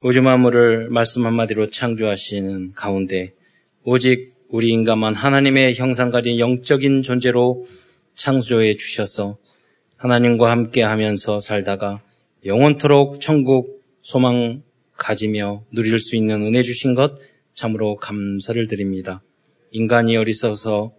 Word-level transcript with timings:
우주 0.00 0.22
만물을 0.22 0.90
말씀 0.90 1.26
한마디로 1.26 1.70
창조하시는 1.70 2.70
가운데 2.74 3.34
오직 3.82 4.32
우리 4.48 4.68
인간만 4.68 5.16
하나님의 5.16 5.74
형상 5.74 6.10
가진 6.10 6.38
영적인 6.38 7.02
존재로 7.02 7.64
창조해 8.14 8.76
주셔서 8.76 9.38
하나님과 9.96 10.52
함께 10.52 10.82
하면서 10.82 11.40
살다가 11.40 12.00
영원토록 12.44 13.20
천국 13.20 13.82
소망 14.00 14.62
가지며 14.96 15.64
누릴 15.72 15.98
수 15.98 16.14
있는 16.14 16.42
은혜 16.42 16.62
주신 16.62 16.94
것 16.94 17.18
참으로 17.54 17.96
감사를 17.96 18.68
드립니다. 18.68 19.20
인간이 19.72 20.16
어리석어서 20.16 20.92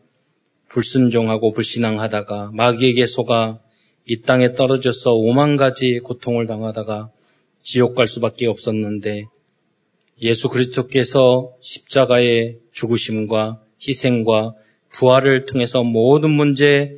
불순종하고 0.68 1.54
불신앙하다가 1.54 2.52
마귀에게 2.54 3.05
속아 3.05 3.59
이 4.04 4.23
땅에 4.23 4.55
떨어져서 4.55 5.13
오만 5.13 5.55
가지 5.55 6.00
고통을 6.00 6.47
당하다가 6.47 7.11
지옥 7.62 7.96
갈 7.96 8.07
수밖에 8.07 8.48
없었는데 8.48 9.26
예수 10.21 10.50
그리스도께서 10.50 11.54
십자가의 11.62 12.58
죽으심과 12.73 13.62
희생과 13.88 14.54
부활을 14.90 15.45
통해서 15.45 15.84
모든 15.84 16.31
문제 16.31 16.91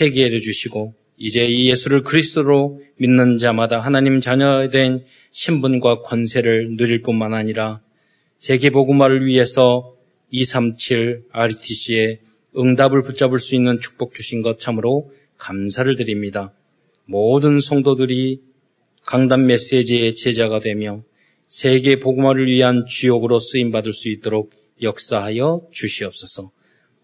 해결해 0.00 0.38
주시고 0.38 0.94
이제 1.16 1.46
이 1.46 1.68
예수를 1.70 2.02
그리스도로 2.02 2.80
믿는 2.98 3.38
자마다 3.38 3.80
하나님 3.80 4.20
자녀된 4.20 5.04
신분과 5.30 6.02
권세를 6.02 6.76
누릴 6.76 7.02
뿐만 7.02 7.34
아니라 7.34 7.80
세계 8.38 8.70
복음화를 8.70 9.24
위해서 9.24 9.94
237 10.30 11.24
RTC의 11.32 12.20
응답을 12.56 13.02
붙잡을 13.02 13.38
수 13.38 13.54
있는 13.54 13.80
축복 13.80 14.14
주신 14.14 14.42
것 14.42 14.58
참으로 14.60 15.10
감사를 15.38 15.94
드립니다. 15.96 16.52
모든 17.06 17.60
성도들이 17.60 18.40
강단 19.06 19.46
메시지의 19.46 20.14
제자가 20.14 20.58
되며 20.58 21.02
세계 21.46 22.00
복음화를 22.00 22.46
위한 22.48 22.84
주역으로 22.86 23.38
쓰임 23.38 23.70
받을 23.70 23.92
수 23.92 24.10
있도록 24.10 24.52
역사하여 24.82 25.68
주시옵소서. 25.70 26.50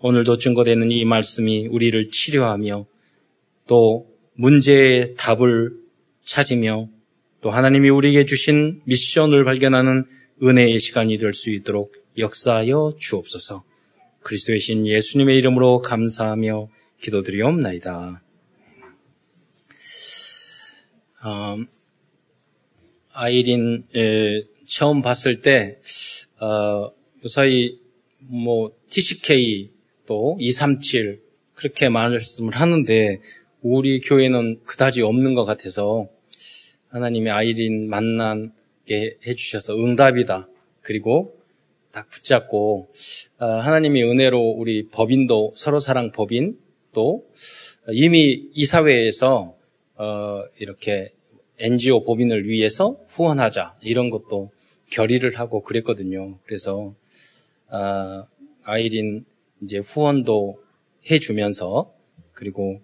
오늘도 0.01 0.39
증거되는 0.39 0.91
이 0.91 1.05
말씀이 1.05 1.69
우리를 1.69 2.11
치료하며 2.11 2.87
또 3.69 4.09
문제의 4.35 5.15
답을 5.17 5.71
찾으며 6.25 6.89
또 7.41 7.51
하나님이 7.51 7.89
우리에게 7.89 8.25
주신 8.25 8.83
미션을 8.85 9.45
발견하는 9.45 10.05
은혜의 10.43 10.81
시간이 10.81 11.19
될 11.19 11.33
수 11.33 11.51
있도록 11.51 11.95
역사하여 12.19 12.95
주옵소서. 12.99 13.63
그리스도의 14.23 14.59
신 14.59 14.87
예수님의 14.87 15.39
이름으로 15.39 15.81
감사하며 15.81 16.69
기도드리옵나이다. 17.01 18.23
어, 21.25 21.57
아이린 23.13 23.85
에, 23.95 24.43
처음 24.67 25.03
봤을 25.03 25.41
때 25.41 25.79
어, 26.41 26.91
요사이 27.25 27.79
뭐 28.21 28.73
TCK 28.91 29.71
또 30.07 30.37
237 30.41 31.21
그렇게 31.55 31.89
말씀을 31.89 32.55
하는데 32.55 33.21
우리 33.61 34.01
교회는 34.01 34.61
그다지 34.65 35.03
없는 35.03 35.35
것 35.35 35.45
같아서 35.45 36.09
하나님이 36.89 37.31
아이린 37.31 37.89
만나게 37.89 39.19
해주셔서 39.27 39.77
응답이다. 39.77 40.49
그리고 40.81 41.35
딱 41.93 42.09
붙잡고 42.11 42.89
어, 43.39 43.47
하나님이 43.47 44.03
은혜로 44.03 44.39
우리 44.39 44.89
법인도 44.89 45.53
서로 45.55 45.79
사랑 45.79 46.11
법인 46.11 46.59
또 46.93 47.25
이미 47.91 48.49
이 48.53 48.65
사회에서 48.65 49.55
어, 49.97 50.43
이렇게 50.59 51.13
NGO 51.59 52.05
법인을 52.05 52.49
위해서 52.49 52.99
후원하자 53.09 53.77
이런 53.83 54.11
것도 54.11 54.51
결의를 54.91 55.39
하고 55.39 55.63
그랬거든요. 55.63 56.39
그래서 56.45 56.95
아, 57.69 58.27
아이린 58.65 59.25
이제 59.63 59.79
후원도 59.79 60.63
해주면서 61.11 61.93
그리고 62.33 62.81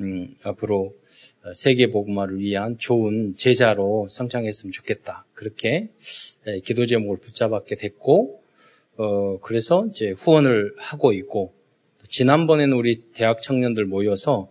음, 0.00 0.34
앞으로 0.42 0.94
세계 1.54 1.90
복음화를 1.90 2.40
위한 2.40 2.76
좋은 2.78 3.34
제자로 3.36 4.08
성장했으면 4.08 4.72
좋겠다. 4.72 5.26
그렇게 5.34 5.90
기도 6.64 6.86
제목을 6.86 7.18
붙잡았게 7.18 7.76
됐고 7.76 8.42
어, 8.96 9.38
그래서 9.40 9.86
이제 9.90 10.10
후원을 10.10 10.74
하고 10.76 11.12
있고 11.12 11.54
지난번에는 12.08 12.76
우리 12.76 13.02
대학 13.12 13.42
청년들 13.42 13.86
모여서 13.86 14.50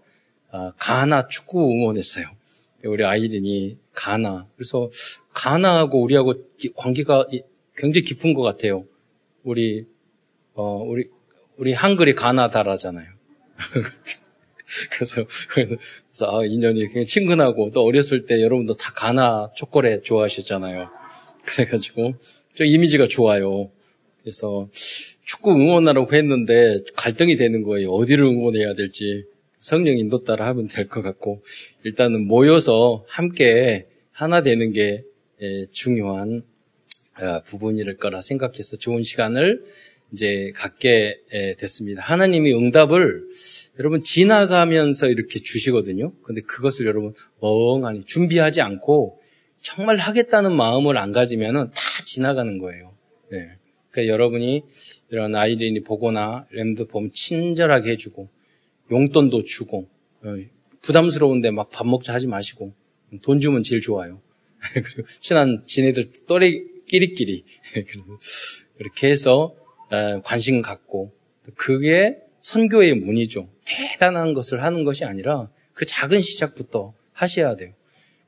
아, 0.52 0.74
가나 0.78 1.28
축구 1.28 1.72
응원했어요. 1.72 2.26
우리 2.86 3.04
아이린이 3.04 3.78
가나. 3.94 4.48
그래서 4.56 4.90
가나하고 5.34 6.02
우리하고 6.02 6.34
관계가 6.76 7.28
굉장히 7.76 8.04
깊은 8.04 8.34
것 8.34 8.42
같아요. 8.42 8.86
우리 9.44 9.86
어 10.54 10.84
우리 10.84 11.06
우리 11.58 11.74
한글이 11.74 12.16
가나다라잖아요. 12.16 13.08
그래서 14.92 15.26
그래서, 15.50 15.78
아, 16.26 16.46
인연이 16.46 16.82
굉장히 16.86 17.06
친근하고 17.06 17.72
또 17.72 17.84
어렸을 17.84 18.26
때 18.26 18.42
여러분도 18.42 18.76
다 18.76 18.94
가나 18.94 19.52
초콜릿 19.56 20.04
좋아하셨잖아요. 20.04 20.90
그래가지고 21.46 22.14
좀 22.54 22.68
이미지가 22.68 23.08
좋아요. 23.08 23.70
그래서 24.22 24.70
축구 25.26 25.52
응원하라고 25.52 26.14
했는데 26.14 26.80
갈등이 26.96 27.36
되는 27.36 27.64
거예요. 27.64 27.90
어디를 27.92 28.24
응원해야 28.26 28.76
될지. 28.76 29.26
성령 29.62 29.98
인도 29.98 30.24
따라 30.24 30.48
하면 30.48 30.68
될 30.68 30.90
것 30.90 31.02
같고 31.02 31.44
일단은 31.84 32.28
모여서 32.28 33.06
함께 33.08 33.88
하나 34.12 34.42
되는 34.42 34.74
게 34.74 35.04
예, 35.42 35.68
중요한 35.72 36.44
어, 37.20 37.42
부분일 37.44 37.96
거라 37.98 38.22
생각해서 38.22 38.78
좋은 38.78 39.04
시간을 39.04 39.64
이제 40.14 40.52
갖게 40.56 41.20
예, 41.34 41.56
됐습니다. 41.56 42.02
하나님이 42.02 42.54
응답을 42.54 43.24
여러분 43.80 44.04
지나가면서 44.04 45.08
이렇게 45.08 45.40
주시거든요. 45.40 46.12
근데 46.24 46.42
그것을 46.42 46.86
여러분 46.88 47.14
멍하니 47.40 48.06
준비하지 48.06 48.62
않고 48.62 49.20
정말 49.62 49.98
하겠다는 49.98 50.54
마음을 50.56 50.98
안 50.98 51.12
가지면은 51.12 51.70
다 51.72 51.82
지나가는 52.04 52.58
거예요. 52.58 52.94
네. 53.30 53.48
그러니까 53.92 54.12
여러분이 54.12 54.64
이런 55.12 55.36
아이들이 55.36 55.82
보거나 55.84 56.48
램드 56.52 56.88
보면 56.88 57.12
친절하게 57.14 57.92
해주고 57.92 58.28
용돈도 58.92 59.44
주고 59.44 59.90
어, 60.24 60.36
부담스러운데 60.82 61.52
막 61.52 61.70
밥 61.72 61.88
먹자 61.88 62.14
하지 62.14 62.28
마시고 62.28 62.74
돈 63.22 63.40
주면 63.40 63.64
제일 63.64 63.82
좋아요. 63.82 64.22
그리고 64.74 65.08
친한 65.20 65.64
지네들 65.66 66.12
또래끼리끼리 66.28 67.44
그렇게 68.78 69.10
해서 69.10 69.56
관심 70.24 70.62
갖고 70.62 71.12
그게 71.56 72.18
선교의 72.40 72.96
문이죠. 72.96 73.50
대단한 73.66 74.34
것을 74.34 74.64
하는 74.64 74.84
것이 74.84 75.06
아니라 75.06 75.50
그 75.74 75.86
작은 75.86 76.22
시작부터 76.22 76.94
하셔야 77.14 77.56
돼요. 77.56 77.74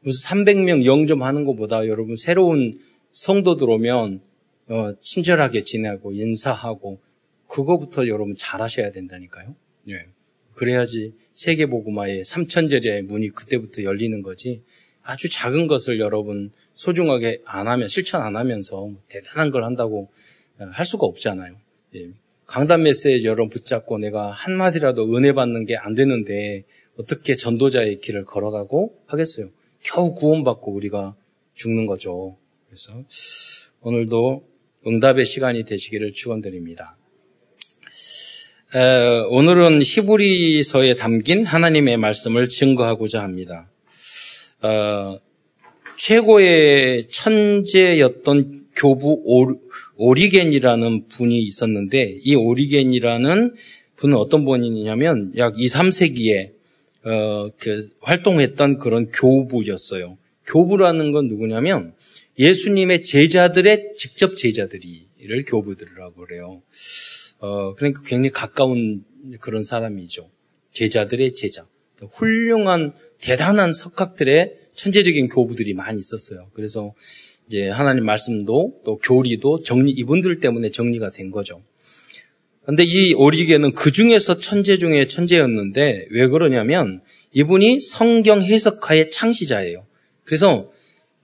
무슨 0.01 0.30
300명 0.30 0.85
영점하는 0.85 1.45
것보다 1.45 1.88
여러분 1.88 2.16
새로운 2.16 2.80
성도 3.12 3.56
들어오면 3.56 4.22
어, 4.68 4.94
친절하게 5.01 5.63
지내고 5.63 6.13
인사하고 6.13 7.00
그거부터 7.47 8.07
여러분 8.07 8.35
잘하셔야 8.35 8.91
된다니까요. 8.91 9.56
예. 9.90 10.06
그래야지 10.56 11.14
세계복음화의 11.34 12.24
삼천제자의 12.25 13.03
문이 13.03 13.30
그때부터 13.30 13.84
열리는 13.84 14.22
거지. 14.22 14.62
아주 15.02 15.30
작은 15.30 15.68
것을 15.68 16.00
여러분 16.00 16.52
소중하게 16.75 17.41
안 17.46 17.68
하면 17.68 17.88
실천 17.88 18.22
안 18.22 18.36
하면서 18.36 18.90
대단한 19.09 19.52
걸 19.52 19.63
한다고 19.63 20.09
어, 20.59 20.66
할 20.72 20.86
수가 20.86 21.06
없잖아요. 21.06 21.56
예. 21.96 22.09
강단 22.46 22.84
메시지 22.84 23.25
여러분 23.25 23.50
붙잡고 23.50 23.97
내가 23.97 24.31
한마디라도 24.31 25.16
은혜 25.16 25.34
받는 25.34 25.66
게 25.66 25.75
안 25.75 25.94
되는데 25.94 26.63
어떻게 26.97 27.36
전도자의 27.36 28.00
길을 28.00 28.25
걸어가고 28.25 28.96
하겠어요. 29.08 29.50
겨우 29.81 30.13
구원받고 30.13 30.72
우리가 30.72 31.16
죽는 31.56 31.86
거죠. 31.88 32.38
그래서 32.68 33.03
오늘도 33.81 34.48
응답의 34.86 35.25
시간이 35.25 35.66
되시기를 35.66 36.13
축원드립니다. 36.13 36.95
오늘은 39.30 39.84
히브리서에 39.84 40.96
담긴 40.96 41.46
하나님의 41.46 41.98
말씀을 41.98 42.50
증거하고자 42.50 43.22
합니다. 43.22 43.70
어, 44.64 45.20
최고의 45.96 47.08
천재였던 47.10 48.70
교부 48.75 49.22
오리겐이라는 49.96 51.08
분이 51.08 51.38
있었는데 51.44 52.18
이 52.24 52.34
오리겐이라는 52.34 53.54
분은 53.96 54.18
어떤 54.18 54.44
분이냐면 54.44 55.34
약 55.38 55.54
2, 55.60 55.68
3세기에 55.68 56.54
어, 57.06 57.50
그 57.60 57.88
활동했던 58.02 58.80
그런 58.80 59.12
교부였어요. 59.12 60.18
교부라는 60.48 61.12
건 61.12 61.28
누구냐면 61.28 61.94
예수님의 62.40 63.04
제자들의 63.04 63.94
직접 63.98 64.36
제자들이를 64.36 65.46
교부들이라고 65.46 66.25
그래요. 66.25 66.64
어, 67.44 67.75
그러니까 67.75 68.01
굉장히 68.06 68.30
가까운 68.30 69.04
그런 69.42 69.63
사람이죠. 69.63 70.30
제자들의 70.72 71.34
제자. 71.34 71.66
훌륭한, 72.13 72.94
대단한 73.19 73.74
석학들의 73.74 74.56
천재적인 74.75 75.28
교부들이 75.28 75.74
많이 75.74 76.00
있었어요. 76.00 76.48
그래서 76.54 76.94
이제 77.48 77.68
하나님 77.68 78.06
말씀도 78.06 78.81
또 78.86 78.98
교리도 78.98 79.63
정리 79.63 79.92
이분들 79.92 80.40
때문에 80.40 80.72
정리가 80.72 81.10
된 81.10 81.31
거죠. 81.31 81.62
근데 82.66 82.84
이 82.86 83.13
오리게는 83.13 83.74
그 83.74 83.92
중에서 83.92 84.39
천재 84.39 84.78
중에 84.78 85.07
천재였는데 85.07 86.07
왜 86.12 86.28
그러냐면 86.30 87.01
이분이 87.34 87.81
성경 87.81 88.42
해석가의 88.42 89.12
창시자예요. 89.12 89.86
그래서 90.24 90.72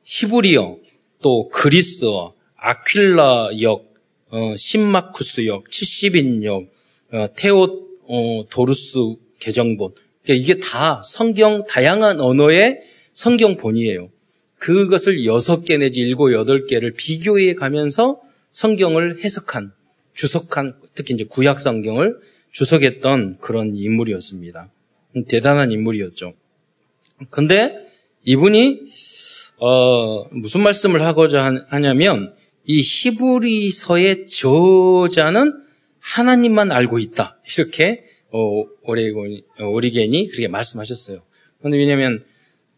히브리어, 0.04 0.80
또 1.22 1.48
그리스어, 1.48 2.34
아퀼라 2.58 3.62
역, 3.62 3.89
어, 4.30 4.56
신마쿠스역, 4.56 5.66
70인역, 5.70 6.68
어, 7.12 7.28
테오 7.36 7.88
어, 8.08 8.46
도루스 8.50 9.16
개정본. 9.40 9.94
그러니까 10.24 10.44
이게 10.44 10.60
다 10.60 11.02
성경 11.04 11.62
다양한 11.68 12.20
언어의 12.20 12.82
성경본이에요. 13.14 14.10
그것을 14.58 15.26
여섯 15.26 15.64
개 15.64 15.78
내지 15.78 16.02
일곱 16.02 16.34
여덟 16.34 16.68
개를 16.68 16.94
비교해 16.94 17.54
가면서 17.54 18.22
성경을 18.52 19.24
해석한, 19.24 19.72
주석한, 20.14 20.76
특히 20.96 21.14
이제 21.14 21.24
구약 21.24 21.62
성경을 21.62 22.20
주석했던 22.52 23.38
그런 23.40 23.76
인물이었습니다. 23.76 24.70
대단한 25.28 25.72
인물이었죠. 25.72 26.34
근데 27.30 27.88
이분이 28.26 28.82
어, 29.58 30.26
무슨 30.32 30.62
말씀을 30.62 31.02
하고자 31.02 31.66
하냐면 31.68 32.34
이 32.72 32.84
히브리서의 32.84 34.28
저자는 34.28 35.54
하나님만 36.02 36.72
알고 36.72 37.00
있다. 37.00 37.40
이렇게 37.58 38.04
어, 38.30 38.64
오리겐이, 38.84 39.44
오리겐이 39.60 40.28
그렇게 40.28 40.48
말씀하셨어요. 40.48 41.24
그런데 41.58 41.80
왜냐하면 41.80 42.24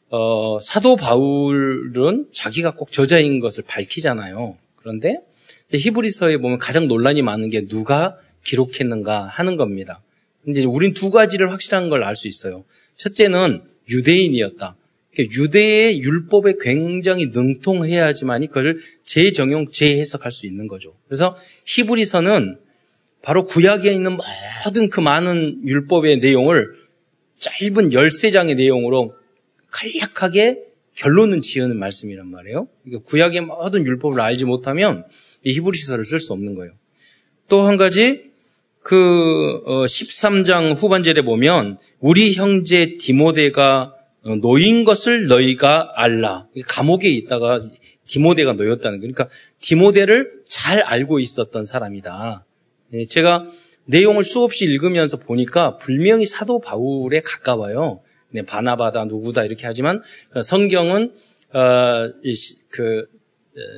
어, 0.10 0.62
사도 0.62 0.96
바울은 0.96 2.28
자기가 2.32 2.72
꼭 2.76 2.94
저자인 2.94 3.42
것을 3.42 3.66
밝히잖아요. 3.68 4.58
그런데 4.78 5.20
히브리서에 5.74 6.38
보면 6.38 6.58
가장 6.58 6.88
논란이 6.88 7.22
많은 7.22 7.50
게 7.50 7.68
누가 7.68 8.18
기록했는가 8.46 9.26
하는 9.26 9.58
겁니다. 9.58 10.02
이제 10.48 10.64
우린 10.64 10.94
두 10.94 11.12
가지를 11.12 11.52
확실한 11.52 11.90
걸 11.90 12.06
알 12.06 12.16
수 12.16 12.30
있어요. 12.30 12.64
첫째는 12.96 13.62
유대인이었다. 13.90 14.78
그러니까 15.14 15.42
유대의 15.42 16.02
율법에 16.02 16.56
굉장히 16.62 17.28
능통해야지만이 17.28 18.48
그걸 18.48 18.80
재정용, 19.04 19.72
재해석할 19.72 20.32
수 20.32 20.46
있는 20.46 20.68
거죠. 20.68 20.96
그래서 21.08 21.36
히브리서는 21.66 22.58
바로 23.22 23.46
구약에 23.46 23.92
있는 23.92 24.18
모든 24.66 24.90
그 24.90 25.00
많은 25.00 25.62
율법의 25.68 26.18
내용을 26.20 26.68
짧은 27.40 27.90
13장의 27.90 28.56
내용으로 28.56 29.16
간략하게 29.70 30.60
결론은 30.96 31.42
지어는 31.42 31.78
말씀이란 31.78 32.28
말이에요. 32.30 32.68
그러니까 32.84 33.10
구약의 33.10 33.42
모든 33.42 33.86
율법을 33.86 34.20
알지 34.20 34.46
못하면 34.46 35.06
이 35.44 35.54
히브리서를 35.54 36.06
쓸 36.06 36.20
수 36.20 36.34
없는 36.34 36.56
거예요. 36.56 36.74
또 37.48 37.68
한 37.68 37.78
가지 37.78 38.32
그 38.84 39.62
13장 39.66 40.72
어, 40.72 40.74
후반절에 40.74 41.24
보면 41.24 41.78
우리 42.00 42.34
형제 42.34 42.98
디모데가 42.98 43.94
어, 43.94 44.01
노인 44.42 44.84
것을 44.84 45.28
너희가 45.28 45.94
알라. 45.96 46.48
감옥에 46.68 47.10
있다가 47.10 47.60
디모데가 48.06 48.54
놓였다는 48.54 49.00
거. 49.00 49.02
그러니까 49.02 49.30
디모데를 49.62 50.44
잘 50.46 50.82
알고 50.82 51.20
있었던 51.20 51.66
사람이다. 51.66 52.46
예, 52.94 53.06
제가 53.06 53.48
내용을 53.86 54.24
수없이 54.24 54.66
읽으면서 54.66 55.18
보니까 55.18 55.78
분명히 55.78 56.26
사도 56.26 56.60
바울에 56.60 57.22
가까워요. 57.22 58.02
네, 58.30 58.44
바나바다 58.44 59.06
누구다 59.06 59.44
이렇게 59.44 59.66
하지만 59.66 60.02
성경은 60.44 61.14
어, 61.54 62.12
그 62.70 63.06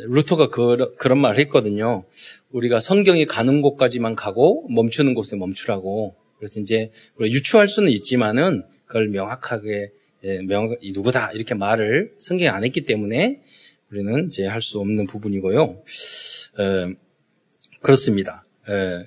루터가 0.07 0.49
그, 0.49 0.93
그런 0.97 1.19
말을 1.19 1.39
했거든요. 1.39 2.03
우리가 2.51 2.79
성경이 2.79 3.25
가는 3.25 3.61
곳까지만 3.61 4.15
가고 4.15 4.67
멈추는 4.69 5.13
곳에 5.13 5.35
멈추라고. 5.35 6.15
그래서 6.37 6.59
이제 6.59 6.91
유추할 7.19 7.67
수는 7.67 7.91
있지만은 7.91 8.63
그걸 8.85 9.07
명확하게 9.07 9.69
예, 9.71 9.89
명 10.23 10.75
누구다 10.81 11.31
이렇게 11.33 11.53
말을 11.53 12.13
성경에 12.19 12.49
안 12.49 12.63
했기 12.63 12.81
때문에 12.81 13.41
우리는 13.91 14.27
이제 14.27 14.45
할 14.45 14.61
수 14.61 14.79
없는 14.79 15.05
부분이고요. 15.05 15.83
에, 16.59 16.93
그렇습니다. 17.81 18.45
에, 18.69 19.03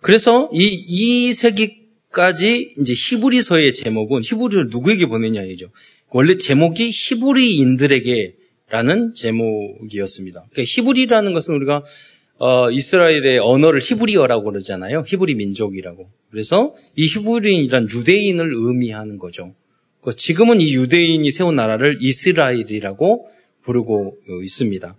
그래서 0.00 0.50
이, 0.52 0.64
이 0.64 1.32
세기까지 1.32 2.74
이제 2.80 2.92
히브리서의 2.92 3.72
제목은 3.72 4.22
히브리를 4.22 4.68
누구에게 4.70 5.06
보내냐 5.06 5.42
이죠. 5.44 5.70
원래 6.10 6.36
제목이 6.36 6.90
히브리인들에게라는 6.92 9.14
제목이었습니다. 9.14 10.46
그러니까 10.50 10.62
히브리라는 10.64 11.32
것은 11.32 11.54
우리가 11.54 11.82
어, 12.38 12.68
이스라엘의 12.70 13.38
언어를 13.38 13.80
히브리어라고 13.80 14.44
그러잖아요. 14.44 15.04
히브리 15.06 15.36
민족이라고. 15.36 16.10
그래서 16.30 16.74
이 16.96 17.06
히브리인이란 17.06 17.88
유대인을 17.90 18.52
의미하는 18.54 19.18
거죠. 19.18 19.54
그 20.04 20.14
지금은 20.14 20.60
이 20.60 20.74
유대인이 20.74 21.30
세운 21.30 21.54
나라를 21.54 21.96
이스라엘이라고 22.00 23.26
부르고 23.62 24.18
있습니다. 24.42 24.96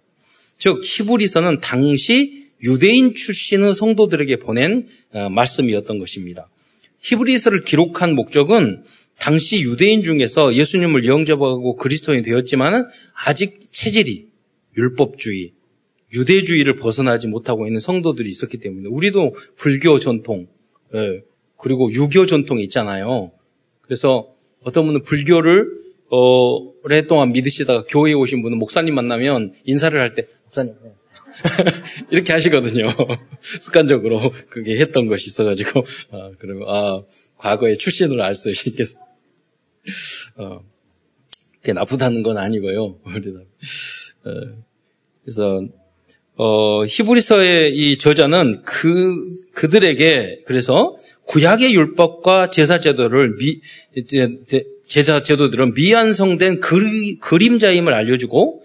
즉 0.57 0.81
히브리서는 0.83 1.59
당시 1.61 2.47
유대인 2.63 3.13
출신의 3.13 3.75
성도들에게 3.75 4.39
보낸 4.39 4.87
어, 5.11 5.29
말씀이었던 5.29 5.99
것입니다. 5.99 6.49
히브리서를 7.01 7.63
기록한 7.63 8.15
목적은 8.15 8.83
당시 9.19 9.61
유대인 9.61 10.01
중에서 10.01 10.55
예수님을 10.55 11.05
영접하고 11.05 11.75
그리스도인이 11.75 12.23
되었지만 12.23 12.87
아직 13.13 13.59
체질이 13.71 14.27
율법주의, 14.75 15.51
유대주의를 16.15 16.77
벗어나지 16.77 17.27
못하고 17.27 17.67
있는 17.67 17.79
성도들이 17.79 18.27
있었기 18.29 18.57
때문에 18.57 18.89
우리도 18.89 19.35
불교 19.57 19.99
전통 19.99 20.47
예, 20.95 21.21
그리고 21.57 21.91
유교 21.91 22.25
전통이 22.25 22.63
있잖아요. 22.63 23.31
그래서 23.81 24.34
어떤 24.65 24.85
분은 24.87 25.03
불교를 25.03 25.69
어, 26.09 26.57
오랫동안 26.83 27.31
믿으시다가 27.31 27.85
교회에 27.87 28.13
오신 28.13 28.41
분은 28.41 28.57
목사님 28.59 28.93
만나면 28.95 29.53
인사를 29.63 29.99
할 29.99 30.15
때 30.15 30.27
목사님 30.45 30.75
이렇게 32.11 32.33
하시거든요. 32.33 32.87
습관적으로 33.59 34.31
그게 34.49 34.77
했던 34.79 35.07
것이 35.07 35.27
있어가지고 35.27 35.83
아, 36.11 36.31
그리고 36.39 36.69
아 36.69 37.03
과거의 37.37 37.77
출신을 37.77 38.21
알수 38.21 38.51
있겠어. 38.67 38.97
어, 40.37 40.61
그게 41.59 41.73
나쁘다는 41.73 42.23
건 42.23 42.37
아니고요. 42.37 42.83
어, 43.05 44.31
그래서 45.23 45.61
어, 46.37 46.85
히브리서의 46.85 47.75
이 47.75 47.97
저자는 47.97 48.63
그 48.65 49.25
그들에게 49.53 50.41
그래서 50.45 50.97
구약의 51.25 51.73
율법과 51.73 52.49
제사 52.49 52.79
제도를 52.79 53.37
미, 53.37 53.61
제사 54.87 55.23
제도들은 55.23 55.73
미완성된 55.73 56.59
그리, 56.59 57.17
그림자임을 57.19 57.93
알려주고 57.93 58.63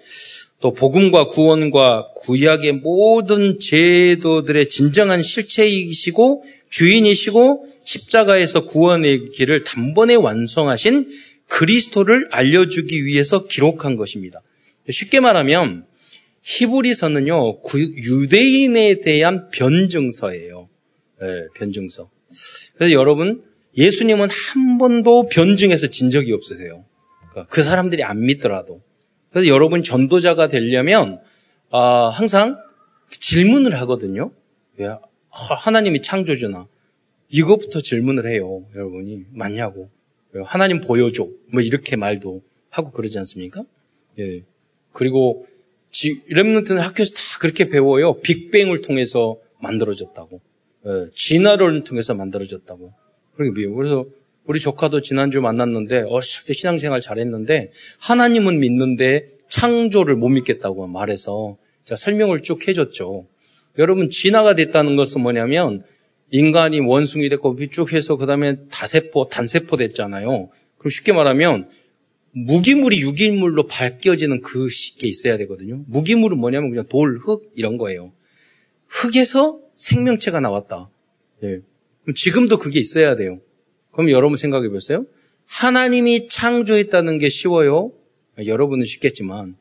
또 0.60 0.74
복음과 0.74 1.28
구원과 1.28 2.08
구약의 2.16 2.72
모든 2.72 3.58
제도들의 3.60 4.68
진정한 4.68 5.22
실체이시고 5.22 6.44
주인이시고 6.68 7.66
십자가에서 7.84 8.64
구원의 8.64 9.30
길을 9.30 9.64
단번에 9.64 10.16
완성하신 10.16 11.08
그리스도를 11.48 12.28
알려주기 12.30 13.06
위해서 13.06 13.46
기록한 13.46 13.96
것입니다. 13.96 14.40
쉽게 14.88 15.20
말하면 15.20 15.84
히브리서는요 16.42 17.60
유대인에 17.96 19.00
대한 19.00 19.50
변증서예요. 19.50 20.68
네, 21.20 21.46
변증서. 21.54 22.10
그래서 22.76 22.92
여러분, 22.92 23.42
예수님은 23.76 24.28
한 24.30 24.78
번도 24.78 25.28
변증해서 25.28 25.88
진 25.88 26.10
적이 26.10 26.32
없으세요. 26.32 26.84
그러니까 27.30 27.46
그 27.52 27.62
사람들이 27.62 28.02
안 28.02 28.20
믿더라도. 28.20 28.80
그래서 29.30 29.48
여러분 29.48 29.82
전도자가 29.82 30.48
되려면 30.48 31.20
아, 31.70 32.08
항상 32.08 32.58
질문을 33.10 33.78
하거든요. 33.80 34.32
왜 34.76 34.88
하나님이 35.28 36.02
창조주나 36.02 36.66
이것부터 37.28 37.80
질문을 37.80 38.26
해요. 38.26 38.64
여러분이 38.74 39.26
맞냐고. 39.32 39.90
하나님 40.44 40.80
보여줘. 40.80 41.28
뭐 41.52 41.60
이렇게 41.60 41.96
말도 41.96 42.42
하고 42.70 42.90
그러지 42.90 43.18
않습니까? 43.18 43.64
예. 44.18 44.42
그리고 44.92 45.46
렘넌트는 46.28 46.80
학교에서 46.80 47.12
다 47.12 47.20
그렇게 47.40 47.68
배워요. 47.68 48.20
빅뱅을 48.20 48.82
통해서 48.82 49.36
만들어졌다고. 49.60 50.40
예, 50.86 51.10
진화론을 51.14 51.84
통해서 51.84 52.14
만들어졌다고. 52.14 52.92
그렇게 53.34 53.52
미워. 53.52 53.74
그래서 53.74 54.06
우리 54.44 54.58
조카도 54.58 55.02
지난주 55.02 55.40
만났는데 55.40 56.02
어렸을 56.08 56.44
때 56.46 56.52
신앙생활 56.52 57.00
잘했는데 57.00 57.70
하나님은 57.98 58.58
믿는데 58.60 59.28
창조를 59.48 60.16
못 60.16 60.28
믿겠다고 60.28 60.86
말해서 60.86 61.56
제가 61.84 61.96
설명을 61.96 62.40
쭉 62.40 62.66
해줬죠. 62.66 63.26
여러분 63.78 64.10
진화가 64.10 64.54
됐다는 64.54 64.96
것은 64.96 65.20
뭐냐면 65.20 65.84
인간이 66.30 66.80
원숭이 66.80 67.28
됐고 67.28 67.58
쭉 67.70 67.92
해서 67.92 68.16
그 68.16 68.26
다음에 68.26 68.56
다세포, 68.70 69.28
단세포 69.28 69.76
됐잖아요. 69.76 70.48
그럼 70.78 70.90
쉽게 70.90 71.12
말하면 71.12 71.68
무기물이 72.32 73.00
유기물로 73.00 73.66
바뀌어지는 73.66 74.40
그게 74.40 75.08
있어야 75.08 75.36
되거든요. 75.38 75.84
무기물은 75.88 76.38
뭐냐면 76.38 76.70
그냥 76.70 76.86
돌, 76.88 77.18
흙 77.18 77.50
이런 77.54 77.76
거예요. 77.76 78.12
흙에서 78.86 79.60
생명체가 79.74 80.40
나왔다. 80.40 80.90
예. 81.42 81.60
그럼 82.02 82.14
지금도 82.14 82.58
그게 82.58 82.80
있어야 82.80 83.16
돼요. 83.16 83.40
그럼 83.92 84.10
여러분 84.10 84.36
생각해 84.36 84.68
보세요. 84.68 85.06
하나님이 85.46 86.28
창조했다는 86.28 87.18
게 87.18 87.28
쉬워요. 87.28 87.92
여러분은 88.44 88.86
쉽겠지만 88.86 89.56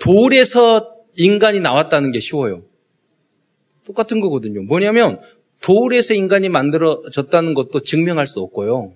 돌에서 0.00 0.96
인간이 1.16 1.60
나왔다는 1.60 2.10
게 2.12 2.20
쉬워요. 2.20 2.64
똑같은 3.84 4.20
거거든요. 4.20 4.62
뭐냐면 4.62 5.20
돌에서 5.60 6.14
인간이 6.14 6.48
만들어졌다는 6.48 7.54
것도 7.54 7.80
증명할 7.80 8.26
수 8.26 8.40
없고요. 8.40 8.94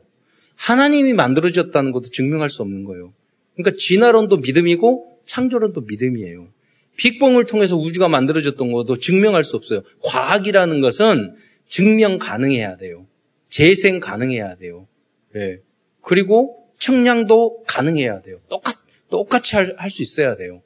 하나님이 0.56 1.12
만들어졌다는 1.12 1.92
것도 1.92 2.10
증명할 2.10 2.50
수 2.50 2.62
없는 2.62 2.84
거예요. 2.84 3.12
그러니까 3.54 3.76
진화론도 3.78 4.38
믿음이고 4.38 5.20
창조론도 5.26 5.82
믿음이에요. 5.82 6.48
빅봉을 6.96 7.46
통해서 7.46 7.76
우주가 7.76 8.08
만들어졌던 8.08 8.72
것도 8.72 8.96
증명할 8.96 9.44
수 9.44 9.56
없어요. 9.56 9.82
과학이라는 10.02 10.80
것은 10.80 11.36
증명 11.68 12.18
가능해야 12.18 12.76
돼요. 12.76 13.06
재생 13.48 14.00
가능해야 14.00 14.56
돼요. 14.56 14.86
네. 15.32 15.58
그리고 16.00 16.68
측량도 16.78 17.64
가능해야 17.66 18.22
돼요. 18.22 18.38
똑같, 18.48 18.76
똑같이 19.10 19.56
할 19.56 19.90
수 19.90 20.02
있어야 20.02 20.36
돼요. 20.36 20.62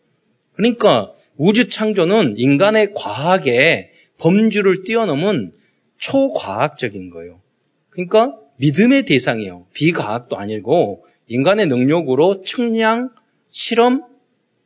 그러니까 0.55 1.13
우주 1.37 1.69
창조는 1.69 2.35
인간의 2.37 2.93
과학의 2.95 3.91
범주를 4.19 4.85
뛰어넘은 4.85 5.53
초과학적인 5.97 7.11
거예요. 7.11 7.41
그러니까 7.89 8.37
믿음의 8.61 9.05
대상이에요. 9.07 9.67
비과학도 9.73 10.37
아니고 10.37 11.05
인간의 11.29 11.67
능력으로 11.67 12.43
측량, 12.43 13.11
실험, 13.51 14.03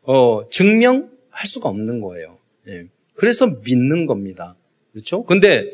어, 0.02 0.48
증명할 0.50 1.46
수가 1.46 1.68
없는 1.68 2.00
거예요. 2.00 2.38
예. 2.68 2.84
그래서 3.14 3.46
믿는 3.64 4.06
겁니다. 4.06 4.56
그렇죠? 4.92 5.24
근데 5.24 5.72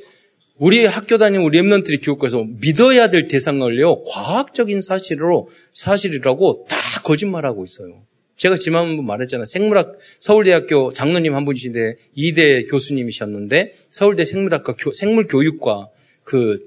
우리 0.59 0.85
학교 0.85 1.17
다니는 1.17 1.43
우리 1.43 1.59
랩런들이 1.59 2.05
교육과에서 2.05 2.45
믿어야 2.61 3.09
될 3.09 3.29
대상을요, 3.29 4.05
과학적인 4.05 4.83
사실로, 4.83 5.49
사실이라고 5.73 6.67
다 6.69 6.77
거짓말하고 7.03 7.65
있어요. 7.65 8.03
제가 8.37 8.57
지난 8.57 8.97
번 8.97 9.07
말했잖아요. 9.07 9.47
생물학, 9.47 9.99
서울대학교 10.21 10.93
장로님 10.93 11.35
한 11.35 11.47
분이신데, 11.47 11.97
이대 12.15 12.65
교수님이셨는데, 12.65 13.73
서울대 13.91 14.27
생물학과, 14.27 14.77
교, 14.79 14.93
생물교육과 14.93 15.89
그 16.25 16.59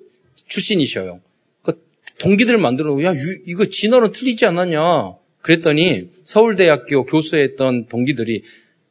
출신이셔요. 0.48 1.20
그 2.24 2.30
동기들 2.30 2.58
만들어 2.58 2.89
놓고, 2.89 3.03
야, 3.03 3.13
유, 3.13 3.42
이거 3.46 3.65
진화론 3.65 4.13
틀리지 4.13 4.46
않았냐. 4.46 4.80
그랬더니 5.42 6.10
서울대학교 6.24 7.03
교수했던 7.03 7.88
동기들이 7.88 8.44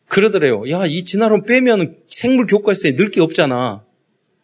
그러더래요. 0.06 0.68
야, 0.70 0.84
이 0.86 1.04
진화론 1.04 1.44
빼면 1.44 1.96
생물 2.10 2.44
교과서에 2.46 2.94
늘 2.94 3.10
게 3.10 3.20
없잖아. 3.22 3.84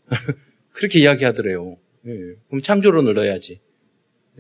그렇게 0.72 1.00
이야기하더래요. 1.00 1.76
예, 2.06 2.12
그럼 2.48 2.62
창조론을 2.62 3.12
넣어야지. 3.14 3.60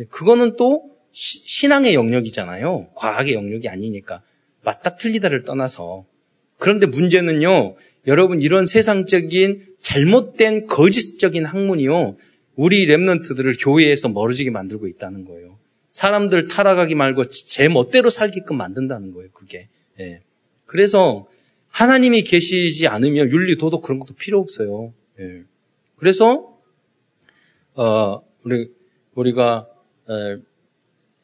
그거는 0.08 0.56
또 0.56 0.96
시, 1.12 1.40
신앙의 1.44 1.92
영역이잖아요. 1.94 2.90
과학의 2.94 3.34
영역이 3.34 3.68
아니니까. 3.68 4.22
맞다 4.62 4.96
틀리다를 4.96 5.44
떠나서. 5.44 6.06
그런데 6.58 6.86
문제는요, 6.86 7.76
여러분 8.06 8.40
이런 8.40 8.64
세상적인 8.64 9.74
잘못된 9.82 10.66
거짓적인 10.66 11.44
학문이요, 11.44 12.16
우리 12.58 12.86
랩런트들을 12.88 13.62
교회에서 13.62 14.08
멀어지게 14.08 14.50
만들고 14.50 14.88
있다는 14.88 15.24
거예요. 15.24 15.56
사람들 15.92 16.48
타락하기 16.48 16.96
말고 16.96 17.30
제 17.30 17.68
멋대로 17.68 18.10
살게끔 18.10 18.56
만든다는 18.56 19.12
거예요, 19.12 19.30
그게. 19.32 19.68
예. 20.00 20.22
그래서 20.66 21.28
하나님이 21.68 22.24
계시지 22.24 22.88
않으면 22.88 23.30
윤리, 23.30 23.56
도덕 23.56 23.82
그런 23.82 24.00
것도 24.00 24.14
필요 24.14 24.40
없어요. 24.40 24.92
예. 25.20 25.44
그래서 25.94 26.58
어, 27.74 28.22
우리 28.42 28.68
우리가 29.14 29.68
에, 30.10 30.38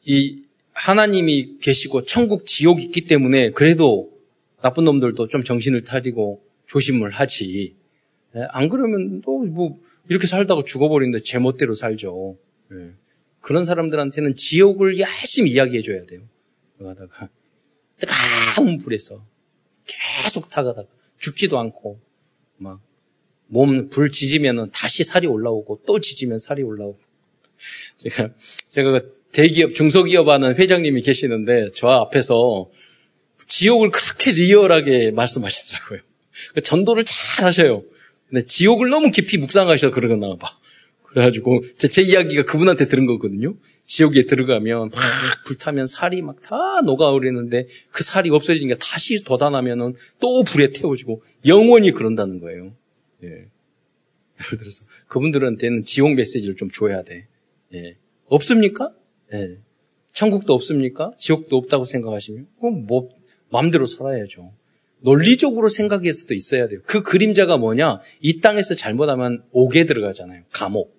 이 0.05 0.41
하나님이 0.71 1.57
계시고 1.59 2.05
천국 2.05 2.45
지옥 2.45 2.81
있기 2.81 3.07
때문에 3.07 3.49
그래도 3.49 4.09
나쁜 4.61 4.85
놈들도 4.85 5.27
좀 5.27 5.43
정신을 5.43 5.83
차리고 5.83 6.41
조심을 6.67 7.09
하지. 7.09 7.75
에, 8.37 8.39
안 8.51 8.69
그러면 8.69 9.21
또뭐 9.21 9.79
이렇게 10.09 10.27
살다가 10.27 10.63
죽어버리는데 10.65 11.23
제멋대로 11.23 11.73
살죠. 11.73 12.37
예. 12.73 12.91
그런 13.41 13.65
사람들한테는 13.65 14.35
지옥을 14.35 14.99
열심히 14.99 15.51
이야기해줘야 15.51 16.05
돼요. 16.05 16.21
가다가 16.79 17.29
뜨거운 17.97 18.77
불에서 18.77 19.25
계속 19.85 20.49
타가다가 20.49 20.87
죽지도 21.19 21.57
않고 21.59 21.99
막 22.57 22.79
몸 23.47 23.89
불 23.89 24.11
지지면은 24.11 24.69
다시 24.71 25.03
살이 25.03 25.27
올라오고 25.27 25.81
또 25.85 25.99
지지면 25.99 26.39
살이 26.39 26.63
올라오고. 26.63 26.99
제가 27.97 28.29
제가 28.69 28.91
그 28.91 29.23
대기업 29.31 29.75
중소기업 29.75 30.27
하는 30.27 30.55
회장님이 30.55 31.01
계시는데 31.01 31.71
저 31.73 31.87
앞에서 31.87 32.69
지옥을 33.47 33.91
그렇게 33.91 34.31
리얼하게 34.31 35.11
말씀하시더라고요. 35.11 35.99
그 36.53 36.61
전도를 36.61 37.05
잘 37.05 37.45
하셔요. 37.45 37.83
근데 38.29 38.45
지옥을 38.45 38.89
너무 38.89 39.11
깊이 39.11 39.37
묵상하셔서 39.37 39.93
그러나 39.93 40.35
봐. 40.35 40.57
그래가지고 41.03 41.61
제, 41.77 41.87
제 41.87 42.01
이야기가 42.01 42.43
그분한테 42.43 42.87
들은 42.87 43.05
거거든요. 43.05 43.55
지옥에 43.85 44.23
들어가면 44.23 44.89
막 44.89 45.01
불타면 45.45 45.87
살이 45.87 46.21
막 46.21 46.41
다 46.41 46.81
녹아오르는데 46.81 47.67
그 47.91 48.03
살이 48.03 48.29
없어지니까 48.29 48.77
다시 48.79 49.23
돋아나면은 49.23 49.93
또 50.19 50.43
불에 50.43 50.71
태워지고 50.71 51.23
영원히 51.45 51.91
그런다는 51.91 52.39
거예요. 52.39 52.73
예. 53.23 53.27
예를 53.27 54.59
들어서 54.59 54.83
그분들한테는 55.07 55.85
지옥 55.85 56.15
메시지를 56.15 56.55
좀 56.57 56.69
줘야 56.69 57.03
돼. 57.03 57.27
예. 57.73 57.95
없습니까? 58.27 58.91
예. 59.33 59.57
천국도 60.13 60.53
없습니까? 60.53 61.13
지옥도 61.17 61.55
없다고 61.57 61.85
생각하시면 61.85 62.47
그럼 62.59 62.85
뭐 62.87 63.09
마음대로 63.49 63.85
살아야죠. 63.85 64.51
논리적으로 65.05 65.69
생각해서도 65.69 66.33
있어야 66.33 66.67
돼요. 66.67 66.79
그 66.85 67.03
그림자가 67.03 67.57
뭐냐? 67.57 67.99
이 68.21 68.41
땅에서 68.41 68.75
잘못하면 68.75 69.43
옥에 69.51 69.85
들어가잖아요. 69.85 70.43
감옥. 70.51 70.95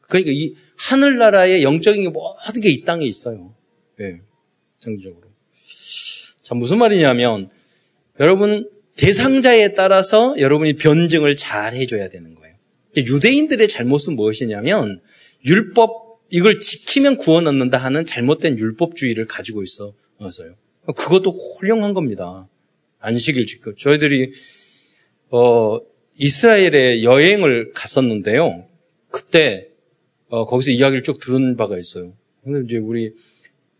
그러니까 0.00 0.32
이 0.34 0.54
하늘나라의 0.76 1.62
영적인 1.62 2.02
게 2.02 2.08
모든 2.08 2.60
게 2.62 2.70
이 2.70 2.82
땅에 2.84 3.04
있어요. 3.06 3.54
예. 4.00 4.20
정적으로. 4.80 5.28
자, 6.42 6.54
무슨 6.54 6.78
말이냐면 6.78 7.50
여러분 8.18 8.68
대상자에 8.96 9.74
따라서 9.74 10.34
여러분이 10.38 10.76
변증을 10.76 11.36
잘 11.36 11.74
해줘야 11.74 12.08
되는 12.08 12.34
거예요. 12.34 12.54
유대인들의 12.96 13.68
잘못은 13.68 14.16
무엇이냐면 14.16 15.00
율법 15.44 16.20
이걸 16.30 16.60
지키면 16.60 17.16
구원 17.18 17.46
얻는다 17.46 17.76
하는 17.78 18.06
잘못된 18.06 18.58
율법주의를 18.58 19.26
가지고 19.26 19.62
있어서요. 19.62 20.54
그것도 20.96 21.32
훌륭한 21.58 21.92
겁니다. 21.92 22.48
안식일 23.04 23.46
지켜. 23.46 23.74
저희들이 23.74 24.32
어, 25.30 25.78
이스라엘에 26.16 27.02
여행을 27.02 27.72
갔었는데요. 27.74 28.66
그때 29.10 29.68
어, 30.28 30.46
거기서 30.46 30.70
이야기를 30.70 31.02
쭉 31.02 31.20
들은 31.20 31.56
바가 31.56 31.76
있어요. 31.78 32.14
근데 32.42 32.64
이제 32.66 32.78
우리 32.78 33.12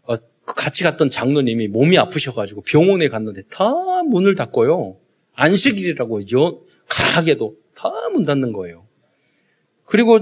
어, 0.02 0.14
같이 0.44 0.84
갔던 0.84 1.08
장로님이 1.08 1.68
몸이 1.68 1.96
아프셔가지고 1.98 2.62
병원에 2.62 3.08
갔는데 3.08 3.42
다 3.50 3.72
문을 4.02 4.34
닫고요. 4.34 4.98
안식일이라고 5.34 6.20
여, 6.34 6.60
가게도 6.88 7.56
다 7.74 7.90
문 8.12 8.24
닫는 8.24 8.52
거예요. 8.52 8.86
그리고 9.84 10.20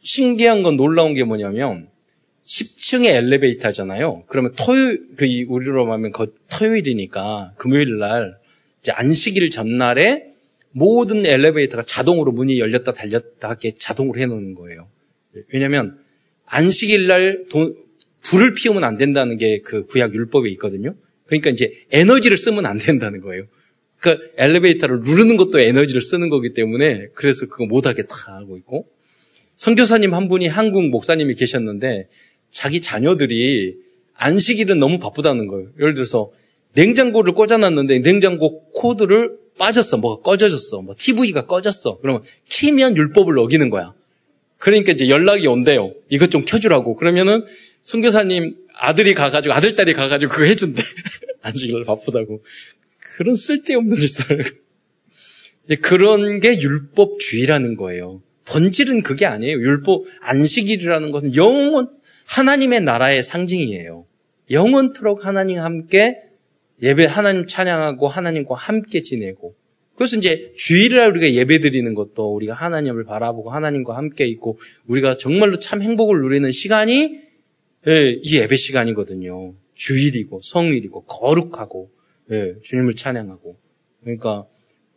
신기한 0.00 0.62
건 0.62 0.76
놀라운 0.76 1.12
게 1.14 1.24
뭐냐면 1.24 1.88
10층의 2.46 3.06
엘리베이터잖아요. 3.06 4.24
그러면 4.26 4.52
토요일, 4.56 5.08
그 5.16 5.26
우리로 5.48 5.90
하면 5.92 6.12
그 6.12 6.34
토요일이니까 6.50 7.54
금요일 7.56 7.98
날 7.98 8.38
이제 8.84 8.92
안식일 8.92 9.48
전날에 9.48 10.26
모든 10.72 11.24
엘리베이터가 11.24 11.84
자동으로 11.84 12.32
문이 12.32 12.60
열렸다 12.60 12.92
닫렸다 12.92 13.48
하게 13.48 13.72
자동으로 13.78 14.20
해놓는 14.20 14.54
거예요. 14.54 14.90
왜냐하면 15.54 15.98
안식일 16.44 17.06
날 17.06 17.46
돈, 17.48 17.76
불을 18.20 18.52
피우면 18.52 18.84
안 18.84 18.98
된다는 18.98 19.38
게 19.38 19.62
그 19.64 19.86
구약 19.86 20.14
율법에 20.14 20.50
있거든요. 20.50 20.94
그러니까 21.24 21.48
이제 21.48 21.72
에너지를 21.92 22.36
쓰면 22.36 22.66
안 22.66 22.76
된다는 22.76 23.22
거예요. 23.22 23.46
그 24.00 24.18
엘리베이터를 24.36 25.00
누르는 25.00 25.38
것도 25.38 25.60
에너지를 25.60 26.02
쓰는 26.02 26.28
거기 26.28 26.52
때문에 26.52 27.06
그래서 27.14 27.46
그거 27.46 27.64
못하게 27.64 28.02
다 28.02 28.36
하고 28.36 28.58
있고 28.58 28.86
선교사님 29.56 30.12
한 30.12 30.28
분이 30.28 30.46
한국 30.46 30.90
목사님이 30.90 31.36
계셨는데 31.36 32.08
자기 32.50 32.82
자녀들이 32.82 33.78
안식일은 34.12 34.78
너무 34.78 34.98
바쁘다는 34.98 35.46
거예요. 35.46 35.70
예를 35.80 35.94
들어서 35.94 36.32
냉장고를 36.74 37.34
꽂아놨는데 37.34 38.00
냉장고 38.00 38.64
코드를 38.72 39.38
빠졌어. 39.58 39.96
뭐가 39.96 40.22
꺼져졌어. 40.22 40.82
뭐 40.82 40.94
TV가 40.96 41.46
꺼졌어. 41.46 41.98
그러면 42.00 42.22
키면 42.48 42.96
율법을 42.96 43.38
어기는 43.38 43.70
거야. 43.70 43.94
그러니까 44.58 44.92
이제 44.92 45.08
연락이 45.08 45.46
온대요. 45.46 45.92
이것 46.08 46.30
좀 46.30 46.44
켜주라고. 46.44 46.96
그러면은 46.96 47.42
선교사님 47.84 48.56
아들이 48.74 49.14
가가지고 49.14 49.54
아들딸이 49.54 49.92
가가지고 49.92 50.32
그거 50.32 50.44
해준대. 50.44 50.82
안식일 51.42 51.84
바쁘다고. 51.84 52.42
그런 52.98 53.34
쓸데없는 53.34 53.96
짓을. 53.96 54.42
그런 55.80 56.40
게 56.40 56.58
율법주의라는 56.60 57.76
거예요. 57.76 58.22
본질은 58.46 59.02
그게 59.02 59.26
아니에요. 59.26 59.56
율법 59.56 60.04
안식일이라는 60.20 61.10
것은 61.12 61.36
영원 61.36 61.90
하나님의 62.26 62.82
나라의 62.82 63.22
상징이에요. 63.22 64.06
영원토록 64.50 65.24
하나님 65.24 65.58
함께 65.58 66.16
예배 66.82 67.06
하나님 67.06 67.46
찬양하고 67.46 68.08
하나님과 68.08 68.54
함께 68.54 69.00
지내고 69.02 69.54
그래서 69.96 70.16
이제 70.16 70.52
주일날 70.56 71.10
우리가 71.10 71.32
예배 71.32 71.60
드리는 71.60 71.94
것도 71.94 72.34
우리가 72.34 72.54
하나님을 72.54 73.04
바라보고 73.04 73.50
하나님과 73.50 73.96
함께 73.96 74.26
있고 74.26 74.58
우리가 74.86 75.16
정말로 75.16 75.58
참 75.58 75.82
행복을 75.82 76.20
누리는 76.20 76.50
시간이 76.50 77.20
예, 77.86 78.18
이 78.22 78.36
예배 78.36 78.56
시간이거든요. 78.56 79.54
주일이고 79.74 80.40
성일이고 80.42 81.04
거룩하고 81.04 81.90
예, 82.32 82.54
주님을 82.62 82.94
찬양하고 82.96 83.56
그러니까 84.02 84.46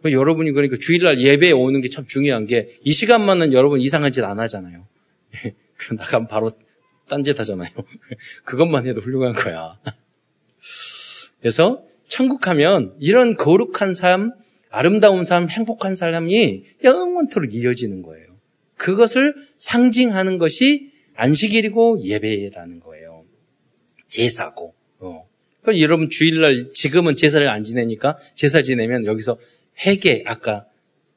여러분이 0.06 0.52
그러니까 0.52 0.78
주일날 0.80 1.20
예배에 1.22 1.52
오는 1.52 1.82
게 1.82 1.90
참 1.90 2.06
중요한 2.08 2.46
게 2.48 2.68
이 2.84 2.92
시간만은 2.92 3.54
여러분 3.54 3.80
이상한 3.82 4.12
짓 4.12 4.24
안 4.24 4.40
하잖아요. 4.40 4.88
그 5.78 5.94
나가면 5.94 6.28
바로 6.28 6.50
딴짓 7.10 7.38
하잖아요. 7.40 7.70
그것만 8.46 8.88
해도 8.88 9.00
훌륭한 9.02 9.34
거야. 9.34 9.80
그래서 11.40 11.84
천국 12.08 12.48
하면 12.48 12.96
이런 13.00 13.36
거룩한 13.36 13.94
삶, 13.94 14.32
아름다운 14.70 15.24
삶, 15.24 15.50
행복한 15.50 15.96
삶이 15.96 16.64
영원토록 16.84 17.54
이어지는 17.54 18.02
거예요. 18.02 18.28
그것을 18.76 19.34
상징하는 19.58 20.38
것이 20.38 20.92
안식일이고 21.16 22.04
예배라는 22.04 22.80
거예요. 22.80 23.26
제사고. 24.08 24.74
어. 25.00 25.28
그러니까 25.62 25.84
여러분 25.84 26.10
주일날 26.10 26.72
지금은 26.72 27.16
제사를 27.16 27.48
안 27.50 27.64
지내니까 27.64 28.18
제사 28.36 28.62
지내면 28.62 29.06
여기서 29.06 29.38
회개 29.86 30.24
아까 30.26 30.66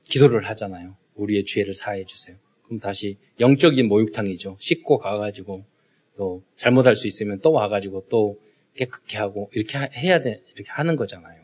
기도를 0.05 0.47
하잖아요. 0.49 0.97
우리의 1.15 1.45
죄를 1.45 1.75
사해 1.75 2.05
주세요. 2.05 2.37
그럼 2.65 2.81
다시 2.81 3.19
영적인 3.39 3.87
목욕탕이죠. 3.89 4.57
씻고 4.59 4.99
가가지고 4.99 5.65
또 6.17 6.43
잘못할 6.57 6.95
수 6.95 7.07
있으면 7.07 7.41
또 7.41 7.53
와가지고 7.53 8.07
또 8.09 8.39
깨끗게 8.81 9.19
하고 9.19 9.51
이렇게 9.55 9.79
해야 9.79 10.21
돼 10.21 10.43
이렇게 10.55 10.71
하는 10.71 10.97
거잖아요. 10.97 11.41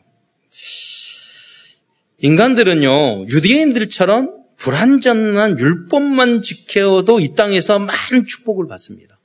인간들은요 2.19 3.27
유대인들처럼 3.29 4.45
불완전한 4.57 5.59
율법만 5.59 6.41
지켜도 6.41 7.19
이 7.19 7.35
땅에서 7.35 7.77
많은 7.77 8.25
축복을 8.25 8.67
받습니다. 8.67 9.19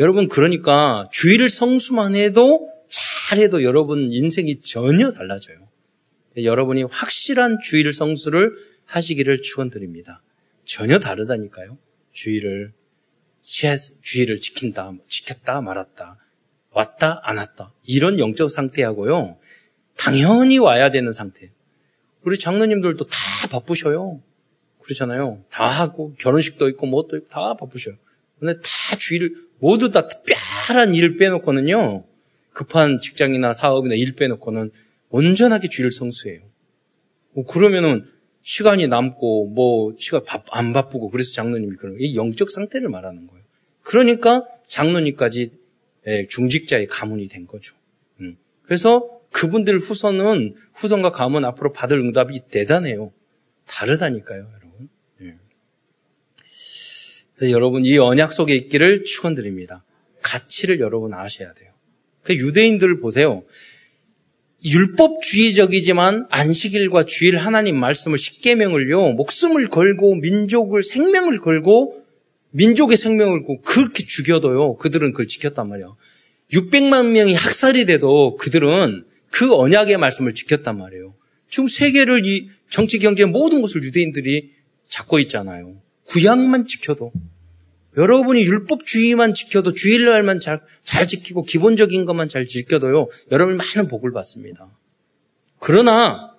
여러분 0.00 0.28
그러니까 0.28 1.08
주의를 1.12 1.48
성수만 1.48 2.16
해도 2.16 2.68
잘해도 2.88 3.62
여러분 3.62 4.12
인생이 4.12 4.60
전혀 4.60 5.12
달라져요. 5.12 5.58
여러분이 6.36 6.82
확실한 6.82 7.58
주의를 7.62 7.92
성수를 7.92 8.52
하시기를 8.86 9.42
축원드립니다. 9.42 10.20
전혀 10.64 10.98
다르다니까요. 10.98 11.78
주의를 12.12 12.72
주의를 14.02 14.40
지킨다, 14.40 14.92
지켰다, 15.06 15.60
말았다, 15.60 16.18
왔다, 16.74 17.20
안 17.22 17.38
왔다 17.38 17.72
이런 17.84 18.18
영적 18.18 18.50
상태하고요. 18.50 19.38
당연히 19.96 20.58
와야 20.58 20.90
되는 20.90 21.12
상태. 21.12 21.50
우리 22.22 22.38
장로님들도 22.38 23.04
다 23.04 23.48
바쁘셔요. 23.50 24.20
그렇잖아요. 24.82 25.42
다 25.50 25.66
하고 25.66 26.14
결혼식도 26.18 26.68
있고 26.70 26.86
뭐도 26.86 27.16
있고 27.16 27.28
다 27.28 27.54
바쁘셔요. 27.54 27.94
근데 28.38 28.54
다 28.54 28.96
주의를 28.98 29.34
모두 29.58 29.90
다 29.90 30.08
특별한 30.08 30.94
일 30.94 31.16
빼놓고는요. 31.16 32.04
급한 32.52 33.00
직장이나 33.00 33.52
사업이나 33.52 33.94
일 33.94 34.14
빼놓고는 34.14 34.70
온전하게 35.10 35.68
주의를 35.68 35.90
성수해요. 35.90 36.40
뭐 37.32 37.44
그러면은 37.44 38.06
시간이 38.42 38.88
남고 38.88 39.48
뭐 39.48 39.94
시간 39.98 40.20
안 40.50 40.72
바쁘고 40.72 41.10
그래서 41.10 41.32
장로님이 41.32 41.76
그런 41.76 41.96
이 41.98 42.14
영적 42.14 42.50
상태를 42.50 42.88
말하는 42.88 43.26
거예요. 43.26 43.42
그러니까 43.82 44.44
장로님까지 44.68 45.42
예, 45.42 45.63
중직자의 46.28 46.86
가문이 46.88 47.28
된 47.28 47.46
거죠. 47.46 47.74
음. 48.20 48.36
그래서 48.62 49.20
그분들 49.32 49.78
후손은 49.78 50.54
후손과 50.74 51.10
가문 51.10 51.44
앞으로 51.44 51.72
받을 51.72 51.98
응답이 51.98 52.42
대단해요. 52.50 53.12
다르다니까요, 53.66 54.48
여러분. 54.54 54.88
예. 57.42 57.50
여러분 57.50 57.84
이 57.84 57.98
언약 57.98 58.32
속에 58.32 58.54
있기를 58.54 59.04
축원드립니다. 59.04 59.84
가치를 60.22 60.80
여러분 60.80 61.14
아셔야 61.14 61.52
돼요. 61.52 61.72
그 62.22 62.34
유대인들을 62.34 63.00
보세요. 63.00 63.44
율법주의적이지만 64.64 66.28
안식일과 66.30 67.04
주일 67.04 67.36
하나님 67.36 67.78
말씀을 67.78 68.16
십계명을요 68.16 69.12
목숨을 69.12 69.68
걸고 69.68 70.14
민족을 70.16 70.82
생명을 70.82 71.40
걸고 71.40 72.03
민족의 72.54 72.96
생명을 72.96 73.44
그렇게 73.64 74.06
죽여도요 74.06 74.76
그들은 74.76 75.12
그걸 75.12 75.26
지켰단 75.26 75.68
말이에요. 75.68 75.96
600만 76.52 77.08
명이 77.08 77.34
학살이 77.34 77.84
돼도 77.86 78.36
그들은 78.36 79.04
그 79.30 79.54
언약의 79.54 79.98
말씀을 79.98 80.34
지켰단 80.34 80.78
말이에요. 80.78 81.14
지금 81.50 81.68
세계를 81.68 82.24
이 82.24 82.50
정치 82.70 82.98
경제 82.98 83.24
모든 83.24 83.60
것을 83.60 83.82
유대인들이 83.82 84.52
잡고 84.88 85.18
있잖아요. 85.20 85.80
구약만 86.06 86.66
지켜도 86.66 87.12
여러분이 87.96 88.42
율법주의만 88.42 89.34
지켜도 89.34 89.74
주일날만 89.74 90.40
잘, 90.40 90.60
잘 90.84 91.06
지키고 91.06 91.44
기본적인 91.44 92.04
것만 92.04 92.28
잘 92.28 92.46
지켜도요, 92.46 93.08
여러분이 93.30 93.56
많은 93.56 93.88
복을 93.88 94.12
받습니다. 94.12 94.68
그러나, 95.60 96.34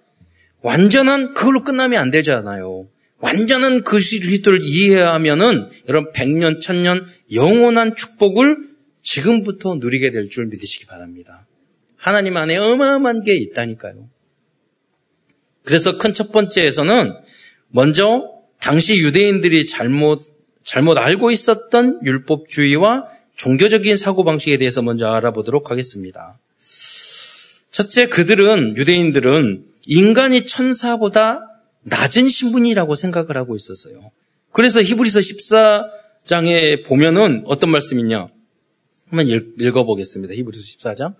완전한 0.62 1.34
그걸로 1.34 1.64
끝나면 1.64 2.02
안 2.02 2.12
되잖아요. 2.12 2.88
완전한 3.26 3.84
그 3.84 4.00
그리스도를 4.00 4.60
이해하면은 4.62 5.70
여러분 5.90 6.12
백년 6.14 6.62
천년 6.62 7.08
영원한 7.34 7.96
축복을 7.96 8.58
지금부터 9.02 9.76
누리게 9.76 10.12
될 10.12 10.30
줄 10.30 10.46
믿으시기 10.46 10.86
바랍니다. 10.86 11.48
하나님 11.98 12.38
안에 12.38 12.56
어마어마한 12.58 13.24
게 13.24 13.36
있다니까요. 13.36 14.08
그래서 15.64 15.98
큰 15.98 16.14
첫 16.14 16.32
번째에서는 16.32 17.16
먼저 17.70 18.30
당시 18.60 18.98
유대인들이 18.98 19.66
잘못 19.66 20.20
잘못 20.64 20.98
알고 20.98 21.32
있었던 21.32 22.02
율법주의와 22.04 23.06
종교적인 23.36 23.98
사고방식에 23.98 24.58
대해서 24.60 24.82
먼저 24.84 25.08
알아보도록 25.12 25.72
하겠습니다. 25.72 26.40
첫째, 27.72 28.08
그들은, 28.08 28.78
유대인들은 28.78 29.66
인간이 29.88 30.46
천사보다 30.46 31.55
낮은 31.86 32.30
신분이라고 32.30 32.96
생각을 32.96 33.38
하고 33.38 33.56
있었어요. 33.56 34.12
그래서 34.52 34.82
히브리서 34.82 35.20
14장에 35.20 36.86
보면은 36.86 37.44
어떤 37.46 37.70
말씀이냐? 37.72 38.28
한번 39.08 39.28
읽어보겠습니다. 39.60 40.34
히브리서 40.34 40.64
14장. 40.64 41.16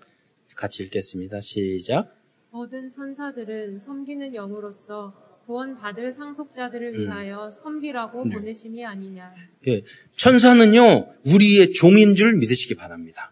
같이 0.56 0.82
읽겠습니다. 0.84 1.40
시작. 1.40 2.14
모든 2.50 2.88
천사들은 2.88 3.78
섬기는 3.78 4.34
영으로서 4.34 5.14
구원받을 5.46 6.12
상속자들을 6.12 6.94
음. 6.94 7.00
위하여 7.02 7.50
섬기라고 7.50 8.24
네. 8.24 8.34
보내심이 8.34 8.84
아니냐. 8.84 9.32
예. 9.68 9.82
천사는요, 10.16 11.12
우리의 11.26 11.72
종인 11.72 12.16
줄 12.16 12.34
믿으시기 12.36 12.74
바랍니다. 12.74 13.30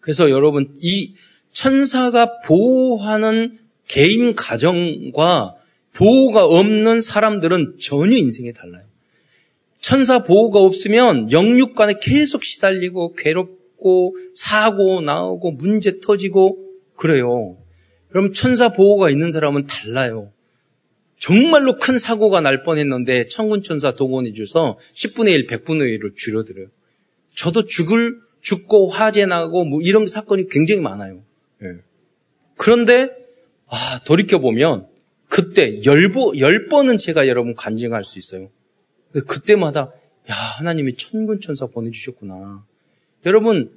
그래서 0.00 0.30
여러분, 0.30 0.76
이 0.80 1.14
천사가 1.52 2.40
보호하는 2.42 3.58
개인 3.88 4.34
가정과 4.34 5.56
보호가 5.94 6.44
없는 6.46 7.00
사람들은 7.00 7.76
전혀 7.80 8.16
인생이 8.16 8.52
달라요. 8.52 8.84
천사 9.80 10.22
보호가 10.22 10.60
없으면 10.60 11.32
영육간에 11.32 11.94
계속 12.00 12.44
시달리고 12.44 13.14
괴롭고 13.14 14.16
사고 14.34 15.00
나오고 15.00 15.52
문제 15.52 15.98
터지고 16.00 16.58
그래요. 16.94 17.56
그럼 18.08 18.32
천사 18.32 18.70
보호가 18.70 19.10
있는 19.10 19.32
사람은 19.32 19.66
달라요. 19.66 20.32
정말로 21.18 21.78
큰 21.78 21.98
사고가 21.98 22.40
날 22.40 22.62
뻔했는데 22.62 23.28
천군천사 23.28 23.92
동원해 23.92 24.32
줘서 24.32 24.78
10분의 24.94 25.32
1, 25.32 25.46
100분의 25.46 25.98
1을 25.98 26.16
줄여드려요. 26.16 26.66
저도 27.34 27.66
죽을 27.66 28.18
죽고 28.40 28.88
화재 28.88 29.24
나고 29.24 29.64
뭐 29.64 29.80
이런 29.82 30.06
사건이 30.06 30.48
굉장히 30.48 30.80
많아요. 30.80 31.22
예. 31.62 31.76
그런데 32.56 33.08
아, 33.66 34.00
돌이켜 34.04 34.38
보면 34.38 34.86
그때 35.32 35.82
열보, 35.82 36.34
열 36.40 36.68
번은 36.68 36.98
제가 36.98 37.26
여러분 37.26 37.54
간증할 37.54 38.04
수 38.04 38.18
있어요. 38.18 38.50
그때마다 39.26 39.90
야 40.30 40.34
하나님이 40.34 40.96
천군 40.96 41.40
천사 41.40 41.66
보내주셨구나. 41.66 42.66
여러분 43.24 43.72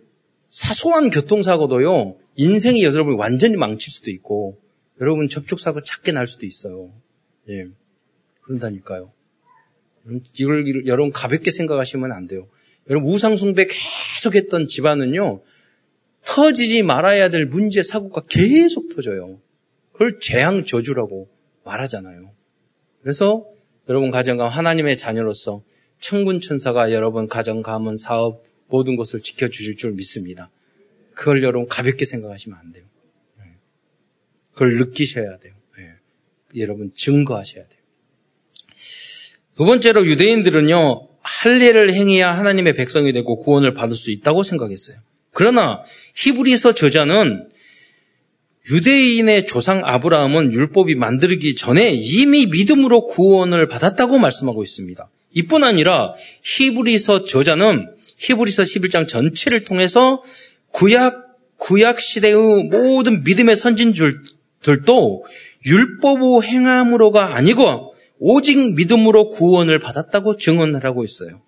사소한 0.50 1.10
교통사고도요 1.10 2.18
인생이 2.36 2.84
여러분 2.84 3.16
완전히 3.16 3.56
망칠 3.56 3.90
수도 3.90 4.12
있고 4.12 4.60
여러분 5.00 5.30
접촉사고 5.30 5.82
작게 5.82 6.12
날 6.12 6.28
수도 6.28 6.46
있어요. 6.46 6.92
예. 7.48 7.68
그런다니까요. 8.42 9.14
이걸 10.34 10.86
여러분 10.88 11.14
가볍게 11.14 11.52
생각하시면 11.52 12.12
안 12.12 12.28
돼요. 12.28 12.50
여러분 12.90 13.10
우상숭배 13.10 13.68
계속했던 13.68 14.68
집안은요 14.68 15.42
터지지 16.26 16.84
말아야 16.84 17.30
될 17.30 17.46
문제 17.46 17.82
사고가 17.82 18.24
계속 18.28 18.94
터져요. 18.94 19.40
그걸 19.94 20.20
재앙 20.20 20.66
저주라고 20.66 21.34
말하잖아요. 21.66 22.32
그래서 23.02 23.46
여러분 23.90 24.12
가정감 24.12 24.48
하나님의 24.48 24.98
자녀로서 24.98 25.64
천군 26.00 26.42
천사가 26.42 26.92
여러분 26.92 27.28
가정 27.28 27.62
가문 27.62 27.98
사업 27.98 28.44
모든 28.68 28.96
것을 28.96 29.22
지켜 29.22 29.50
주실 29.50 29.76
줄 29.76 29.92
믿습니다. 29.92 30.50
그걸 31.14 31.44
여러분 31.44 31.68
가볍게 31.68 32.06
생각하시면 32.06 32.58
안 32.58 32.72
돼요. 32.72 32.86
네. 33.40 33.46
그걸 34.54 34.78
느끼셔야 34.78 35.38
돼요. 35.38 35.54
네. 35.78 35.94
여러분 36.58 36.92
증거하셔야 36.96 37.64
돼요. 37.64 37.80
두 39.56 39.66
번째로 39.66 40.06
유대인들은요 40.06 41.08
할례를 41.22 41.94
행해야 41.94 42.38
하나님의 42.38 42.74
백성이 42.76 43.14
되고 43.14 43.38
구원을 43.38 43.74
받을 43.74 43.96
수 43.96 44.12
있다고 44.12 44.44
생각했어요. 44.44 44.98
그러나 45.32 45.84
히브리서 46.16 46.76
저자는 46.76 47.50
유대인의 48.72 49.46
조상 49.46 49.82
아브라함은 49.84 50.52
율법이 50.52 50.96
만들기 50.96 51.56
전에 51.56 51.94
이미 51.94 52.48
믿음으로 52.48 53.06
구원을 53.06 53.68
받았다고 53.68 54.18
말씀하고 54.18 54.64
있습니다. 54.64 55.08
이뿐 55.34 55.64
아니라 55.64 56.14
히브리서 56.44 57.26
저자는 57.26 57.90
히브리서 58.18 58.64
11장 58.64 59.08
전체를 59.08 59.66
통해서 59.66 60.24
구약 60.72 61.26
구약 61.58 62.00
시대의 62.00 62.36
모든 62.70 63.24
믿음의 63.24 63.56
선진들도 63.56 65.26
율법의 65.66 66.50
행함으로가 66.50 67.36
아니고 67.36 67.94
오직 68.20 68.76
믿음으로 68.76 69.30
구원을 69.30 69.80
받았다고 69.80 70.38
증언을 70.38 70.84
하고 70.84 71.04
있어요. 71.04 71.42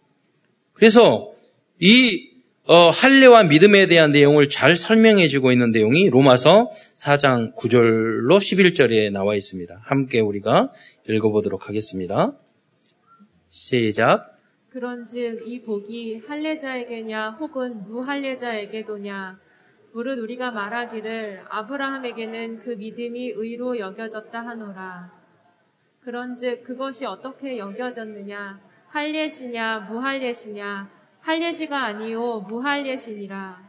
그래서 0.74 1.32
이 1.80 2.27
어, 2.70 2.90
할례와 2.90 3.44
믿음에 3.44 3.88
대한 3.88 4.12
내용을 4.12 4.50
잘 4.50 4.76
설명해주고 4.76 5.54
있는 5.54 5.72
내용이 5.72 6.10
로마서 6.10 6.70
4장 6.98 7.56
9절로 7.56 8.40
11절에 8.40 9.10
나와 9.10 9.36
있습니다. 9.36 9.80
함께 9.84 10.20
우리가 10.20 10.74
읽어보도록 11.08 11.70
하겠습니다. 11.70 12.34
시작. 13.48 14.38
그런즉 14.72 15.48
이 15.48 15.62
복이 15.62 16.24
할례자에게냐 16.28 17.38
혹은 17.40 17.86
무할례자에게도냐 17.88 19.40
무릇 19.94 20.20
우리가 20.20 20.52
말하기를 20.52 21.44
아브라함에게는 21.48 22.64
그 22.64 22.72
믿음이 22.72 23.32
의로 23.38 23.80
여겨졌다 23.80 24.46
하노라. 24.46 25.14
그런즉 26.02 26.66
그것이 26.66 27.06
어떻게 27.06 27.58
여겨졌느냐 27.58 28.60
할례시냐 28.90 29.88
무할례시냐 29.90 30.97
할례시가 31.22 31.84
아니요 31.84 32.46
무할례시니라. 32.48 33.68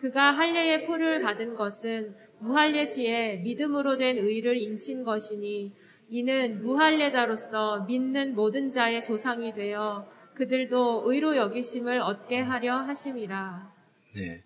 그가 0.00 0.30
할례의 0.30 0.86
표를 0.86 1.20
받은 1.20 1.56
것은 1.56 2.14
무할례시에 2.38 3.36
믿음으로 3.38 3.96
된 3.96 4.16
의를 4.18 4.56
인친 4.56 5.04
것이니 5.04 5.72
이는 6.08 6.62
무할례자로서 6.62 7.84
믿는 7.86 8.34
모든 8.34 8.70
자의 8.70 9.00
조상이 9.00 9.52
되어 9.52 10.08
그들도 10.34 11.02
의로 11.04 11.36
여기심을 11.36 12.00
얻게 12.00 12.40
하려 12.40 12.76
하심이라. 12.78 13.72
네. 14.16 14.42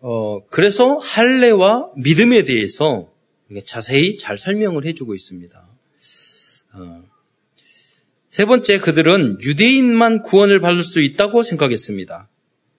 어, 0.00 0.44
그래서 0.46 0.96
할례와 0.96 1.92
믿음에 1.96 2.44
대해서 2.44 3.12
자세히 3.66 4.16
잘 4.16 4.38
설명을 4.38 4.86
해주고 4.86 5.14
있습니다. 5.14 5.68
어, 6.74 7.02
세 8.32 8.46
번째, 8.46 8.78
그들은 8.78 9.40
유대인만 9.44 10.22
구원을 10.22 10.60
받을 10.60 10.82
수 10.82 11.02
있다고 11.02 11.42
생각했습니다. 11.42 12.30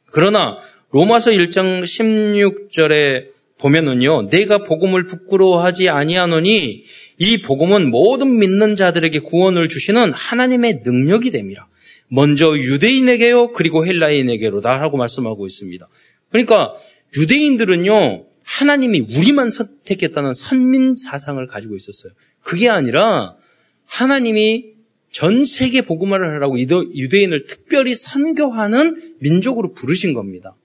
그러나 0.10 0.58
로마서 0.92 1.30
1장 1.30 1.84
16절에 1.84 3.28
보면은요, 3.60 4.30
내가 4.30 4.64
복음을 4.64 5.06
부끄러워하지 5.06 5.90
아니하노니 5.90 6.86
이 7.20 7.42
복음은 7.44 7.92
모든 7.92 8.40
믿는 8.40 8.76
자들에게 8.76 9.20
구원을 9.20 9.70
주시는 9.70 10.14
하나님의 10.14 10.82
능력이 10.84 11.30
됩니다. 11.30 11.70
먼저 12.08 12.58
유대인에게요, 12.58 13.52
그리고 13.52 13.86
헬라인에게로다 13.86 14.82
하고 14.82 14.98
말씀하고 14.98 15.46
있습니다. 15.46 15.88
그러니까 16.32 16.74
유대인들은요, 17.16 18.26
하나님이 18.44 19.02
우리만 19.02 19.52
선택했다는 19.52 20.34
선민 20.34 20.96
사상을 20.96 21.46
가지고 21.46 21.76
있었어요. 21.76 22.12
그게 22.42 22.70
아니라 22.70 23.36
하나님이 23.86 24.73
전 25.14 25.46
세계 25.46 25.84
복음화를 25.84 26.28
하라고 26.36 26.60
유대인을 26.60 27.46
특별히 27.46 27.94
선교하는 27.94 29.16
민족으로 29.20 29.74
부르신 29.74 30.16
겁니다. 30.16 30.56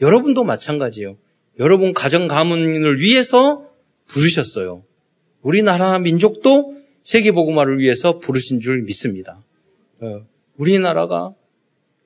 여러분도 0.00 0.44
마찬가지예요. 0.44 1.16
여러분 1.58 1.92
가정 1.92 2.28
가문을 2.28 3.00
위해서 3.00 3.68
부르셨어요. 4.06 4.84
우리나라 5.42 5.98
민족도 5.98 6.76
세계 7.02 7.32
복음화를 7.32 7.80
위해서 7.80 8.20
부르신 8.20 8.60
줄 8.60 8.82
믿습니다. 8.82 9.42
어, 10.00 10.24
우리나라가 10.56 11.34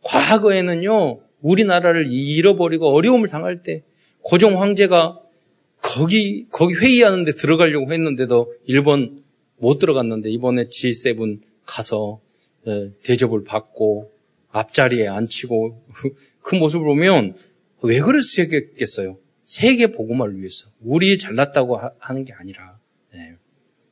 과거에는요, 0.02 1.20
우리나라를 1.42 2.06
잃어버리고 2.10 2.88
어려움을 2.88 3.28
당할 3.28 3.62
때 3.62 3.82
고종 4.22 4.62
황제가 4.62 5.18
거기 5.82 6.46
거기 6.50 6.74
회의하는데 6.74 7.32
들어가려고 7.32 7.92
했는데도 7.92 8.54
일본 8.64 9.22
못 9.58 9.78
들어갔는데 9.78 10.30
이번에 10.30 10.68
G7 10.68 11.51
가서 11.72 12.20
예, 12.66 12.92
대접을 13.02 13.44
받고 13.44 14.12
앞자리에 14.50 15.08
앉히고 15.08 15.82
그 16.42 16.54
모습을 16.54 16.84
보면 16.84 17.34
왜 17.82 17.98
그랬겠어요? 18.00 19.18
세계 19.44 19.88
복음화를 19.88 20.38
위해서 20.38 20.68
우리 20.80 21.18
잘났다고 21.18 21.80
하는 21.98 22.24
게 22.24 22.32
아니라 22.34 22.78
네. 23.12 23.34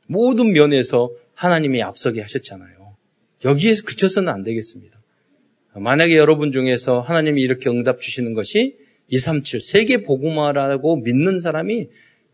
모든 0.06 0.52
면에서 0.52 1.10
하나님이 1.34 1.82
앞서게 1.82 2.20
하셨잖아요. 2.20 2.96
여기에서 3.44 3.82
그쳐서는 3.84 4.32
안 4.32 4.42
되겠습니다. 4.44 5.00
만약에 5.74 6.16
여러분 6.16 6.52
중에서 6.52 7.00
하나님이 7.00 7.40
이렇게 7.42 7.70
응답 7.70 8.00
주시는 8.00 8.34
것이 8.34 8.76
237 9.08 9.60
세계 9.60 10.02
복음화라고 10.02 10.96
믿는 10.96 11.40
사람이 11.40 11.88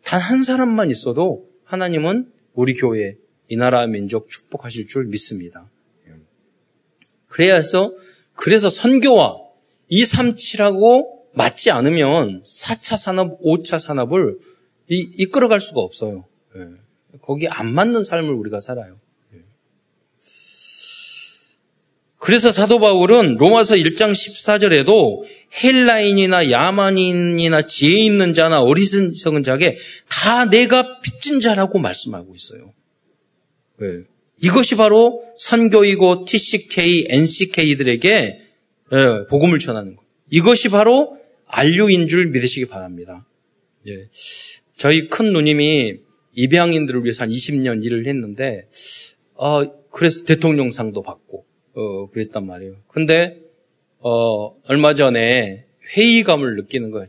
단 0.05 0.21
한 0.21 0.45
사람만 0.45 0.91
있어도 0.91 1.49
하나님은 1.65 2.31
우리 2.55 2.75
교회 2.75 3.17
이 3.49 3.57
나라 3.57 3.87
민족 3.87 4.29
축복하실 4.29 4.87
줄 4.89 5.05
믿습니다. 5.07 5.71
그래서 7.29 7.93
그래서 8.35 8.71
선교와 8.71 9.37
237하고 9.91 11.17
맞지 11.35 11.71
않으면 11.71 12.43
4차 12.43 12.97
산업, 12.97 13.41
5차 13.43 13.79
산업을 13.79 14.39
이, 14.89 15.27
끌어갈 15.27 15.61
수가 15.61 15.81
없어요. 15.81 16.25
예. 16.57 16.61
거기 17.21 17.49
안 17.49 17.75
맞는 17.75 18.05
삶을 18.05 18.33
우리가 18.33 18.61
살아요. 18.61 18.99
예. 19.35 19.41
그래서 22.19 22.51
사도 22.51 22.79
바울은 22.79 23.37
로마서 23.37 23.75
1장 23.75 24.13
14절에도 24.13 25.25
헬라인이나 25.63 26.51
야만인이나 26.51 27.67
지혜 27.67 27.99
있는 27.99 28.33
자나 28.33 28.63
어리석은 28.63 29.43
자에게 29.43 29.77
다 30.09 30.47
내가 30.47 31.01
빚진 31.01 31.41
자라고 31.41 31.79
말씀하고 31.79 32.35
있어요. 32.35 32.73
네. 33.79 34.05
이것이 34.43 34.77
바로 34.77 35.23
선교이고 35.39 36.25
TCK, 36.25 37.07
NCK들에게 37.09 38.41
네, 38.93 39.27
복음을 39.29 39.59
전하는 39.59 39.97
것. 39.97 40.05
이것이 40.31 40.69
바로 40.69 41.19
안류인 41.47 42.09
줄 42.09 42.29
믿으시기 42.29 42.67
바랍니다. 42.67 43.27
예. 43.87 44.09
저희 44.77 45.09
큰 45.09 45.33
누님이 45.33 46.01
입양인들을 46.35 47.05
위해서 47.05 47.25
한 47.25 47.31
20년 47.31 47.83
일을 47.83 48.07
했는데, 48.07 48.69
어, 49.35 49.65
그래서 49.91 50.25
대통령상도 50.25 51.03
받고, 51.03 51.47
어, 51.75 52.11
그랬단 52.11 52.47
말이에요. 52.47 52.77
근데, 52.89 53.41
어, 53.99 54.55
얼마 54.65 54.95
전에 54.95 55.65
회의감을 55.97 56.57
느끼는 56.57 56.91
거예요. 56.91 57.07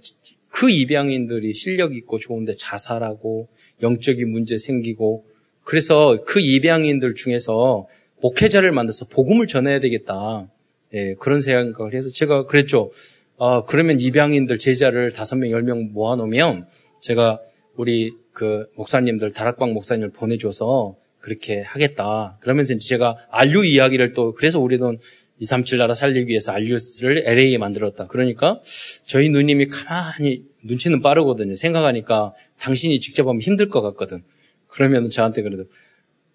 그 0.50 0.70
입양인들이 0.72 1.54
실력 1.54 1.96
있고 1.96 2.20
좋은데 2.20 2.56
자살하고, 2.56 3.50
영적인 3.82 4.32
문제 4.32 4.58
생기고, 4.58 5.26
그래서 5.68 6.18
그 6.26 6.40
입양인들 6.40 7.14
중에서 7.14 7.88
목회자를 8.22 8.72
만들어서 8.72 9.06
복음을 9.06 9.48
전해야 9.48 9.82
되겠다. 9.82 10.48
예, 10.94 11.14
그런 11.16 11.42
생각을 11.42 11.94
해서 11.94 12.10
제가 12.10 12.46
그랬죠. 12.46 12.90
아, 13.38 13.64
그러면 13.68 14.00
입양인들 14.00 14.60
제자를 14.60 15.12
다섯 15.12 15.36
명, 15.36 15.52
열 15.52 15.64
명 15.64 15.92
모아놓으면 15.92 16.68
제가 17.02 17.42
우리 17.76 18.14
그 18.32 18.68
목사님들, 18.78 19.34
다락방 19.34 19.74
목사님을 19.74 20.12
보내줘서 20.12 20.96
그렇게 21.20 21.64
하겠다. 21.64 22.38
그러면서 22.40 22.78
제가 22.78 23.18
알류 23.30 23.66
이야기를 23.66 24.14
또, 24.14 24.34
그래서 24.36 24.62
우리는 24.62 24.98
237 25.40 25.80
나라 25.80 25.96
살리기 25.96 26.30
위해서 26.30 26.54
알류스를 26.54 27.24
LA에 27.26 27.58
만들었다. 27.58 28.08
그러니까 28.08 28.62
저희 29.06 29.28
누님이 29.28 29.68
가만히 29.68 30.44
눈치는 30.64 31.02
빠르거든요. 31.02 31.56
생각하니까 31.56 32.34
당신이 32.58 33.02
직접 33.02 33.28
하면 33.28 33.42
힘들 33.42 33.68
것 33.68 33.82
같거든. 33.82 34.24
그러면 34.68 35.10
저한테 35.10 35.42
그래도 35.42 35.66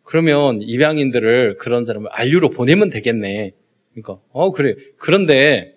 그러면 0.02 0.60
입양인들을 0.62 1.56
그런 1.58 1.84
사람을 1.84 2.08
안류로 2.12 2.50
보내면 2.50 2.90
되겠네. 2.90 3.52
그러니까 3.92 4.20
어 4.32 4.52
그래. 4.52 4.74
그런데 4.98 5.74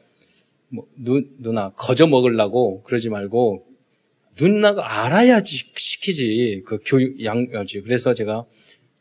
뭐, 0.69 0.87
누, 0.97 1.23
누나, 1.39 1.71
거저 1.71 2.07
먹으려고 2.07 2.81
그러지 2.83 3.09
말고, 3.09 3.65
누나가 4.39 5.05
알아야지 5.05 5.55
시키지. 5.75 6.63
그 6.65 6.79
교육, 6.85 7.23
양여지. 7.23 7.81
그래서 7.81 8.13
제가 8.13 8.45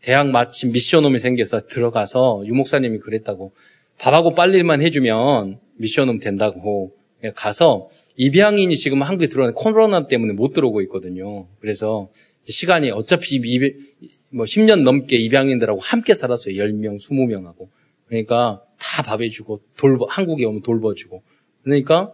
대학 0.00 0.28
마침 0.28 0.70
미션홈이 0.72 1.18
생겨서 1.18 1.66
들어가서 1.66 2.44
유목사님이 2.46 2.98
그랬다고. 2.98 3.52
밥하고 3.98 4.34
빨리만 4.34 4.82
해주면 4.82 5.58
미션홈 5.76 6.20
된다고. 6.20 6.92
가서 7.34 7.88
입양인이 8.16 8.76
지금 8.76 9.02
한국에 9.02 9.28
들어오는 9.28 9.54
코로나 9.54 10.06
때문에 10.06 10.34
못 10.34 10.52
들어오고 10.52 10.82
있거든요. 10.82 11.48
그래서 11.58 12.10
시간이 12.44 12.90
어차피 12.90 13.40
뭐 14.30 14.44
10년 14.44 14.82
넘게 14.82 15.16
입양인들하고 15.16 15.80
함께 15.80 16.14
살았어요. 16.14 16.54
10명, 16.54 16.98
20명하고. 16.98 17.68
그러니까 18.06 18.62
다 18.78 19.02
밥해주고 19.02 19.62
돌보 19.76 20.06
한국에 20.10 20.44
오면 20.44 20.62
돌봐주고 20.62 21.22
그러니까 21.62 22.12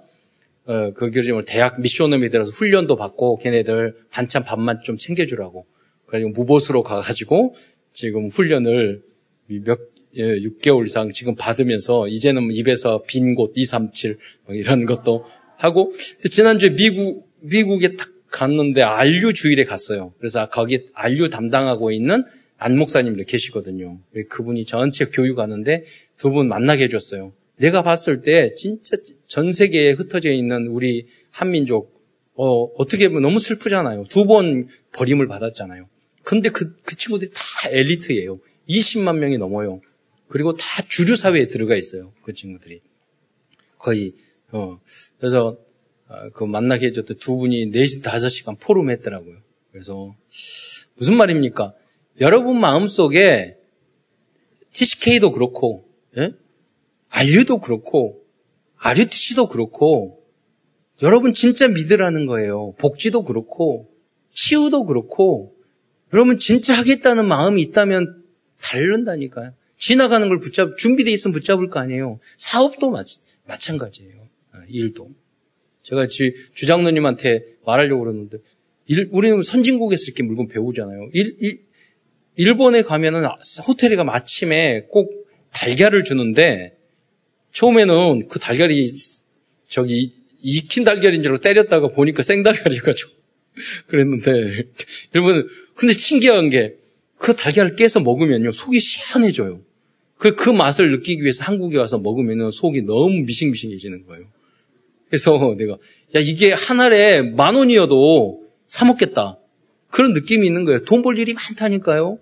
어, 0.66 0.92
그 0.92 1.10
교수님을 1.10 1.44
대학 1.44 1.80
미션홈에 1.80 2.28
들어서 2.28 2.52
훈련도 2.52 2.96
받고 2.96 3.38
걔네들 3.38 3.96
반찬 4.10 4.44
밥만 4.44 4.82
좀 4.84 4.96
챙겨주라고 4.98 5.66
그래가지고 6.06 6.30
무보수로 6.30 6.82
가가지고 6.82 7.54
지금 7.90 8.28
훈련을 8.28 9.02
몇 9.64 9.78
예, 10.16 10.40
6개월 10.40 10.86
이상 10.86 11.12
지금 11.12 11.34
받으면서 11.36 12.08
이제는 12.08 12.50
입에서 12.52 13.02
빈 13.06 13.34
곳 13.34 13.52
237 13.54 14.18
이런 14.50 14.84
것도 14.86 15.24
하고 15.56 15.92
지난주에 16.30 16.74
미국 16.74 17.28
미국에 17.42 17.96
딱 17.96 18.08
갔는데 18.30 18.82
안류 18.82 19.32
주일에 19.32 19.64
갔어요. 19.64 20.12
그래서 20.18 20.48
거기 20.48 20.86
안류 20.94 21.30
담당하고 21.30 21.90
있는 21.92 22.24
안 22.56 22.76
목사님들 22.76 23.24
계시거든요. 23.24 24.00
그분이 24.28 24.64
전체 24.66 25.06
교육 25.06 25.38
하는데 25.38 25.84
두 26.18 26.30
분 26.30 26.48
만나게 26.48 26.84
해줬어요. 26.84 27.32
내가 27.56 27.82
봤을 27.82 28.22
때 28.22 28.52
진짜 28.54 28.96
전 29.26 29.52
세계에 29.52 29.92
흩어져 29.92 30.30
있는 30.32 30.66
우리 30.68 31.06
한민족 31.30 31.98
어, 32.34 32.64
어떻게 32.76 33.08
보면 33.08 33.22
너무 33.22 33.38
슬프잖아요. 33.38 34.04
두 34.08 34.24
번 34.26 34.68
버림을 34.92 35.26
받았잖아요. 35.28 35.88
근데 36.22 36.48
그, 36.50 36.76
그 36.84 36.96
친구들이 36.96 37.30
다 37.34 37.42
엘리트예요. 37.70 38.38
20만 38.68 39.18
명이 39.18 39.38
넘어요. 39.38 39.80
그리고 40.28 40.56
다 40.56 40.82
주류 40.88 41.16
사회에 41.16 41.46
들어가 41.46 41.76
있어요. 41.76 42.12
그 42.22 42.32
친구들이. 42.32 42.80
거의, 43.78 44.12
어, 44.52 44.78
그래서, 45.18 45.48
어, 45.48 45.56
그 46.32 46.44
만나게 46.44 46.86
해줬던 46.86 47.18
두 47.18 47.36
분이 47.36 47.70
4시, 47.70 48.02
5시간 48.02 48.58
포럼 48.58 48.90
했더라고요. 48.90 49.36
그래서, 49.70 50.14
무슨 50.96 51.16
말입니까? 51.16 51.74
여러분 52.20 52.58
마음속에 52.58 53.56
TCK도 54.72 55.32
그렇고, 55.32 55.84
예? 56.18 56.32
알류도 57.08 57.60
그렇고, 57.60 58.22
RUTC도 58.76 59.48
그렇고, 59.48 60.22
여러분 61.02 61.32
진짜 61.32 61.68
믿으라는 61.68 62.26
거예요. 62.26 62.74
복지도 62.78 63.24
그렇고, 63.24 63.90
치유도 64.32 64.84
그렇고, 64.84 65.54
여러분 66.12 66.38
진짜 66.38 66.74
하겠다는 66.74 67.26
마음이 67.26 67.62
있다면 67.62 68.24
다른다니까요. 68.60 69.52
지나가는 69.78 70.28
걸 70.28 70.40
붙잡, 70.40 70.76
준비되어 70.76 71.12
있으면 71.14 71.32
붙잡을 71.32 71.68
거 71.68 71.80
아니에요. 71.80 72.18
사업도 72.36 72.90
마, 72.90 73.02
마찬가지예요. 73.46 74.28
아, 74.52 74.62
일도. 74.68 75.10
제가 75.82 76.06
주, 76.06 76.32
주장로님한테 76.54 77.42
말하려고 77.64 78.04
그러는데, 78.04 78.38
일, 78.86 79.08
우리는 79.10 79.42
선진국에서 79.42 80.02
이렇게 80.06 80.22
물건 80.22 80.48
배우잖아요. 80.48 81.10
일, 81.12 81.36
일, 81.40 81.60
일본에 82.36 82.82
가면은 82.82 83.28
호텔에 83.66 83.96
가 83.96 84.04
마침에 84.04 84.86
꼭 84.88 85.28
달걀을 85.52 86.04
주는데 86.04 86.76
처음에는 87.52 88.28
그 88.28 88.38
달걀이 88.38 88.90
저기 89.68 90.12
익힌 90.42 90.84
달걀인 90.84 91.22
줄 91.22 91.32
알고 91.32 91.40
때렸다가 91.42 91.88
보니까 91.88 92.22
생달걀이가지고 92.22 93.10
그랬는데 93.88 94.64
일본은 95.12 95.48
근데 95.74 95.92
신기한 95.92 96.50
게 96.50 96.80
그 97.20 97.36
달걀을 97.36 97.76
깨서 97.76 98.00
먹으면요 98.00 98.50
속이 98.50 98.80
시원해져요. 98.80 99.60
그, 100.16 100.34
그 100.34 100.48
맛을 100.50 100.90
느끼기 100.90 101.22
위해서 101.22 101.44
한국에 101.44 101.76
와서 101.76 101.98
먹으면 101.98 102.50
속이 102.50 102.82
너무 102.82 103.22
미싱미싱해지는 103.24 104.06
거예요. 104.06 104.24
그래서 105.10 105.54
내가 105.58 105.72
야 106.14 106.20
이게 106.20 106.52
한 106.52 106.80
알에 106.80 107.20
만 107.22 107.56
원이어도 107.56 108.44
사 108.68 108.86
먹겠다. 108.86 109.38
그런 109.90 110.12
느낌이 110.14 110.46
있는 110.46 110.64
거예요. 110.64 110.84
돈 110.84 111.02
벌 111.02 111.18
일이 111.18 111.34
많다니까요. 111.34 112.18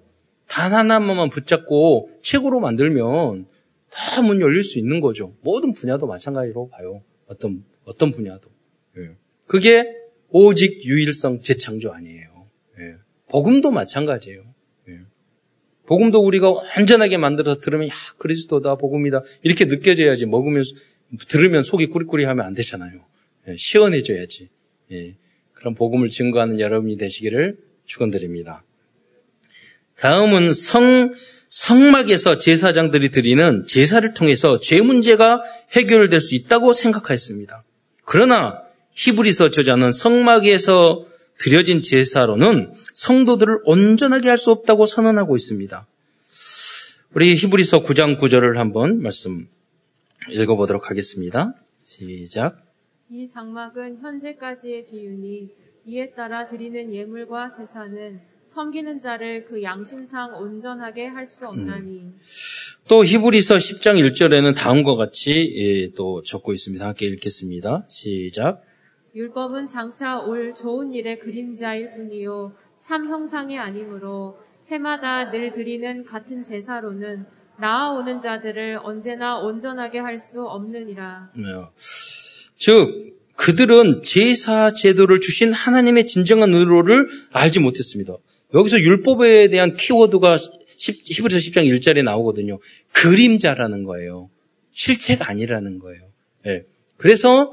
단 0.49 0.73
하나만 0.73 1.29
붙잡고 1.29 2.11
최고로 2.23 2.61
만들면 2.61 3.47
다 3.91 4.23
문 4.23 4.41
열릴 4.41 4.63
수 4.63 4.79
있는 4.79 5.01
거죠. 5.01 5.35
모든 5.43 5.73
분야도 5.75 6.07
마찬가지로 6.07 6.69
봐요. 6.71 7.03
어떤, 7.27 7.65
어떤 7.85 8.11
분야도. 8.13 8.49
예. 8.99 9.11
그게 9.47 9.85
오직 10.31 10.85
유일성 10.85 11.43
재창조 11.43 11.93
아니에요. 11.93 12.47
예. 12.81 12.95
복음도 13.31 13.71
마찬가지예요. 13.71 14.43
예. 14.89 14.93
복음도 15.87 16.21
우리가 16.21 16.51
완전하게 16.51 17.17
만들어서 17.17 17.61
들으면, 17.61 17.89
야, 17.89 17.93
그리스도다, 18.19 18.77
복음이다. 18.77 19.23
이렇게 19.43 19.67
느껴져야지. 19.67 20.27
먹으면, 20.27 20.63
들으면 21.29 21.63
속이 21.63 21.87
꾸리꾸리하면 21.87 22.45
안 22.45 22.55
되잖아요. 22.55 23.01
예. 23.49 23.57
시원해져야지. 23.57 24.49
예. 24.93 25.15
그런 25.53 25.75
복음을 25.75 26.09
증거하는 26.09 26.61
여러분이 26.61 26.97
되시기를 26.97 27.59
축원드립니다. 27.87 28.63
다음은 29.97 30.53
성 30.53 31.15
성막에서 31.51 32.39
제사장들이 32.39 33.09
드리는 33.09 33.65
제사를 33.67 34.13
통해서 34.15 34.61
죄 34.61 34.81
문제가 34.81 35.43
해결될 35.73 36.21
수 36.21 36.35
있다고 36.35 36.73
생각하였습니다. 36.73 37.65
그러나 38.05 38.63
히브리서 38.93 39.51
저자는 39.51 39.91
성막에서 39.93 41.07
드려진 41.39 41.83
제사로는 41.83 42.73
성도들을 42.95 43.61
온전하게 43.65 44.29
할 44.29 44.37
수 44.37 44.51
없다고 44.51 44.87
선언하고 44.87 45.37
있습니다. 45.37 45.87
우리 47.15 47.35
히브리서 47.35 47.83
9장 47.83 48.19
9절을 48.19 48.57
한번 48.57 49.01
말씀 49.01 49.49
읽어보도록 50.31 50.91
하겠습니다. 50.91 51.55
시작. 51.85 52.61
이 53.11 53.29
장막은 53.29 53.99
현재까지의 54.01 54.87
비유니 54.87 55.49
이에 55.87 56.11
따라 56.11 56.47
드리는 56.47 56.93
예물과 56.93 57.51
제사는 57.51 58.21
섬기는 58.47 58.99
자를 58.99 59.45
그 59.45 59.63
양심상 59.63 60.35
온전하게 60.35 61.07
할 61.07 61.27
수 61.27 61.47
없나니. 61.47 62.01
음. 62.01 62.19
또 62.89 63.05
히브리서 63.05 63.57
10장 63.57 63.97
1절에는 64.13 64.57
다음과 64.57 64.97
같이 64.97 65.53
예, 65.57 65.93
또 65.95 66.23
적고 66.23 66.53
있습니다. 66.53 66.87
함께 66.87 67.07
읽겠습니다. 67.07 67.87
시작. 67.89 68.63
율법은 69.15 69.67
장차 69.67 70.21
올 70.21 70.55
좋은 70.55 70.93
일의 70.93 71.19
그림자일 71.19 71.93
뿐이요 71.95 72.55
참 72.79 73.09
형상이 73.09 73.59
아니므로 73.59 74.39
해마다 74.69 75.31
늘 75.31 75.51
드리는 75.53 76.05
같은 76.05 76.43
제사로는 76.43 77.27
나아오는 77.61 78.21
자들을 78.21 78.81
언제나 78.83 79.39
온전하게 79.39 79.99
할 79.99 80.19
수 80.19 80.43
없느니라. 80.43 81.31
네. 81.35 81.45
즉 82.57 83.17
그들은 83.37 84.03
제사 84.03 84.73
제도를 84.73 85.21
주신 85.21 85.53
하나님의 85.53 86.07
진정한 86.07 86.53
의로를 86.53 87.09
알지 87.33 87.61
못했습니다. 87.61 88.15
여기서 88.55 88.81
율법에 88.81 89.49
대한 89.49 89.77
키워드가 89.77 90.39
히브리서 90.77 91.39
10장 91.39 91.69
1절에 91.69 92.03
나오거든요. 92.03 92.59
그림자라는 92.93 93.85
거예요. 93.85 94.31
실체가 94.73 95.31
아니라는 95.31 95.79
거예요. 95.79 96.03
네. 96.45 96.65
그래서 96.97 97.53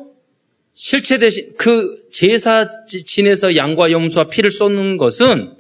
실체 0.74 1.20
대신 1.20 1.54
그 1.58 2.08
제사 2.12 2.70
진에서 2.88 3.56
양과 3.56 3.92
염소와 3.92 4.28
피를 4.30 4.50
쏟는 4.52 4.98
것은 4.98 5.56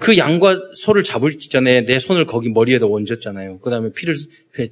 그 0.00 0.16
양과 0.16 0.60
소를 0.74 1.04
잡을 1.04 1.38
전에 1.38 1.84
내 1.84 1.98
손을 1.98 2.26
거기 2.26 2.48
머리에다 2.48 2.86
얹었잖아요. 2.86 3.58
그 3.60 3.70
다음에 3.70 3.92
피를 3.92 4.14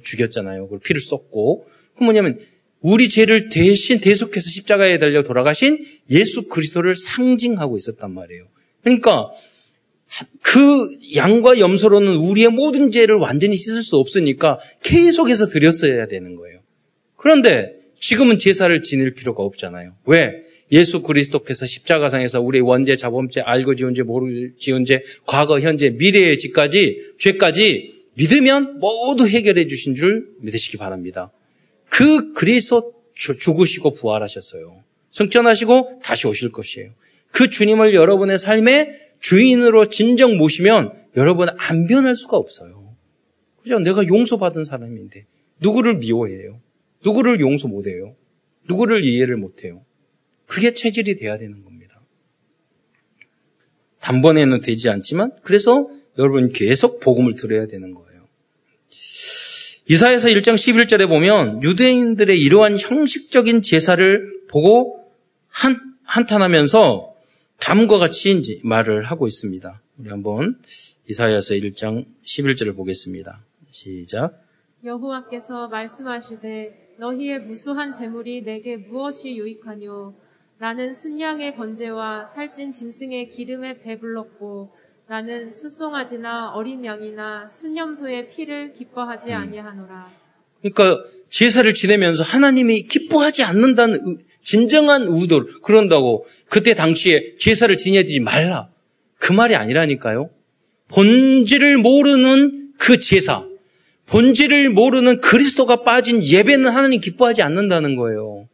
죽였잖아요. 0.01 0.63
그걸 0.65 0.79
피를 0.79 0.99
쏟고. 0.99 1.67
그 1.97 2.03
뭐냐면 2.03 2.39
우리 2.81 3.09
죄를 3.09 3.49
대신 3.49 3.99
대속해서 3.99 4.49
십자가에 4.49 4.97
달려 4.97 5.23
돌아가신 5.23 5.79
예수 6.09 6.47
그리스도를 6.47 6.95
상징하고 6.95 7.77
있었단 7.77 8.11
말이에요. 8.11 8.47
그러니까 8.83 9.29
그 10.41 10.97
양과 11.15 11.59
염소로는 11.59 12.15
우리의 12.15 12.49
모든 12.49 12.91
죄를 12.91 13.15
완전히 13.15 13.55
씻을 13.55 13.81
수 13.81 13.97
없으니까 13.97 14.59
계속해서 14.83 15.47
드렸어야 15.47 16.07
되는 16.07 16.35
거예요. 16.35 16.59
그런데 17.15 17.75
지금은 17.99 18.39
제사를 18.39 18.81
지낼 18.81 19.13
필요가 19.13 19.43
없잖아요. 19.43 19.95
왜? 20.05 20.43
예수 20.71 21.01
그리스도께서 21.01 21.65
십자가상에서 21.65 22.41
우리의 22.41 22.61
원죄, 22.61 22.95
자범죄, 22.95 23.41
알고 23.41 23.75
지은 23.75 23.93
죄, 23.93 24.03
모르고 24.03 24.57
지은 24.57 24.85
죄, 24.85 25.01
과거, 25.25 25.59
현재, 25.59 25.89
미래의 25.89 26.39
죄까지, 26.39 27.13
죄까지 27.19 28.05
믿으면 28.15 28.79
모두 28.79 29.27
해결해 29.27 29.67
주신 29.67 29.95
줄 29.95 30.29
믿으시기 30.39 30.77
바랍니다. 30.77 31.31
그 31.89 32.33
그리스도 32.33 32.93
죽으시고 33.13 33.93
부활하셨어요. 33.93 34.83
승천하시고 35.11 35.99
다시 36.03 36.27
오실 36.27 36.51
것이에요. 36.51 36.91
그 37.31 37.49
주님을 37.49 37.93
여러분의 37.93 38.39
삶에 38.39 38.99
주인으로 39.19 39.89
진정 39.89 40.37
모시면 40.37 40.93
여러분 41.17 41.49
안 41.57 41.87
변할 41.87 42.15
수가 42.15 42.37
없어요. 42.37 42.95
그죠? 43.61 43.79
내가 43.79 44.05
용서받은 44.07 44.63
사람인데 44.63 45.25
누구를 45.59 45.97
미워해요? 45.97 46.59
누구를 47.03 47.39
용서 47.39 47.67
못해요? 47.67 48.15
누구를 48.67 49.03
이해를 49.03 49.37
못해요. 49.37 49.83
그게 50.51 50.73
체질이 50.73 51.15
돼야 51.15 51.37
되는 51.37 51.63
겁니다. 51.63 52.01
단번에는 54.01 54.59
되지 54.59 54.89
않지만 54.89 55.31
그래서 55.43 55.89
여러분 56.17 56.51
계속 56.51 56.99
복음을 56.99 57.35
들어야 57.35 57.67
되는 57.67 57.93
거예요. 57.93 58.27
이사에서 59.89 60.27
1장 60.27 60.55
11절에 60.55 61.07
보면 61.07 61.63
유대인들의 61.63 62.37
이러한 62.37 62.77
형식적인 62.77 63.61
제사를 63.61 64.41
보고 64.49 65.09
한, 65.47 65.79
한탄하면서 66.03 67.15
다음과 67.61 67.97
같이 67.97 68.59
말을 68.65 69.05
하고 69.05 69.27
있습니다. 69.27 69.81
우리 69.99 70.09
한번 70.09 70.59
이사야서 71.09 71.53
1장 71.53 72.05
11절을 72.25 72.75
보겠습니다. 72.75 73.39
시작. 73.69 74.43
여호와께서 74.83 75.69
말씀하시되 75.69 76.95
너희의 76.99 77.39
무수한 77.39 77.93
재물이 77.93 78.43
내게 78.43 78.75
무엇이 78.75 79.37
유익하뇨 79.37 80.13
나는 80.61 80.93
순양의 80.93 81.55
번제와 81.55 82.27
살찐 82.27 82.71
짐승의 82.71 83.29
기름에 83.29 83.79
배불렀고 83.79 84.69
나는 85.07 85.51
수송아지나 85.51 86.51
어린 86.51 86.85
양이나 86.85 87.49
순념소의 87.49 88.29
피를 88.29 88.71
기뻐하지 88.71 89.31
음. 89.31 89.37
아니하노라. 89.37 90.07
그러니까 90.61 91.03
제사를 91.31 91.73
지내면서 91.73 92.21
하나님이 92.21 92.83
기뻐하지 92.83 93.41
않는다는 93.41 94.17
진정한 94.43 95.01
의도를 95.09 95.61
그런다고 95.63 96.27
그때 96.47 96.75
당시에 96.75 97.37
제사를 97.39 97.75
지내지 97.75 98.19
말라 98.19 98.69
그 99.17 99.33
말이 99.33 99.55
아니라니까요. 99.55 100.29
본질을 100.89 101.79
모르는 101.79 102.73
그 102.77 102.99
제사, 102.99 103.47
본질을 104.05 104.69
모르는 104.69 105.21
그리스도가 105.21 105.77
빠진 105.77 106.21
예배는 106.21 106.69
하나님 106.69 107.01
기뻐하지 107.01 107.41
않는다는 107.41 107.95
거예요. 107.95 108.47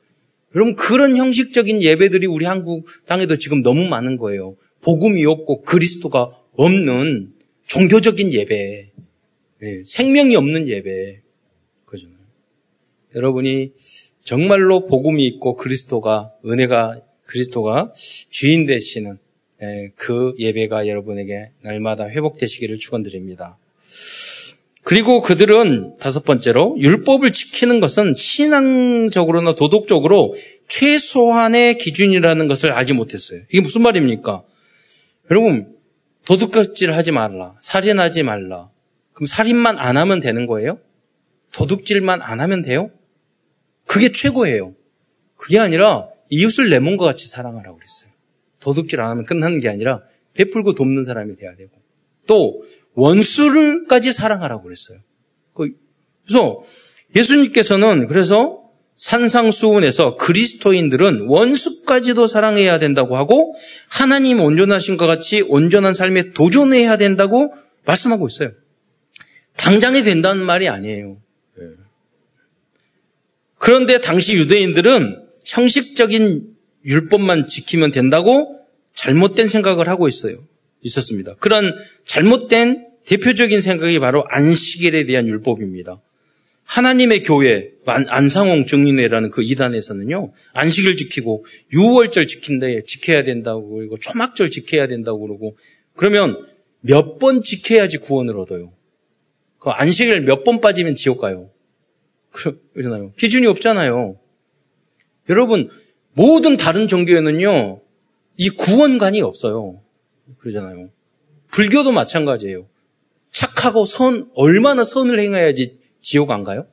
여러분 0.58 0.76
그런 0.76 1.15
형식적인 1.15 1.84
예배들이 1.84 2.26
우리 2.26 2.46
한국 2.46 2.88
땅에도 3.06 3.38
지금 3.38 3.62
너무 3.62 3.88
많은 3.88 4.17
거예요. 4.17 4.58
복음이 4.82 5.24
없고 5.24 5.62
그리스도가 5.62 6.32
없는 6.54 7.32
종교적인 7.67 8.34
예배, 8.34 8.89
네, 9.60 9.84
생명이 9.86 10.36
없는 10.36 10.67
예배. 10.67 11.22
그죠? 11.86 12.08
여러분이 13.13 13.74
정말로 14.24 14.88
복음이 14.88 15.28
있고 15.28 15.56
그리스도가 15.58 16.34
은혜가 16.43 17.02
그리스도가 17.26 17.93
주인 18.32 18.65
되시는 18.65 19.20
예, 19.62 19.91
그 19.96 20.34
예배가 20.39 20.88
여러분에게 20.88 21.52
날마다 21.62 22.10
회복되시기를 22.10 22.80
축원드립니다. 22.80 23.60
그리고 24.88 25.21
그들은 25.21 25.97
다섯 26.00 26.23
번째로 26.23 26.78
율법을 26.80 27.34
지키는 27.34 27.82
것은 27.82 28.13
신앙적으로나 28.15 29.54
도덕적으로 29.54 30.34
최소한의 30.69 31.78
기준이라는 31.78 32.47
것을 32.47 32.71
알지 32.71 32.93
못했어요. 32.93 33.41
이게 33.50 33.60
무슨 33.60 33.82
말입니까? 33.82 34.43
여러분 35.30 35.76
도둑질을 36.23 36.95
하지 36.95 37.12
말라, 37.12 37.56
살인하지 37.60 38.23
말라. 38.23 38.69
그럼 39.12 39.28
살인만 39.28 39.78
안 39.78 39.97
하면 39.97 40.21
되는 40.21 40.47
거예요? 40.47 40.80
도둑질만 41.52 42.21
안 42.21 42.39
하면 42.39 42.62
돼요? 42.62 42.89
그게 43.88 44.13
최고예요. 44.13 44.73
그게 45.36 45.60
아니라 45.60 46.08
이웃을 46.30 46.69
내 46.69 46.80
몸과 46.80 47.04
같이 47.04 47.28
사랑하라고 47.28 47.76
그랬어요. 47.76 48.12
도둑질 48.62 49.02
안 49.02 49.10
하면 49.10 49.26
끝나는 49.26 49.60
게 49.60 49.67
아니라 49.67 50.02
베풀고 50.36 50.76
돕는 50.76 51.04
사람이 51.04 51.36
돼야 51.36 51.58
되고 51.58 51.71
또 52.26 52.63
원수를까지 52.97 54.12
사랑하라고 54.12 54.63
그랬어요. 54.63 54.99
그, 55.53 55.71
그래서 56.25 56.62
예수님께서는 57.15 58.07
그래서 58.07 58.63
산상수훈에서 58.97 60.15
그리스도인들은 60.15 61.27
원수까지도 61.27 62.25
사랑해야 62.25 62.79
된다고 62.79 63.15
하고 63.15 63.55
하나님 63.88 64.41
온전하신 64.41 64.97
것 64.97 65.05
같이 65.05 65.41
온전한 65.41 65.93
삶에 65.93 66.33
도전해야 66.33 66.97
된다고 66.97 67.53
말씀하고 67.86 68.27
있어요. 68.27 68.51
당장이 69.55 70.01
된다는 70.01 70.43
말이 70.43 70.67
아니에요. 70.67 71.17
예. 71.60 71.63
그런데 73.60 74.01
당시 74.01 74.33
유대인들은 74.33 75.23
형식적인 75.45 76.55
율법만 76.86 77.47
지키면 77.47 77.91
된다고 77.91 78.60
잘못된 78.95 79.47
생각을 79.47 79.88
하고 79.88 80.07
있어요. 80.07 80.38
있었습니다. 80.88 81.36
그런 81.36 81.73
잘못된 82.06 82.88
대표적인 83.06 83.62
생각이 83.62 84.00
바로 84.00 84.26
안식일에 84.30 85.06
대한 85.06 85.28
율법입니다. 85.28 86.02
하나님의 86.63 87.23
교회 87.23 87.69
안상홍 87.86 88.65
증인회라는 88.65 89.30
그 89.30 89.41
이단에서는요 89.41 90.34
안식일 90.52 90.97
지키고 90.97 91.45
유월절 91.71 92.28
지킨다 92.28 92.67
지켜야 92.86 93.23
된다고 93.23 93.69
그리고 93.76 93.95
초막절 93.97 94.50
지켜야 94.52 94.88
된다고 94.88 95.21
그러고 95.21 95.56
그러면 95.95 96.45
몇 96.82 97.17
번 97.19 97.41
지켜야지 97.41 97.97
구원을 98.00 98.38
얻어요. 98.38 98.73
그 99.60 99.69
안식일 99.69 100.21
몇 100.21 100.43
번 100.43 100.60
빠지면 100.60 100.95
지옥 100.95 101.21
가요. 101.21 101.50
그러잖아요. 102.32 103.13
기준이 103.17 103.47
없잖아요. 103.47 104.19
여러분 105.30 105.69
모든 106.13 106.58
다른 106.58 106.88
종교에는요 106.89 107.82
이 108.36 108.50
구원관이 108.50 109.21
없어요. 109.21 109.82
그러잖아요. 110.40 110.90
불교도 111.52 111.92
마찬가지예요. 111.92 112.68
착하고 113.32 113.86
선, 113.86 114.30
얼마나 114.36 114.84
선을 114.84 115.20
행해야지 115.20 115.78
지옥 116.02 116.32
안 116.32 116.44
가요? 116.44 116.68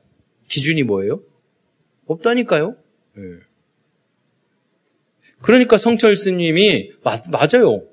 기준이 0.47 0.83
뭐예요? 0.83 1.21
없다니까요? 2.07 2.75
네. 3.15 3.23
그러니까 5.41 5.77
성철 5.77 6.15
스님이, 6.15 6.91
맞, 7.03 7.23
맞아요. 7.29 7.83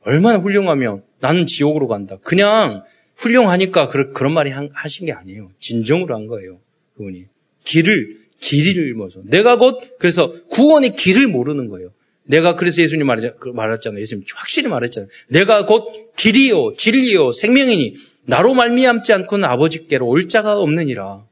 얼마나 0.00 0.38
훌륭하면 0.38 1.04
나는 1.20 1.46
지옥으로 1.46 1.88
간다. 1.88 2.18
그냥 2.22 2.84
훌륭하니까 3.16 3.88
그런, 3.88 4.12
그런 4.12 4.32
말이 4.32 4.50
하신 4.50 5.06
게 5.06 5.12
아니에요. 5.12 5.50
진정으로 5.60 6.14
한 6.14 6.26
거예요. 6.26 6.58
그분이. 6.96 7.26
길을, 7.64 8.18
길이를 8.40 8.94
모서 8.94 9.20
내가 9.24 9.56
곧, 9.56 9.80
그래서 9.98 10.32
구원의 10.48 10.96
길을 10.96 11.28
모르는 11.28 11.68
거예요. 11.68 11.92
내가 12.24 12.54
그래서 12.54 12.82
예수님 12.82 13.06
말했잖아요. 13.06 14.00
예수님 14.00 14.24
확실히 14.34 14.68
말했잖아요. 14.68 15.08
내가 15.28 15.66
곧 15.66 16.14
길이요, 16.16 16.76
진리요, 16.76 17.32
생명이니 17.32 17.96
나로 18.24 18.54
말미암지 18.54 19.12
않고는 19.12 19.48
아버지께로 19.48 20.06
올 20.06 20.28
자가 20.28 20.58
없느니라. 20.58 21.26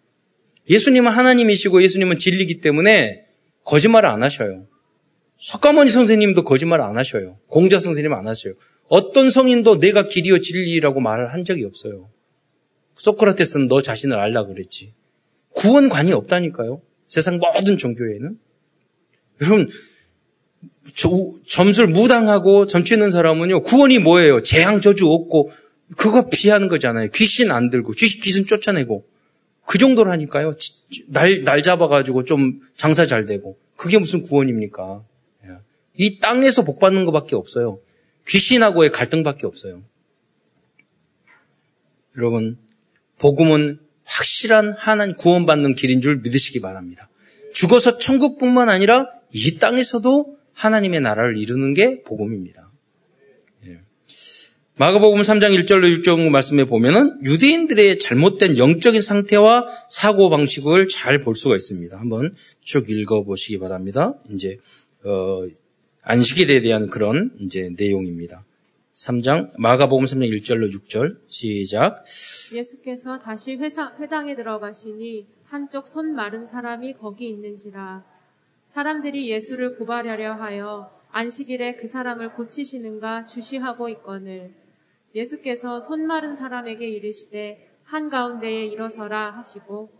예수님은 0.68 1.10
하나님이시고 1.10 1.82
예수님은 1.82 2.18
진리기 2.18 2.60
때문에 2.60 3.24
거짓말을 3.64 4.08
안 4.08 4.22
하셔요. 4.22 4.66
석가모니 5.38 5.90
선생님도 5.90 6.44
거짓말 6.44 6.80
안 6.80 6.98
하셔요. 6.98 7.38
공자 7.46 7.78
선생님 7.78 8.12
안 8.12 8.26
하셔요. 8.28 8.54
어떤 8.88 9.30
성인도 9.30 9.78
내가 9.78 10.08
길이요 10.08 10.40
진리라고 10.40 11.00
말을 11.00 11.32
한 11.32 11.44
적이 11.44 11.64
없어요. 11.64 12.10
소크라테스는 12.96 13.68
너 13.68 13.80
자신을 13.80 14.18
알라 14.18 14.44
그랬지. 14.46 14.92
구원관이 15.54 16.12
없다니까요. 16.12 16.82
세상 17.06 17.38
모든 17.38 17.78
종교에는. 17.78 18.38
여러분 19.40 19.70
점수를 21.46 21.88
무당하고 21.88 22.66
점치는 22.66 23.10
사람은요, 23.10 23.62
구원이 23.62 23.98
뭐예요? 23.98 24.42
재앙 24.42 24.80
저주 24.80 25.08
없고, 25.08 25.50
그거 25.96 26.28
피하는 26.28 26.68
거잖아요. 26.68 27.08
귀신 27.14 27.50
안 27.50 27.70
들고, 27.70 27.92
귀신 27.92 28.46
쫓아내고. 28.46 29.04
그 29.66 29.78
정도라니까요. 29.78 30.52
날, 31.06 31.42
날 31.44 31.62
잡아가지고 31.62 32.24
좀 32.24 32.60
장사 32.76 33.06
잘 33.06 33.26
되고. 33.26 33.56
그게 33.76 33.98
무슨 33.98 34.22
구원입니까? 34.22 35.04
예. 35.44 35.50
이 35.96 36.18
땅에서 36.18 36.64
복 36.64 36.80
받는 36.80 37.04
것밖에 37.04 37.36
없어요. 37.36 37.78
귀신하고의 38.26 38.90
갈등밖에 38.90 39.46
없어요. 39.46 39.82
여러분, 42.16 42.58
복음은 43.18 43.78
확실한 44.04 44.72
하나님 44.76 45.14
구원받는 45.14 45.76
길인 45.76 46.00
줄 46.00 46.16
믿으시기 46.16 46.60
바랍니다. 46.60 47.08
죽어서 47.52 47.98
천국뿐만 47.98 48.68
아니라 48.68 49.06
이 49.32 49.58
땅에서도 49.58 50.36
하나님의 50.60 51.00
나라를 51.00 51.38
이루는 51.38 51.72
게 51.72 52.02
복음입니다. 52.02 52.70
예. 53.66 53.80
마가복음 54.76 55.22
3장 55.22 55.58
1절로 55.58 56.02
6절 56.02 56.28
말씀에 56.28 56.64
보면은 56.64 57.18
유대인들의 57.24 57.98
잘못된 57.98 58.58
영적인 58.58 59.00
상태와 59.00 59.66
사고 59.88 60.28
방식을 60.28 60.88
잘 60.88 61.18
볼 61.20 61.34
수가 61.34 61.56
있습니다. 61.56 61.98
한번 61.98 62.34
쭉 62.60 62.90
읽어보시기 62.90 63.58
바랍니다. 63.58 64.14
이제 64.30 64.58
어, 65.04 65.46
안식일에 66.02 66.60
대한 66.60 66.88
그런 66.88 67.30
이제 67.40 67.70
내용입니다. 67.78 68.44
3장 68.92 69.52
마가복음 69.58 70.04
3장 70.04 70.28
1절로 70.42 70.70
6절 70.74 71.16
시작. 71.28 72.04
예수께서 72.54 73.18
다시 73.18 73.54
회사, 73.56 73.94
회당에 73.98 74.36
들어가시니 74.36 75.26
한쪽 75.44 75.88
손 75.88 76.14
마른 76.14 76.44
사람이 76.44 76.94
거기 76.94 77.30
있는지라 77.30 78.04
사람들이 78.70 79.28
예수를 79.28 79.76
고발하려 79.78 80.34
하여 80.34 80.96
안식일에 81.10 81.74
그 81.74 81.88
사람을 81.88 82.34
고치시는가 82.34 83.24
주시하고 83.24 83.88
있거늘. 83.88 84.54
예수께서 85.12 85.80
손 85.80 86.06
마른 86.06 86.36
사람에게 86.36 86.86
이르시되 86.88 87.68
한가운데에 87.82 88.66
일어서라 88.66 89.32
하시고 89.32 89.90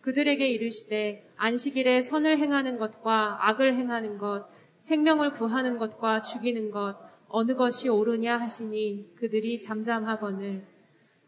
그들에게 0.00 0.46
이르시되 0.46 1.28
안식일에 1.34 2.02
선을 2.02 2.38
행하는 2.38 2.78
것과 2.78 3.48
악을 3.48 3.74
행하는 3.74 4.18
것 4.18 4.46
생명을 4.78 5.32
구하는 5.32 5.76
것과 5.76 6.20
죽이는 6.20 6.70
것 6.70 6.96
어느 7.26 7.56
것이 7.56 7.88
옳으냐 7.88 8.36
하시니 8.36 9.16
그들이 9.16 9.58
잠잠하거늘. 9.58 10.62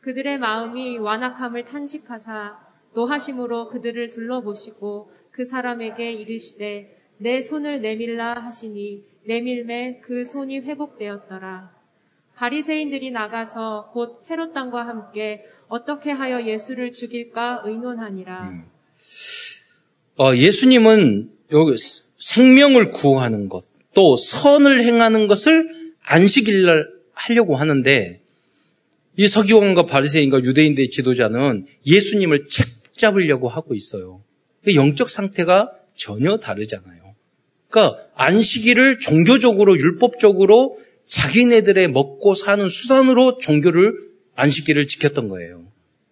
그들의 0.03 0.39
마음이 0.39 0.99
완악함을 0.99 1.65
탄식하사 1.65 2.66
노하심으로 2.97 3.69
그들을 3.69 4.11
둘러보시고 4.11 5.13
그 5.31 5.45
사람에게 5.45 6.13
이르시되 6.13 6.97
내 7.19 7.41
손을 7.41 7.83
내밀라 7.83 8.35
하시니 8.35 9.05
내밀매 9.27 10.01
그 10.03 10.25
손이 10.25 10.61
회복되었더라. 10.61 11.77
바리새인들이 12.35 13.11
나가서 13.11 13.91
곧 13.93 14.25
헤롯 14.31 14.53
당과 14.55 14.87
함께 14.87 15.45
어떻게 15.69 16.11
하여 16.11 16.45
예수를 16.47 16.93
죽일까 16.93 17.63
의논하니라. 17.65 18.49
음. 18.49 18.65
어, 20.19 20.35
예수님은 20.35 21.31
여기 21.53 21.75
생명을 22.19 22.91
구하는 22.91 23.49
것, 23.49 23.65
또 23.95 24.17
선을 24.17 24.83
행하는 24.83 25.27
것을 25.27 25.69
안식일날 26.03 26.87
하려고 27.13 27.57
하는데 27.57 28.21
이 29.19 29.29
서기관과 29.29 29.87
바리새인과 29.87 30.45
유대인들의 30.45 30.91
지도자는 30.91 31.67
예수님을 31.87 32.49
책 32.49 32.76
잡으려고 32.97 33.49
하고 33.49 33.75
있어요. 33.75 34.23
영적 34.75 35.11
상태가 35.11 35.73
전혀 35.95 36.39
다르잖아요. 36.39 37.15
그러니까 37.69 38.03
안식일을 38.15 39.01
종교적으로 39.01 39.77
율법적으로 39.77 40.79
자기네들의 41.07 41.89
먹고 41.89 42.35
사는 42.35 42.69
수단으로 42.69 43.39
종교를 43.39 43.95
안식일을 44.35 44.87
지켰던 44.87 45.29
거예요. 45.29 45.65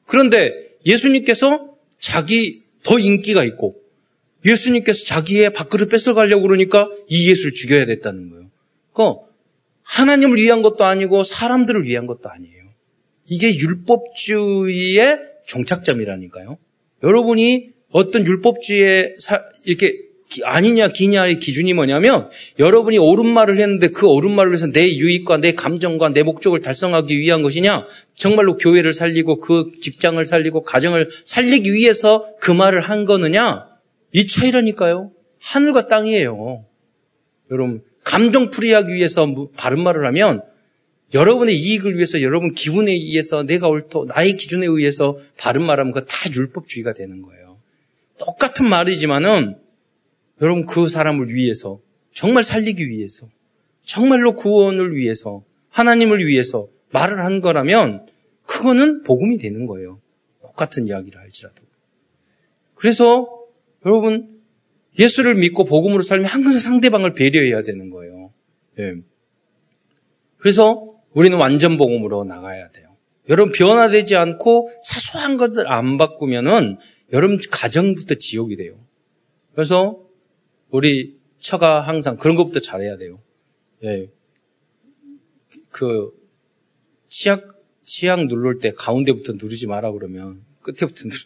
그런데 0.07 0.53
예수님께서 0.87 1.75
자기 1.99 2.63
더 2.83 2.99
인기가 2.99 3.45
있고 3.45 3.77
예수님께서 4.45 5.05
자기의 5.05 5.53
밥그릇 5.53 5.89
뺏어가려고 5.89 6.43
그러니까 6.43 6.91
이 7.09 7.31
예수를 7.31 7.55
죽여야 7.55 7.87
됐다는 7.87 8.31
거예요. 8.31 8.51
그러니까 8.93 9.27
하나님을 9.83 10.39
위한 10.39 10.63
것도 10.63 10.85
아니고 10.85 11.25
사람들을 11.25 11.85
위한 11.85 12.07
것도 12.07 12.29
아니에요. 12.29 12.65
이게 13.27 13.57
율법주의의 13.57 15.19
종착점이라니까요. 15.47 16.59
여러분이 17.05 17.69
어떤 17.93 18.27
율법주의에 18.27 19.15
이렇게 19.65 20.05
아니냐 20.43 20.89
기냐의 20.89 21.39
기준이 21.39 21.75
뭐냐면 21.75 22.29
여러분이 22.59 22.99
옳은 22.99 23.27
말을 23.27 23.61
했는데 23.61 23.89
그 23.89 24.09
옳은 24.09 24.33
말을 24.33 24.53
해서 24.53 24.67
내 24.67 24.97
유익과 24.97 25.37
내 25.37 25.53
감정과 25.53 26.09
내 26.09 26.25
목적을 26.25 26.61
달성하기 26.61 27.17
위한 27.21 27.43
것이냐? 27.43 27.87
정말로 28.15 28.57
교회를 28.57 28.93
살리고 28.93 29.39
그 29.39 29.71
직장을 29.81 30.25
살리고 30.25 30.65
가정을 30.65 31.09
살리기 31.25 31.73
위해서 31.73 32.27
그 32.41 32.51
말을 32.51 32.81
한 32.81 33.05
거느냐? 33.05 33.67
이 34.13 34.27
차이라니까요. 34.27 35.13
하늘과 35.41 35.87
땅이에요. 35.87 36.65
여러분 37.51 37.83
감정풀이하기 38.03 38.93
위해서 38.93 39.27
뭐 39.27 39.51
바른 39.57 39.83
말을 39.83 40.07
하면 40.07 40.43
여러분의 41.13 41.57
이익을 41.57 41.95
위해서 41.97 42.23
여러분 42.23 42.55
기분에 42.55 42.93
의해서 42.93 43.43
내가 43.43 43.69
옳고 43.69 44.07
나의 44.07 44.37
기준에 44.37 44.67
의해서 44.67 45.19
바른 45.37 45.65
말하면 45.65 45.93
그거 45.93 46.07
다 46.07 46.31
율법주의가 46.35 46.95
되는 46.95 47.23
거예요 47.23 47.59
똑같은 48.19 48.69
말이지만은 48.69 49.57
여러분 50.41 50.67
그 50.67 50.89
사람을 50.89 51.33
위해서 51.33 51.81
정말 52.13 52.43
살리기 52.43 52.89
위해서 52.89 53.29
정말로 53.85 54.35
구원을 54.35 54.97
위해서 54.97 55.45
하나님을 55.69 56.27
위해서 56.27 56.69
말을 56.91 57.21
한 57.21 57.41
거라면 57.41 58.07
그거는 58.47 59.03
복음이 59.03 59.39
되는 59.39 59.67
거예요. 59.67 60.01
똑같은 60.41 60.87
이야기를 60.87 61.19
할지라도. 61.19 61.63
그래서 62.75 63.29
여러분 63.85 64.41
예수를 64.99 65.35
믿고 65.35 65.65
복음으로 65.65 66.03
살면 66.03 66.27
항상 66.27 66.53
상대방을 66.53 67.15
배려해야 67.15 67.63
되는 67.63 67.91
거예요. 67.91 68.33
예. 68.79 68.95
그래서 70.39 70.94
우리는 71.15 71.37
완전 71.39 71.77
복음으로 71.77 72.25
나가야 72.25 72.71
돼요. 72.71 72.89
여러분 73.29 73.53
변화되지 73.53 74.17
않고 74.17 74.69
사소한 74.83 75.37
것들 75.37 75.67
안 75.71 75.97
바꾸면은 75.97 76.77
여러분 77.13 77.39
가정부터 77.51 78.17
지옥이 78.17 78.57
돼요. 78.57 78.79
그래서 79.55 80.01
우리 80.71 81.17
처가 81.39 81.81
항상 81.81 82.17
그런 82.17 82.37
것부터 82.37 82.61
잘해야 82.61 82.97
돼요. 82.99 83.21
예. 83.85 84.09
그 85.71 86.11
치약 87.09 87.55
치약 87.85 88.27
누를 88.27 88.59
때 88.59 88.73
가운데부터 88.73 89.35
누르지 89.35 89.67
마라 89.67 89.93
그러면 89.93 90.43
끝에부터 90.63 91.05
누르. 91.05 91.17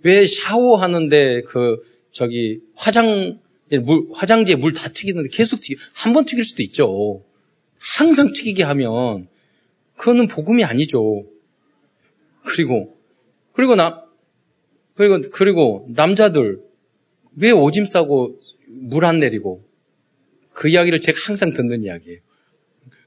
왜 0.00 0.26
샤워하는데 0.26 1.42
그 1.42 1.82
저기 2.12 2.60
화장 2.76 3.40
물 3.82 4.06
화장지에 4.14 4.56
물 4.56 4.72
다 4.72 4.88
튀기는데 4.88 5.28
계속 5.30 5.60
튀기 5.60 5.76
한 5.92 6.12
번 6.12 6.24
튀길 6.24 6.44
수도 6.44 6.62
있죠. 6.62 7.22
항상 7.96 8.32
튀기게 8.32 8.62
하면 8.62 9.28
그거는 9.96 10.28
복음이 10.28 10.64
아니죠. 10.64 11.26
그리고 12.44 12.96
그리고 13.52 13.74
나 13.74 14.04
그리고 14.94 15.20
그리고 15.32 15.86
남자들 15.90 16.62
왜 17.36 17.50
오줌 17.50 17.84
싸고 17.84 18.40
물 18.68 19.04
안 19.04 19.20
내리고 19.20 19.64
그 20.52 20.68
이야기를 20.68 21.00
제가 21.00 21.18
항상 21.26 21.52
듣는 21.52 21.82
이야기예요. 21.82 22.20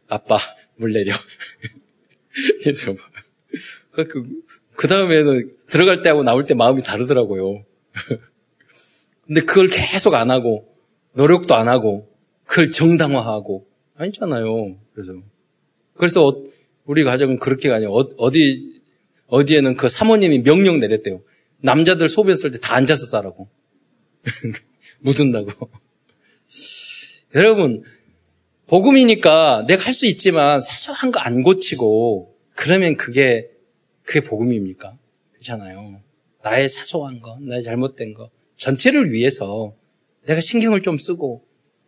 아빠 0.07 0.37
물 0.75 0.93
내려. 0.93 1.13
그, 3.93 4.23
그 4.75 4.87
다음에는 4.87 5.55
들어갈 5.67 6.01
때하고 6.01 6.23
나올 6.23 6.45
때 6.45 6.53
마음이 6.53 6.83
다르더라고요. 6.83 7.65
근데 9.25 9.41
그걸 9.41 9.67
계속 9.67 10.13
안 10.13 10.29
하고 10.29 10.75
노력도 11.13 11.55
안 11.55 11.67
하고 11.67 12.13
그걸 12.45 12.71
정당화하고 12.71 13.67
아니잖아요. 13.97 14.77
그래서 14.93 15.13
그래서 15.95 16.43
우리 16.85 17.03
가정은 17.03 17.39
그렇게 17.39 17.69
가냐 17.69 17.89
어, 17.89 17.97
어디 18.17 18.81
어디에는 19.27 19.75
그 19.75 19.89
사모님이 19.89 20.43
명령 20.43 20.79
내렸대요. 20.79 21.21
남자들 21.61 22.07
소변 22.07 22.35
쓸 22.35 22.51
때 22.51 22.59
다 22.59 22.75
앉아서 22.75 23.05
싸라고. 23.07 23.49
묻은다고. 25.01 25.69
여러분, 27.35 27.83
복음이니까 28.67 29.65
내가 29.67 29.83
할 29.85 29.93
수 29.93 30.05
있지만 30.05 30.61
사소한 30.61 31.11
거 31.11 31.19
안 31.19 31.43
고치고 31.43 32.35
그러면 32.55 32.95
그게 32.97 33.49
그게 34.03 34.21
복음입니까? 34.21 34.97
그렇잖아요. 35.33 36.01
나의 36.43 36.69
사소한 36.69 37.19
거, 37.19 37.37
나의 37.41 37.63
잘못된 37.63 38.13
거 38.13 38.29
전체를 38.55 39.11
위해서 39.11 39.73
내가 40.25 40.39
신경을 40.41 40.81
좀 40.81 40.97
쓰고 40.97 41.43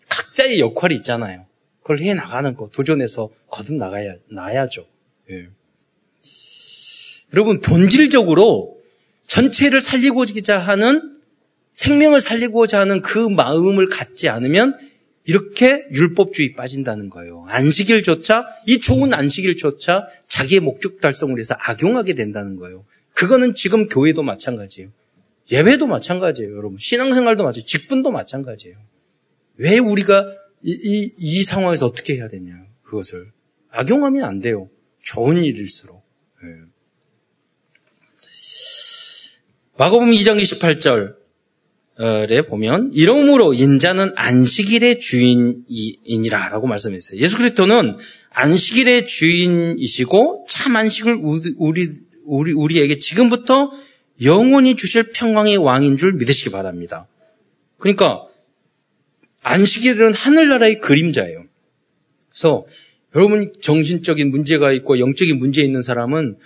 각자의 0.10 0.60
역할이 0.60 0.96
있잖아요. 0.96 1.46
그걸 1.82 2.00
해 2.00 2.14
나가는 2.14 2.56
거 2.56 2.68
도전해서 2.68 3.30
거듭 3.50 3.76
나가야 3.76 4.16
나야죠. 4.30 4.86
예. 5.32 5.48
여러분 7.34 7.62
본질적으로 7.62 8.80
전체를 9.28 9.82
살리고자 9.82 10.58
하는 10.58 11.18
생명을 11.74 12.20
살리고자 12.20 12.80
하는 12.80 13.02
그 13.02 13.20
마음을 13.20 13.90
갖지 13.90 14.28
않으면 14.28 14.78
이렇게 15.26 15.86
율법주의 15.92 16.54
빠진다는 16.54 17.10
거예요. 17.10 17.46
안식일조차 17.48 18.48
이 18.66 18.80
좋은 18.80 19.14
안식일조차 19.14 20.08
자기의 20.28 20.60
목적 20.62 21.00
달성을 21.00 21.36
위해서 21.36 21.56
악용하게 21.58 22.16
된다는 22.16 22.56
거예요. 22.56 22.86
그거는 23.14 23.54
지금 23.54 23.88
교회도 23.88 24.24
마찬가지예요. 24.24 24.90
예배도 25.52 25.88
마찬가지예요, 25.88 26.56
여러분. 26.56 26.78
신앙생활도 26.80 27.44
마찬가지, 27.44 27.66
직분도 27.66 28.12
마찬가지예요. 28.12 28.78
왜 29.58 29.78
우리가 29.78 30.26
이, 30.64 30.72
이, 30.72 31.14
이 31.18 31.44
상황에서 31.44 31.86
어떻게 31.86 32.16
해야 32.16 32.28
되냐, 32.28 32.54
그것을. 32.84 33.32
악용하면 33.72 34.24
안 34.24 34.40
돼요. 34.40 34.70
좋은 35.04 35.44
일일수록. 35.44 36.04
네. 36.44 36.50
마가복음 39.78 40.12
2장 40.12 40.42
28절 40.42 41.20
에 42.02 42.42
보면 42.44 42.92
이러므로 42.94 43.54
인자는 43.54 44.14
안식일의 44.16 45.00
주인이니라 45.00 46.48
라고 46.48 46.66
말씀했어요. 46.66 47.20
예수 47.20 47.38
그리스도는 47.38 47.98
안식일의 48.30 49.06
주인이시고 49.08 50.46
참 50.48 50.78
안식을 50.78 51.20
우리 51.58 51.90
우리 52.24 52.54
우리에게 52.54 53.00
지금부터 53.00 53.74
영원히 54.22 54.78
주실 54.78 55.12
평강의 55.12 55.58
왕인 55.58 55.98
줄 55.98 56.14
믿으시기 56.14 56.52
바랍니다. 56.52 57.08
그러니까 57.78 58.29
안식일은 59.42 60.14
하늘나라의 60.14 60.80
그림자예요. 60.80 61.46
그래서 62.30 62.66
여러분 63.16 63.52
정신적인 63.62 64.30
문제가 64.30 64.72
있고 64.74 65.00
영적인 65.00 65.38
문제 65.38 65.62
있는 65.62 65.82
사람은 65.82 66.38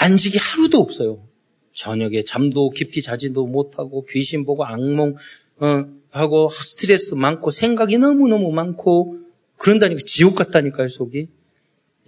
안식이 0.00 0.38
하루도 0.38 0.78
없어요. 0.78 1.26
저녁에 1.72 2.22
잠도 2.24 2.70
깊이 2.70 3.02
자지도 3.02 3.46
못하고 3.46 4.04
귀신 4.06 4.44
보고 4.44 4.64
악몽 4.64 5.16
어, 5.60 5.86
하고 6.10 6.48
스트레스 6.48 7.14
많고 7.14 7.50
생각이 7.50 7.98
너무너무 7.98 8.52
많고 8.52 9.18
그런다니까 9.56 10.02
지옥 10.06 10.34
같다니까요 10.36 10.88
속이 10.88 11.28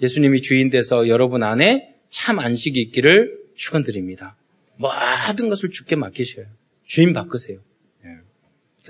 예수님이 0.03 0.41
주인 0.41 0.71
돼서 0.71 1.09
여러분 1.09 1.43
안에 1.43 1.95
참 2.09 2.39
안식이 2.39 2.81
있기를 2.81 3.39
축원드립니다. 3.55 4.37
모든 4.77 5.51
것을 5.51 5.71
주께 5.71 5.97
맡기셔요. 5.97 6.47
주인 6.85 7.13
바꾸세요. 7.13 7.59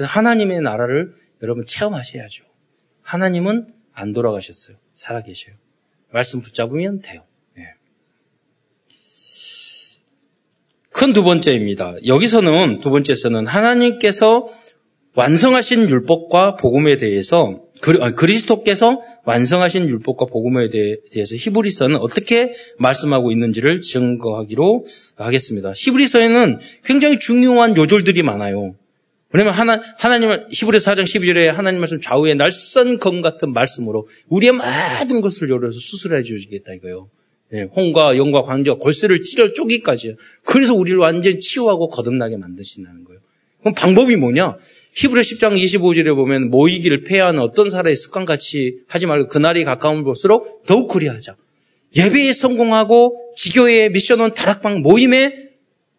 예. 0.00 0.04
그래서 0.04 0.06
하나님의 0.06 0.60
나라를 0.62 1.14
여러분 1.42 1.64
체험하셔야죠. 1.66 2.44
하나님은 3.02 3.66
안 3.92 4.12
돌아가셨어요. 4.12 4.76
살아계셔요. 4.94 5.56
말씀 6.10 6.40
붙잡으면 6.40 7.00
돼요. 7.00 7.22
예. 7.58 7.74
큰두 10.92 11.22
번째입니다. 11.22 11.96
여기서는 12.06 12.80
두 12.80 12.90
번째에서는 12.90 13.46
하나님께서 13.46 14.46
완성하신 15.16 15.90
율법과 15.90 16.56
복음에 16.56 16.96
대해서 16.96 17.64
그리스도께서 18.16 19.02
완성하신 19.24 19.88
율법과 19.88 20.26
복음에 20.26 20.68
대해서 20.70 21.36
히브리서는 21.36 21.96
어떻게 21.96 22.54
말씀하고 22.78 23.32
있는지를 23.32 23.80
증거하기로 23.80 24.86
하겠습니다. 25.16 25.72
히브리서에는 25.74 26.60
굉장히 26.84 27.18
중요한 27.18 27.76
요절들이 27.76 28.22
많아요. 28.22 28.76
왜냐면 29.32 29.54
하나, 29.54 29.80
하나님을, 29.98 30.48
히브리서 30.50 30.90
4장 30.90 31.04
12절에 31.04 31.46
하나님 31.46 31.80
말씀 31.80 32.00
좌우에 32.00 32.34
날선 32.34 32.98
검 32.98 33.20
같은 33.20 33.52
말씀으로 33.52 34.08
우리의 34.28 34.52
모든 34.52 35.20
것을 35.20 35.50
열어서 35.50 35.78
수술해 35.78 36.22
주시겠다 36.22 36.74
이거요. 36.74 37.08
예, 37.52 37.62
홍과 37.62 38.16
영과 38.16 38.42
광과 38.42 38.74
골세를 38.74 39.22
찌려 39.22 39.52
쪼기까지. 39.52 40.16
그래서 40.44 40.74
우리를 40.74 40.98
완전히 40.98 41.38
치유하고 41.38 41.88
거듭나게 41.88 42.36
만드신다는 42.36 43.04
거예요. 43.04 43.20
그럼 43.60 43.74
방법이 43.74 44.16
뭐냐? 44.16 44.56
히브리 44.94 45.20
10장 45.20 45.56
25절에 45.56 46.14
보면 46.14 46.50
모이기를 46.50 47.04
폐하는 47.04 47.40
어떤 47.40 47.70
사람의 47.70 47.96
습관같이 47.96 48.78
하지 48.88 49.06
말고 49.06 49.28
그날이 49.28 49.64
가까운 49.64 50.02
볼수록 50.02 50.64
더욱 50.66 50.88
그리하자. 50.88 51.36
예배에 51.96 52.32
성공하고 52.32 53.34
지교의 53.36 53.90
미션원 53.90 54.34
다락방 54.34 54.82
모임에 54.82 55.50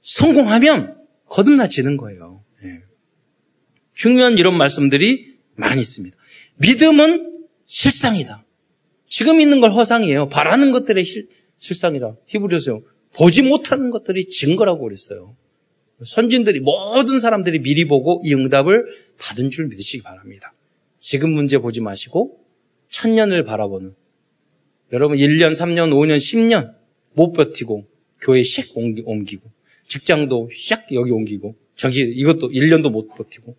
성공하면 0.01 0.95
거듭나지는 1.27 1.97
거예요. 1.97 2.40
네. 4.01 4.09
중요한 4.09 4.37
이런 4.37 4.57
말씀들이 4.57 5.35
많이 5.55 5.81
있습니다. 5.81 6.17
믿음은 6.57 7.45
실상이다. 7.67 8.43
지금 9.07 9.39
있는 9.39 9.61
걸 9.61 9.71
허상이에요. 9.71 10.29
바라는 10.29 10.71
것들의 10.71 11.03
실, 11.05 11.27
실상이라. 11.59 12.15
히브리서 12.25 12.81
보지 13.13 13.43
못하는 13.43 13.91
것들이 13.91 14.27
증거라고 14.29 14.83
그랬어요. 14.83 15.35
선진들이 16.03 16.61
모든 16.61 17.19
사람들이 17.19 17.59
미리 17.59 17.85
보고 17.85 18.21
이 18.23 18.33
응답을 18.33 18.85
받은 19.19 19.51
줄 19.51 19.67
믿으시기 19.67 20.01
바랍니다. 20.01 20.53
지금 20.97 21.33
문제 21.33 21.59
보지 21.59 21.81
마시고 21.81 22.39
천년을 22.89 23.43
바라보는 23.43 23.93
여러분 24.93 25.17
1년, 25.17 25.51
3년, 25.51 25.91
5년, 25.91 26.17
10년 26.17 26.73
못 27.13 27.33
버티고 27.33 27.87
교회 28.19 28.41
씩 28.41 28.71
옮기고 28.75 29.51
직장도 29.87 30.49
샥 30.53 30.93
여기 30.93 31.11
옮기고 31.11 31.55
저기 31.75 32.01
이것도 32.01 32.49
1년도 32.49 32.91
못 32.91 33.09
버티고 33.15 33.55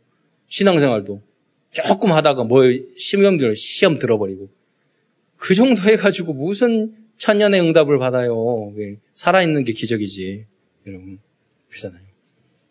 신앙생활도 0.52 1.22
조금 1.70 2.12
하다가 2.12 2.44
뭐 2.44 2.62
시험들 2.98 3.56
시험 3.56 3.98
들어버리고 3.98 4.50
그 5.38 5.54
정도 5.54 5.82
해가지고 5.82 6.34
무슨 6.34 6.94
천년의 7.16 7.60
응답을 7.62 7.98
받아요. 7.98 8.74
살아있는 9.14 9.64
게 9.64 9.72
기적이지. 9.72 10.44
여러분 10.86 11.18
그렇잖아요. 11.70 12.02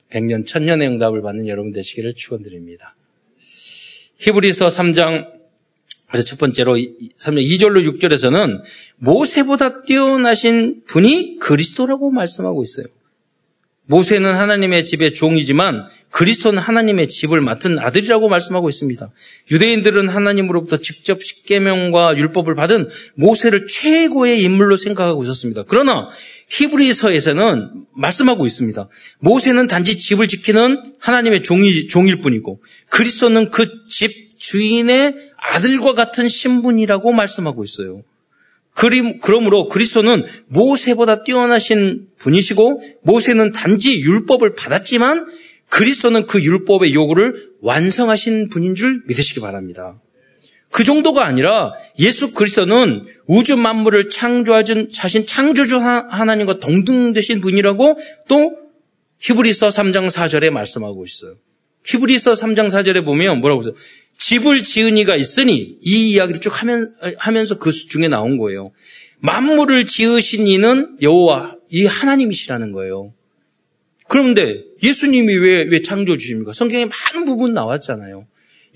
백년 0.09 0.45
천년의 0.45 0.87
응답을 0.89 1.23
받는 1.23 1.47
여러분 1.47 1.71
되시기를 1.71 2.13
축원드립니다. 2.13 2.95
히브리서 4.17 4.67
3장 4.67 5.41
그래서 6.07 6.27
첫 6.27 6.37
번째로 6.37 6.75
3장 6.75 7.43
2절로 7.43 7.99
6절에서는 7.99 8.61
모세보다 8.97 9.81
뛰어나신 9.83 10.83
분이 10.85 11.39
그리스도라고 11.39 12.11
말씀하고 12.11 12.61
있어요. 12.61 12.85
모세는 13.91 14.33
하나님의 14.35 14.85
집의 14.85 15.13
종이지만 15.13 15.85
그리스도는 16.11 16.59
하나님의 16.59 17.09
집을 17.09 17.41
맡은 17.41 17.77
아들이라고 17.77 18.29
말씀하고 18.29 18.69
있습니다. 18.69 19.11
유대인들은 19.51 20.07
하나님으로부터 20.07 20.77
직접 20.77 21.21
십계명과 21.21 22.15
율법을 22.15 22.55
받은 22.55 22.89
모세를 23.15 23.67
최고의 23.67 24.41
인물로 24.43 24.77
생각하고 24.77 25.23
있었습니다. 25.23 25.63
그러나 25.67 26.07
히브리서에서는 26.49 27.85
말씀하고 27.93 28.45
있습니다. 28.45 28.87
모세는 29.19 29.67
단지 29.67 29.97
집을 29.97 30.29
지키는 30.29 30.95
하나님의 30.99 31.43
종이, 31.43 31.87
종일 31.87 32.17
뿐이고 32.17 32.61
그리스도는 32.89 33.51
그 33.51 33.81
집 33.89 34.31
주인의 34.41 35.15
아들과 35.37 35.93
같은 35.93 36.27
신분이라고 36.27 37.11
말씀하고 37.11 37.63
있어요. 37.63 38.03
그러므로 38.73 39.67
그리스도는 39.67 40.25
모세보다 40.47 41.23
뛰어나신 41.23 42.07
분이시고 42.17 42.81
모세는 43.03 43.51
단지 43.51 43.99
율법을 43.99 44.55
받았지만 44.55 45.27
그리스도는 45.69 46.25
그 46.25 46.43
율법의 46.43 46.93
요구를 46.93 47.51
완성하신 47.61 48.49
분인 48.49 48.75
줄 48.75 49.03
믿으시기 49.07 49.39
바랍니다. 49.39 49.99
그 50.69 50.83
정도가 50.83 51.25
아니라 51.25 51.73
예수 51.99 52.33
그리스도는 52.33 53.05
우주 53.27 53.57
만물을 53.57 54.09
창조하신 54.09 54.89
창조주 55.27 55.77
하나님과 55.77 56.59
동등되신 56.59 57.41
분이라고 57.41 57.97
또 58.29 58.57
히브리서 59.19 59.67
3장 59.67 60.09
4절에 60.09 60.49
말씀하고 60.49 61.05
있어요. 61.05 61.35
히브리서 61.85 62.33
3장 62.33 62.67
4절에 62.67 63.03
보면 63.03 63.41
뭐라고 63.41 63.61
해서 63.61 63.73
집을 64.21 64.61
지은 64.61 64.97
이가 64.97 65.15
있으니 65.15 65.77
이 65.81 66.11
이야기를 66.11 66.41
쭉 66.41 66.61
하면, 66.61 66.93
하면서 67.17 67.57
그 67.57 67.71
중에 67.71 68.07
나온 68.07 68.37
거예요. 68.37 68.71
만물을 69.19 69.87
지으신 69.87 70.45
이는 70.45 70.95
여호와 71.01 71.55
이 71.71 71.87
하나님이시라는 71.87 72.71
거예요. 72.71 73.13
그런데 74.07 74.63
예수님이 74.83 75.35
왜, 75.37 75.63
왜 75.63 75.81
창조 75.81 76.17
주십니까? 76.17 76.53
성경에 76.53 76.85
많은 76.85 77.25
부분 77.25 77.53
나왔잖아요. 77.53 78.27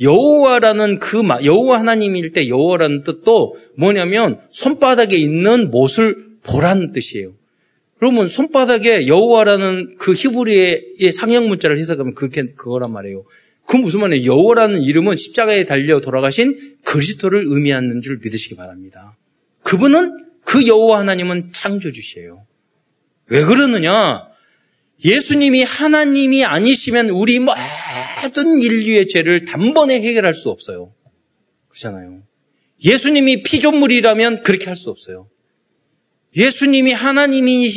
여호와라는 0.01 0.97
그 0.99 1.21
여호와 1.43 1.79
하나님일 1.79 2.33
때 2.33 2.47
여호와라는 2.49 3.03
뜻도 3.03 3.55
뭐냐면 3.77 4.39
손바닥에 4.51 5.15
있는 5.15 5.69
못을 5.69 6.25
보라는 6.41 6.91
뜻이에요. 6.91 7.33
그러면 7.99 8.27
손바닥에 8.27 9.07
여호와라는 9.07 9.97
그 9.97 10.13
히브리의 10.13 11.11
상형 11.13 11.47
문자를 11.47 11.77
해석하면 11.79 12.13
그렇게 12.15 12.45
그거란 12.45 12.91
말이에요. 12.91 13.25
그 13.65 13.77
무슨 13.77 14.01
말이에요? 14.01 14.25
여호와라는 14.25 14.83
이름은 14.83 15.15
십자가에 15.15 15.63
달려 15.63 15.99
돌아가신 15.99 16.77
그리스도를 16.83 17.45
의미하는 17.47 18.01
줄 18.01 18.19
믿으시기 18.23 18.55
바랍니다. 18.55 19.17
그분은 19.63 20.25
그 20.43 20.67
여호와 20.67 20.99
하나님은 20.99 21.51
창조주시에요. 21.51 22.45
왜 23.27 23.43
그러느냐? 23.43 24.27
예수님이 25.03 25.63
하나님이 25.63 26.45
아니시면 26.45 27.09
우리 27.09 27.39
모든 27.39 28.61
인류의 28.61 29.07
죄를 29.07 29.45
단번에 29.45 29.99
해결할 30.01 30.33
수 30.33 30.49
없어요. 30.49 30.93
그렇잖아요. 31.69 32.21
예수님이 32.83 33.43
피조물이라면 33.43 34.43
그렇게 34.43 34.65
할 34.65 34.75
수 34.75 34.89
없어요. 34.91 35.27
예수님이 36.35 36.91
하나님이 36.91 37.69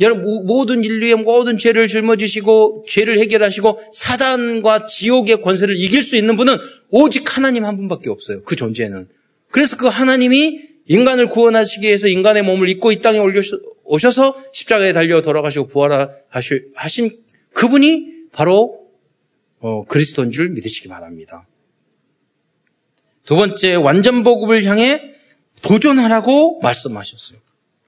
여러분 0.00 0.46
모든 0.46 0.84
인류의 0.84 1.16
모든 1.16 1.56
죄를 1.56 1.88
짊어지시고 1.88 2.84
죄를 2.88 3.18
해결하시고 3.18 3.80
사단과 3.92 4.86
지옥의 4.86 5.42
권세를 5.42 5.74
이길 5.76 6.02
수 6.02 6.16
있는 6.16 6.36
분은 6.36 6.56
오직 6.90 7.36
하나님 7.36 7.64
한 7.64 7.76
분밖에 7.76 8.10
없어요. 8.10 8.42
그 8.42 8.56
존재는. 8.56 9.08
그래서 9.50 9.76
그 9.76 9.86
하나님이 9.86 10.60
인간을 10.86 11.26
구원하시기 11.26 11.86
위해서 11.86 12.08
인간의 12.08 12.42
몸을 12.42 12.68
입고 12.68 12.92
이 12.92 13.00
땅에 13.00 13.20
오셔서 13.84 14.36
십자가에 14.52 14.92
달려 14.92 15.20
돌아가시고 15.20 15.66
부활하신 15.66 17.24
그분이 17.52 18.28
바로 18.32 18.86
어, 19.60 19.84
그리스도인 19.86 20.30
줄 20.30 20.50
믿으시기 20.50 20.88
바랍니다. 20.88 21.46
두 23.24 23.34
번째 23.34 23.74
완전 23.74 24.22
복음을 24.22 24.64
향해 24.64 25.14
도전하라고 25.62 26.60
말씀하셨어요. 26.60 27.38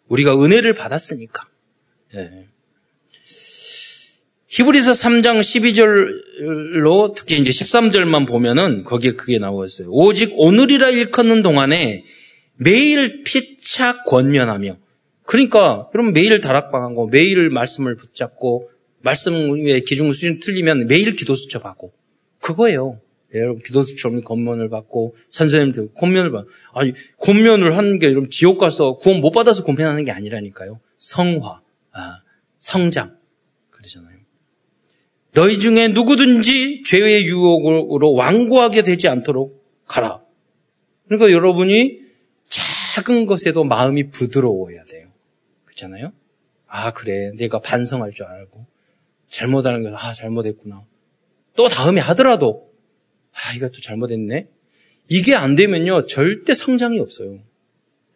우리가 0.08 0.34
은혜를 0.34 0.74
받았으니까. 0.74 1.49
예. 2.14 2.46
히브리서 4.48 4.92
3장 4.92 5.40
12절로 5.40 7.14
특히 7.14 7.38
이제 7.38 7.50
13절만 7.50 8.26
보면은 8.26 8.82
거기에 8.82 9.12
그게 9.12 9.38
나와 9.38 9.64
있어요. 9.64 9.88
오직 9.90 10.32
오늘이라 10.34 10.90
일컫는 10.90 11.42
동안에 11.42 12.04
매일 12.56 13.22
피차 13.22 14.02
권면하며 14.04 14.76
그러니까 15.22 15.88
여러분 15.94 16.12
매일 16.12 16.40
다락방하고 16.40 17.06
매일 17.06 17.48
말씀을 17.48 17.94
붙잡고 17.94 18.70
말씀의 19.02 19.84
기준 19.84 20.12
수준 20.12 20.40
틀리면 20.40 20.88
매일 20.88 21.14
기도 21.14 21.36
수첩하고 21.36 21.92
그거예요. 22.40 23.00
예, 23.34 23.38
여러분 23.38 23.62
기도 23.62 23.84
수첩 23.84 24.24
권면을 24.24 24.68
받고 24.68 25.14
선생님들 25.30 25.90
권면을 25.94 26.32
받 26.32 26.46
아니 26.74 26.92
권면을 27.18 27.76
하는 27.76 28.00
게 28.00 28.08
여러분 28.08 28.30
지옥 28.30 28.58
가서 28.58 28.96
구원 28.96 29.20
못 29.20 29.30
받아서 29.30 29.62
권면하는 29.62 30.04
게 30.04 30.10
아니라니까요. 30.10 30.80
성화, 30.98 31.48
아, 31.48 31.60
성장 32.58 33.18
그러잖아요. 33.70 34.18
너희 35.32 35.58
중에 35.60 35.88
누구든지 35.88 36.82
죄의 36.86 37.24
유혹으로 37.24 38.12
완고하게 38.12 38.82
되지 38.82 39.08
않도록 39.08 39.64
가라. 39.86 40.22
그러니까 41.06 41.30
여러분이 41.32 42.00
작은 42.48 43.26
것에도 43.26 43.64
마음이 43.64 44.10
부드러워야 44.10 44.84
돼요. 44.84 45.08
그렇잖아요? 45.64 46.12
아, 46.66 46.92
그래. 46.92 47.32
내가 47.36 47.60
반성할 47.60 48.12
줄 48.12 48.26
알고. 48.26 48.66
잘못하는 49.28 49.82
거, 49.82 49.96
아, 49.96 50.12
잘못했구나. 50.12 50.84
또 51.56 51.68
다음에 51.68 52.00
하더라도, 52.00 52.72
아, 53.32 53.54
이것도 53.56 53.80
잘못했네. 53.80 54.48
이게 55.08 55.34
안 55.34 55.56
되면요, 55.56 56.06
절대 56.06 56.54
성장이 56.54 56.98
없어요. 56.98 57.40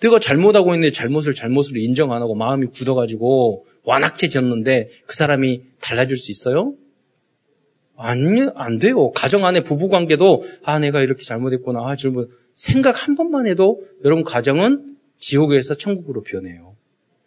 내가 0.05 0.19
잘못하고 0.19 0.75
있는데 0.75 0.93
잘못을 0.93 1.35
잘못으로 1.35 1.81
인정 1.81 2.13
안 2.13 2.21
하고 2.21 2.35
마음이 2.35 2.67
굳어가지고 2.67 3.67
완악해졌는데 3.85 4.91
그 5.07 5.17
사람이 5.17 5.63
달라질 5.81 6.19
수 6.19 6.31
있어요? 6.31 6.75
아니, 7.97 8.49
안 8.55 8.79
돼요. 8.79 9.13
가정 9.13 9.47
안에 9.47 9.61
부부 9.61 9.89
관계도, 9.89 10.45
아, 10.63 10.79
내가 10.79 11.01
이렇게 11.01 11.25
잘못했구나. 11.25 11.89
아, 11.89 11.97
잘못, 11.97 12.31
생각 12.55 13.07
한 13.07 13.15
번만 13.15 13.47
해도 13.47 13.83
여러분 14.05 14.25
가정은 14.25 14.97
지옥에서 15.19 15.75
천국으로 15.75 16.23
변해요. 16.23 16.77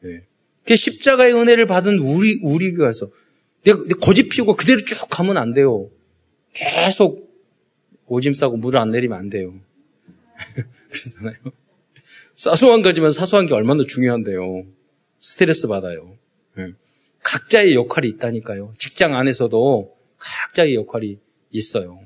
예. 0.06 0.24
그 0.66 0.76
십자가의 0.76 1.34
은혜를 1.34 1.66
받은 1.66 1.98
우리, 1.98 2.40
우리가서 2.44 3.10
내가 3.64 3.80
고집 4.02 4.30
피우고 4.30 4.56
그대로 4.56 4.82
쭉 4.82 4.98
가면 5.10 5.38
안 5.38 5.54
돼요. 5.54 5.90
계속 6.54 7.28
오짐 8.06 8.34
싸고 8.34 8.58
물을 8.58 8.80
안 8.80 8.92
내리면 8.92 9.18
안 9.18 9.30
돼요. 9.30 9.56
그러잖아요. 10.92 11.67
사소한 12.38 12.84
거지만 12.84 13.12
사소한 13.12 13.48
게 13.48 13.56
얼마나 13.56 13.84
중요한데요. 13.84 14.64
스트레스 15.20 15.68
받아요. 15.68 16.16
예. 16.60 16.68
각자의 17.24 17.74
역할이 17.74 18.08
있다니까요. 18.10 18.76
직장 18.78 19.16
안에서도 19.16 19.96
각자의 20.20 20.76
역할이 20.76 21.18
있어요. 21.52 22.00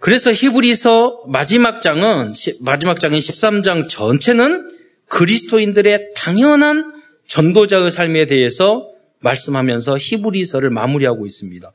그래서 0.00 0.32
히브리서 0.32 1.24
마지막 1.28 1.80
장은 1.80 2.32
마지막 2.60 2.98
장인 2.98 3.18
13장 3.18 3.88
전체는 3.88 4.76
그리스도인들의 5.06 6.14
당연한 6.16 7.00
전도자의 7.28 7.92
삶에 7.92 8.26
대해서 8.26 8.90
말씀하면서 9.20 9.96
히브리서를 9.98 10.68
마무리하고 10.70 11.24
있습니다. 11.26 11.72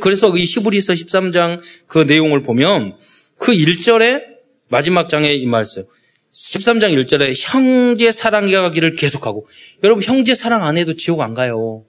그래서 0.00 0.36
이 0.36 0.44
히브리서 0.44 0.92
13장 0.94 1.60
그 1.86 1.98
내용을 2.00 2.42
보면 2.42 2.96
그 3.38 3.52
1절에 3.52 4.29
마지막 4.70 5.08
장에 5.08 5.32
이 5.34 5.46
말씀 5.46 5.84
13장 6.32 6.94
1절에 7.06 7.34
형제 7.36 8.12
사랑하기를 8.12 8.94
계속하고 8.94 9.48
여러분 9.84 10.02
형제 10.02 10.34
사랑 10.34 10.64
안 10.64 10.76
해도 10.78 10.94
지옥 10.94 11.20
안 11.20 11.34
가요. 11.34 11.84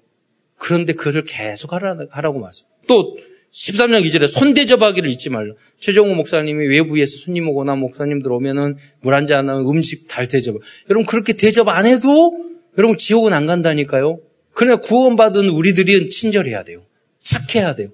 그런데 0.58 0.94
그것을 0.94 1.24
계속 1.26 1.74
하라고 1.74 2.40
말씀. 2.40 2.66
또 2.88 3.18
13장 3.54 4.04
2절에 4.06 4.28
손대접하기를 4.28 5.10
잊지 5.12 5.30
말라. 5.30 5.54
최종호 5.80 6.16
목사님이 6.16 6.68
외부에서 6.68 7.18
손님 7.18 7.50
오거나 7.50 7.76
목사님들 7.76 8.32
오면은 8.32 8.78
물 9.02 9.14
한 9.14 9.26
잔 9.28 9.48
하면 9.50 9.68
음식 9.68 10.08
달 10.08 10.28
대접. 10.28 10.56
여러분 10.90 11.06
그렇게 11.06 11.34
대접 11.34 11.68
안 11.68 11.86
해도 11.86 12.34
여러분 12.78 12.98
지옥은 12.98 13.34
안 13.34 13.46
간다니까요. 13.46 14.20
그러나 14.54 14.78
구원받은 14.78 15.50
우리들이 15.50 16.10
친절해야 16.10 16.64
돼요. 16.64 16.84
착해야 17.24 17.76
돼요. 17.76 17.90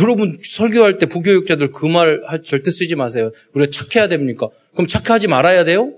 여러분 0.00 0.38
설교할 0.42 0.98
때 0.98 1.06
부교육자들 1.06 1.70
그 1.72 1.86
말 1.86 2.22
절대 2.44 2.70
쓰지 2.70 2.94
마세요. 2.96 3.30
우리가 3.54 3.70
착해야 3.70 4.08
됩니까? 4.08 4.48
그럼 4.72 4.86
착하지 4.86 5.28
말아야 5.28 5.64
돼요? 5.64 5.92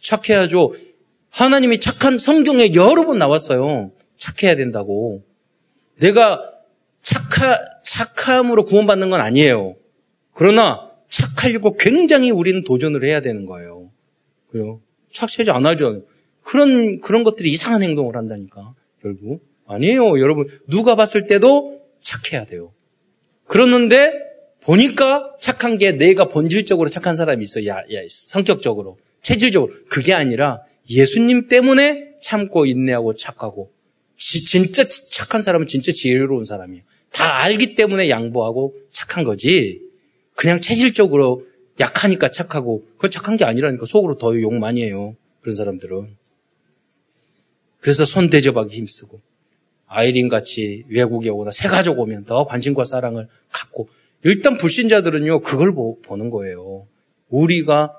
착해야죠. 0.00 0.72
하나님이 1.30 1.80
착한 1.80 2.18
성경에 2.18 2.74
여러 2.74 3.04
번 3.04 3.18
나왔어요. 3.18 3.92
착해야 4.16 4.56
된다고. 4.56 5.22
내가 5.98 6.42
착하, 7.02 7.58
착함으로 7.84 8.64
구원받는 8.64 9.10
건 9.10 9.20
아니에요. 9.20 9.76
그러나 10.32 10.90
착하려고 11.08 11.76
굉장히 11.76 12.30
우리는 12.30 12.64
도전을 12.64 13.04
해야 13.04 13.20
되는 13.20 13.46
거예요. 13.46 13.90
그래요. 14.48 14.80
착하지 15.12 15.50
않아죠. 15.50 16.04
그런, 16.42 17.00
그런 17.00 17.22
것들이 17.24 17.50
이상한 17.50 17.82
행동을 17.82 18.16
한다니까, 18.16 18.74
결국. 19.02 19.42
아니에요. 19.66 20.20
여러분, 20.20 20.46
누가 20.68 20.94
봤을 20.94 21.26
때도 21.26 21.80
착해야 22.00 22.44
돼요. 22.44 22.72
그러는데, 23.46 24.12
보니까 24.60 25.34
착한 25.40 25.78
게 25.78 25.92
내가 25.92 26.26
본질적으로 26.26 26.88
착한 26.88 27.14
사람이 27.16 27.44
있어. 27.44 27.66
야, 27.66 27.76
야, 27.92 28.00
성격적으로, 28.08 28.98
체질적으로. 29.22 29.72
그게 29.88 30.12
아니라 30.12 30.60
예수님 30.90 31.48
때문에 31.48 32.14
참고 32.20 32.66
인내하고 32.66 33.14
착하고. 33.14 33.70
지, 34.16 34.44
진짜 34.44 34.84
착한 35.12 35.42
사람은 35.42 35.66
진짜 35.66 35.92
지혜로운 35.92 36.44
사람이에요. 36.44 36.82
다 37.12 37.36
알기 37.42 37.74
때문에 37.74 38.08
양보하고 38.10 38.74
착한 38.90 39.24
거지. 39.24 39.80
그냥 40.34 40.60
체질적으로 40.60 41.46
약하니까 41.78 42.30
착하고 42.30 42.84
그건 42.96 43.10
착한 43.10 43.36
게 43.36 43.44
아니라니까 43.44 43.84
속으로 43.86 44.16
더 44.18 44.34
욕 44.34 44.54
많이 44.54 44.82
해요. 44.82 45.14
그런 45.42 45.54
사람들은. 45.54 46.16
그래서 47.80 48.04
손 48.04 48.30
대접하기 48.30 48.74
힘쓰고 48.74 49.20
아이린 49.86 50.28
같이 50.28 50.84
외국에 50.88 51.30
오거나 51.30 51.50
새 51.50 51.68
가족 51.68 51.98
오면 51.98 52.24
더 52.24 52.44
관심과 52.44 52.84
사랑을 52.84 53.28
갖고 53.50 53.88
일단 54.22 54.56
불신자들은요 54.58 55.40
그걸 55.40 55.74
보, 55.74 55.98
는 56.16 56.30
거예요. 56.30 56.86
우리가 57.28 57.98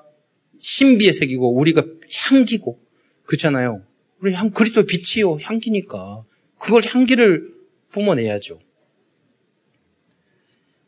신비에 0.60 1.12
새기고 1.12 1.54
우리가 1.56 1.84
향기고 2.30 2.78
그렇잖아요. 3.24 3.82
우리 4.20 4.34
향 4.34 4.50
그리스도 4.50 4.84
빛이요 4.84 5.38
향기니까 5.42 6.24
그걸 6.58 6.82
향기를 6.84 7.54
뿜어내야죠. 7.92 8.58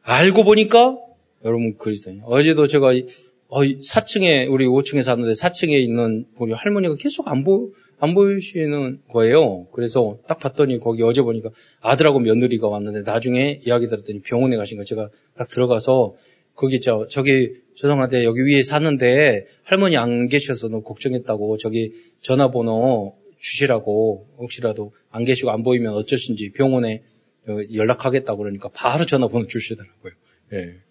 알고 0.03 0.45
보니까 0.45 0.99
여러분 1.45 1.77
그리스도인. 1.79 2.23
어제도 2.25 2.67
제가 2.67 2.93
4층에 2.93 4.49
어, 4.49 4.51
우리 4.51 4.67
5층에 4.67 5.03
사는데 5.03 5.33
4층에 5.33 5.81
있는 5.81 6.27
우리 6.39 6.53
할머니가 6.53 6.97
계속 6.97 7.29
안 7.29 7.45
보, 7.45 7.73
안 8.01 8.15
보이시는 8.15 9.03
거예요. 9.09 9.67
그래서 9.73 10.19
딱 10.27 10.39
봤더니 10.39 10.81
거기 10.81 11.03
어제 11.03 11.21
보니까 11.21 11.51
아들하고 11.81 12.19
며느리가 12.19 12.67
왔는데 12.67 13.03
나중에 13.03 13.61
이야기 13.65 13.89
들었더니 13.89 14.21
병원에 14.23 14.57
가신 14.57 14.79
거 14.79 14.85
제가 14.85 15.11
딱 15.37 15.49
들어가서 15.49 16.15
거기 16.55 16.81
저 16.81 17.07
저기 17.09 17.53
죄송한데 17.77 18.25
여기 18.25 18.41
위에 18.41 18.63
사는데 18.63 19.47
할머니 19.63 19.97
안 19.97 20.29
계셔서 20.29 20.69
너무 20.69 20.83
걱정했다고 20.83 21.59
저기 21.59 21.93
전화번호 22.23 23.17
주시라고 23.39 24.29
혹시라도 24.39 24.93
안 25.11 25.25
계시고 25.25 25.51
안 25.51 25.63
보이면 25.63 25.95
어쩌신지 25.95 26.53
병원에 26.53 27.03
어, 27.49 27.57
연락하겠다 27.73 28.35
그러니까 28.37 28.71
바로 28.75 29.05
전화번호 29.05 29.47
주시더라고요. 29.47 30.13
예. 30.55 30.90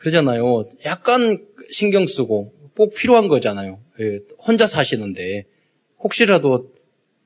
그러잖아요. 0.00 0.68
약간 0.86 1.46
신경 1.70 2.06
쓰고 2.06 2.54
꼭 2.74 2.94
필요한 2.94 3.28
거잖아요. 3.28 3.80
예. 4.00 4.20
혼자 4.38 4.66
사시는데 4.66 5.44
혹시라도 5.98 6.72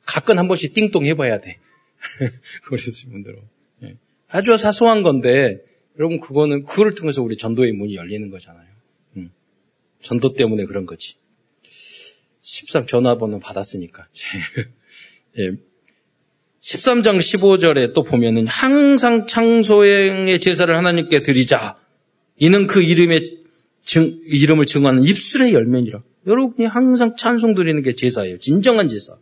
가끔 0.04 0.38
한 0.38 0.48
번씩 0.48 0.74
띵동 0.74 1.04
해봐야 1.04 1.40
돼. 1.40 1.58
그러신 2.66 3.10
분들은 3.10 3.38
예. 3.84 3.96
아주 4.28 4.56
사소한 4.56 5.02
건데 5.02 5.62
여러분 5.98 6.18
그거는 6.18 6.64
그걸 6.64 6.94
통해서 6.94 7.22
우리 7.22 7.36
전도의 7.36 7.72
문이 7.72 7.94
열리는 7.94 8.28
거잖아요. 8.28 8.66
음. 9.16 9.30
전도 10.02 10.34
때문에 10.34 10.64
그런 10.64 10.84
거지. 10.84 11.14
13 12.40 12.88
전화번호 12.88 13.38
받았으니까. 13.38 14.08
예. 15.38 15.52
13장 16.60 17.18
15절에 17.18 17.94
또 17.94 18.02
보면은 18.02 18.48
항상 18.48 19.26
창소행의 19.28 20.40
제사를 20.40 20.74
하나님께 20.74 21.22
드리자. 21.22 21.78
이는 22.38 22.66
그 22.66 22.82
이름의 22.82 23.44
증, 23.84 24.18
이름을 24.26 24.66
증하는 24.66 25.04
입술의 25.04 25.52
열매니라. 25.52 26.02
여러분이 26.26 26.66
항상 26.66 27.16
찬송 27.16 27.54
드리는 27.54 27.80
게 27.82 27.94
제사예요. 27.94 28.38
진정한 28.38 28.88
제사. 28.88 29.16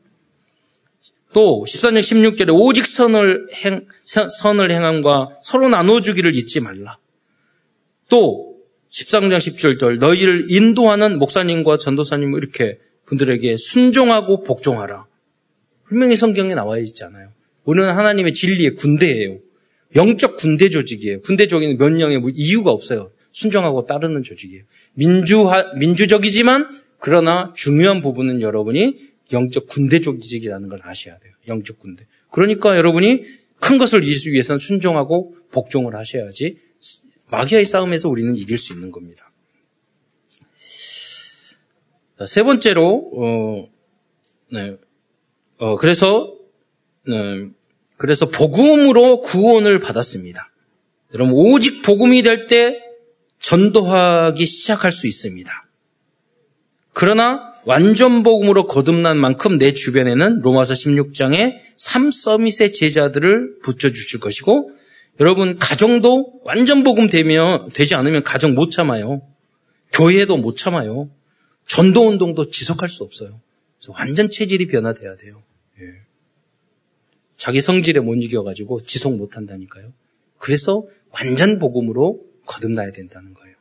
또 1.33 1.65
14장 1.67 2.01
16절에 2.01 2.53
오직 2.53 2.87
선을 2.87 3.49
행, 3.65 3.87
선을 4.05 4.71
행함과 4.71 5.41
서로 5.43 5.69
나눠 5.69 6.01
주기를 6.01 6.35
잊지 6.37 6.61
말라. 6.61 6.99
또 8.09 8.57
13장 8.91 9.39
17절 9.39 9.99
너희를 9.99 10.51
인도하는 10.51 11.19
목사님과 11.19 11.79
전도사님 11.79 12.35
이렇게 12.35 12.79
분들에게 13.07 13.57
순종하고 13.57 14.43
복종하라. 14.43 15.07
분명히 15.85 16.17
성경에 16.17 16.55
나와 16.55 16.79
있잖아요. 16.79 17.31
우리는 17.65 17.89
하나님의 17.89 18.35
진리의 18.35 18.75
군대예요. 18.77 19.39
영적 19.95 20.37
군대 20.37 20.69
조직이에요. 20.69 21.21
군대 21.23 21.47
조직은 21.47 21.79
면령의 21.79 22.19
뭐 22.19 22.31
이유가 22.35 22.71
없어요. 22.71 23.11
순종하고 23.33 23.87
따르는 23.87 24.23
조직이에요. 24.23 24.65
민주화, 24.95 25.73
민주적이지만 25.75 26.69
그러나 26.99 27.53
중요한 27.57 28.01
부분은 28.01 28.41
여러분이 28.41 29.13
영적 29.33 29.67
군대 29.69 30.01
조직이라는 30.01 30.69
걸 30.69 30.81
아셔야 30.83 31.19
돼요. 31.19 31.33
영적 31.49 31.79
군대. 31.79 32.07
그러니까 32.31 32.77
여러분이 32.77 33.25
큰 33.59 33.79
것을 33.79 34.05
이기기 34.05 34.33
위해서는 34.33 34.59
순종하고 34.59 35.37
복종을 35.51 35.95
하셔야지 35.95 36.59
마귀와의 37.31 37.65
싸움에서 37.65 38.09
우리는 38.09 38.37
이길 38.37 38.59
수 38.59 38.73
있는 38.73 38.91
겁니다. 38.91 39.33
세 42.27 42.43
번째로 42.43 43.11
어, 43.15 43.69
네, 44.53 44.77
어, 45.59 45.77
그래서 45.77 46.37
네, 47.07 47.49
그래서 48.03 48.27
복음으로 48.27 49.21
구원을 49.21 49.79
받았습니다. 49.79 50.51
여러분 51.15 51.35
오직 51.37 51.83
복음이 51.83 52.23
될 52.23 52.49
때 52.49 52.81
전도하기 53.39 54.45
시작할 54.45 54.91
수 54.91 55.07
있습니다. 55.07 55.53
그러나 56.93 57.53
완전 57.65 58.25
복음으로 58.25 58.67
거듭난 58.67 59.19
만큼 59.19 59.57
내 59.57 59.73
주변에는 59.73 60.41
로마서 60.41 60.75
16장에 60.75 61.61
3서밋의 61.79 62.75
제자들을 62.75 63.61
붙여주실 63.63 64.19
것이고 64.19 64.73
여러분 65.21 65.59
가정도 65.61 66.41
완전 66.43 66.83
복음 66.83 67.09
되면 67.09 67.69
되지 67.69 67.95
않으면 67.95 68.25
가정 68.25 68.57
못 68.57 68.73
참아요. 68.73 69.23
교회도 69.93 70.39
못 70.39 70.57
참아요. 70.57 71.09
전도 71.69 72.09
운동도 72.09 72.51
지속할 72.51 72.89
수 72.89 73.05
없어요. 73.05 73.41
완전 73.87 74.29
체질이 74.29 74.67
변화돼야 74.67 75.15
돼요. 75.19 75.45
예. 75.81 76.12
자기 77.43 77.61
성질에 77.61 77.99
못 77.99 78.15
이겨가지고 78.23 78.83
지속 78.83 79.17
못 79.17 79.37
한다니까요. 79.37 79.93
그래서 80.39 80.87
완전 81.11 81.59
복음으로 81.59 82.21
거듭나야 82.47 82.93
된다는 82.93 83.35
거예요. 83.35 83.57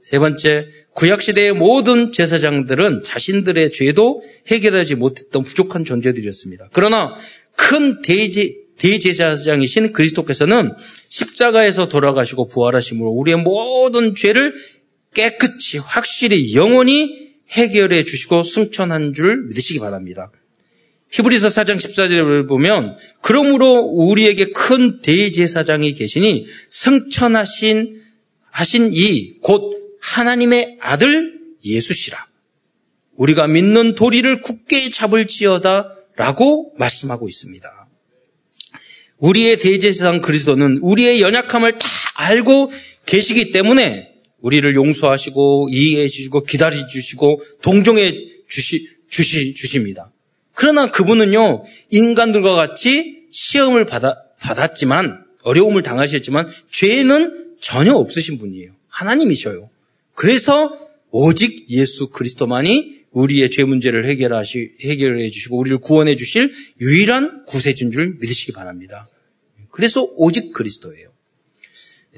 세 0.00 0.18
번째, 0.18 0.68
구약시대의 0.94 1.52
모든 1.52 2.12
제사장들은 2.12 3.02
자신들의 3.02 3.72
죄도 3.72 4.22
해결하지 4.46 4.94
못했던 4.94 5.42
부족한 5.42 5.84
존재들이었습니다. 5.84 6.70
그러나 6.72 7.14
큰 7.56 8.00
대제, 8.00 8.54
대제사장이신 8.78 9.92
그리스도께서는 9.92 10.72
십자가에서 11.08 11.88
돌아가시고 11.88 12.48
부활하심으로 12.48 13.10
우리의 13.10 13.36
모든 13.36 14.14
죄를 14.14 14.54
깨끗이 15.12 15.76
확실히 15.76 16.54
영원히 16.54 17.34
해결해 17.50 18.04
주시고 18.04 18.42
승천한 18.42 19.12
줄 19.12 19.44
믿으시기 19.48 19.78
바랍니다. 19.78 20.32
히브리서 21.12 21.48
4장 21.48 21.76
14절을 21.76 22.48
보면 22.48 22.96
그러므로 23.20 23.80
우리에게 23.80 24.46
큰 24.46 25.00
대제사장이 25.02 25.94
계시니 25.94 26.46
승천하신 26.70 28.02
하신 28.50 28.90
이 28.92 29.38
곧 29.42 29.82
하나님의 30.02 30.78
아들 30.80 31.38
예수시라. 31.64 32.26
우리가 33.16 33.46
믿는 33.46 33.94
도리를 33.94 34.42
굳게 34.42 34.90
잡을지어다 34.90 35.94
라고 36.16 36.72
말씀하고 36.76 37.28
있습니다. 37.28 37.88
우리의 39.18 39.58
대제사장 39.58 40.20
그리스도는 40.20 40.78
우리의 40.82 41.20
연약함을 41.20 41.78
다 41.78 41.88
알고 42.16 42.72
계시기 43.06 43.52
때문에 43.52 44.08
우리를 44.40 44.74
용서하시고 44.74 45.68
이해해 45.70 46.08
주시고 46.08 46.42
기다려 46.44 46.86
주시고 46.88 47.42
동정해 47.62 48.12
주시, 48.48 48.88
주시, 49.08 49.54
주십니다. 49.54 50.11
그러나 50.54 50.90
그분은요, 50.90 51.64
인간들과 51.90 52.54
같이 52.54 53.26
시험을 53.30 53.86
받아, 53.86 54.22
받았지만, 54.40 55.24
어려움을 55.42 55.82
당하셨지만, 55.82 56.48
죄는 56.70 57.56
전혀 57.60 57.94
없으신 57.94 58.38
분이에요. 58.38 58.72
하나님이셔요. 58.88 59.70
그래서 60.14 60.78
오직 61.10 61.70
예수 61.70 62.10
그리스도만이 62.10 63.02
우리의 63.10 63.50
죄 63.50 63.64
문제를 63.64 64.04
해결하시, 64.06 64.72
해결해 64.84 65.30
주시고, 65.30 65.58
우리를 65.58 65.78
구원해 65.78 66.16
주실 66.16 66.52
유일한 66.80 67.44
구세주인 67.46 67.92
줄 67.92 68.16
믿으시기 68.20 68.52
바랍니다. 68.52 69.06
그래서 69.70 70.06
오직 70.16 70.52
그리스도예요. 70.52 71.10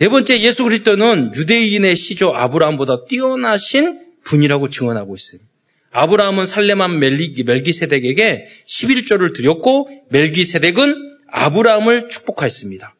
네 0.00 0.08
번째 0.08 0.40
예수 0.40 0.64
그리스도는 0.64 1.32
유대인의 1.36 1.94
시조 1.94 2.34
아브라함보다 2.34 3.06
뛰어나신 3.08 4.00
분이라고 4.24 4.68
증언하고 4.70 5.14
있습니다. 5.14 5.48
아브라함은 5.96 6.46
살레만 6.46 6.98
멜기세덱에게 6.98 8.48
11조를 8.66 9.34
드렸고 9.34 9.88
멜기세덱은 10.10 11.18
아브라함을 11.28 12.08
축복하였습니다. 12.08 12.96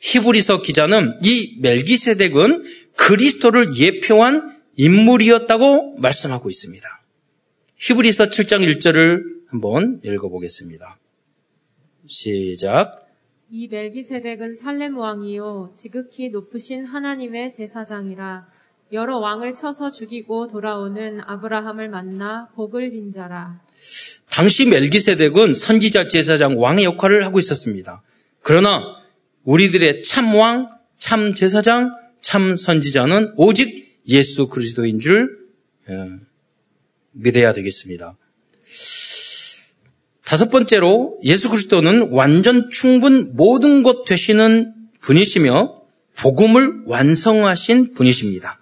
히브리서 0.00 0.60
기자는 0.62 1.20
이 1.22 1.58
멜기세덱은 1.60 2.64
그리스도를 2.96 3.78
예표한 3.78 4.58
인물이었다고 4.76 5.96
말씀하고 5.98 6.50
있습니다. 6.50 7.02
히브리서 7.76 8.26
7장 8.26 8.78
1절을 8.78 9.22
한번 9.46 10.00
읽어보겠습니다. 10.04 10.98
시작. 12.06 13.06
이 13.48 13.68
멜기세덱은 13.68 14.56
살렘 14.56 14.98
왕이요 14.98 15.72
지극히 15.76 16.30
높으신 16.30 16.84
하나님의 16.84 17.52
제사장이라 17.52 18.48
여러 18.94 19.18
왕을 19.18 19.54
쳐서 19.54 19.90
죽이고 19.90 20.46
돌아오는 20.46 21.20
아브라함을 21.26 21.88
만나 21.88 22.48
복을 22.54 22.92
빈 22.92 23.10
자라. 23.10 23.60
당시 24.30 24.66
멜기세덱은 24.66 25.54
선지자 25.54 26.06
제사장 26.06 26.60
왕의 26.60 26.84
역할을 26.84 27.26
하고 27.26 27.40
있었습니다. 27.40 28.02
그러나 28.40 28.82
우리들의 29.42 30.02
참 30.04 30.32
왕, 30.36 30.70
참 30.96 31.34
제사장, 31.34 31.90
참 32.20 32.54
선지자는 32.54 33.34
오직 33.36 33.98
예수 34.06 34.46
그리스도인 34.46 35.00
줄 35.00 35.40
어, 35.88 36.18
믿어야 37.10 37.52
되겠습니다. 37.52 38.16
다섯 40.24 40.50
번째로 40.50 41.18
예수 41.24 41.50
그리스도는 41.50 42.10
완전 42.12 42.70
충분 42.70 43.34
모든 43.34 43.82
것 43.82 44.04
되시는 44.04 44.72
분이시며 45.00 45.82
복음을 46.16 46.84
완성하신 46.86 47.94
분이십니다. 47.94 48.60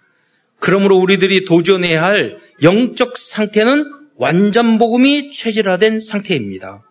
그러므로 0.63 0.97
우리들이 0.99 1.45
도전해야 1.45 2.05
할 2.05 2.39
영적 2.63 3.19
상태는 3.19 3.85
완전 4.15 4.79
복음이 4.79 5.33
체질화된 5.33 5.99
상태입니다. 5.99 6.85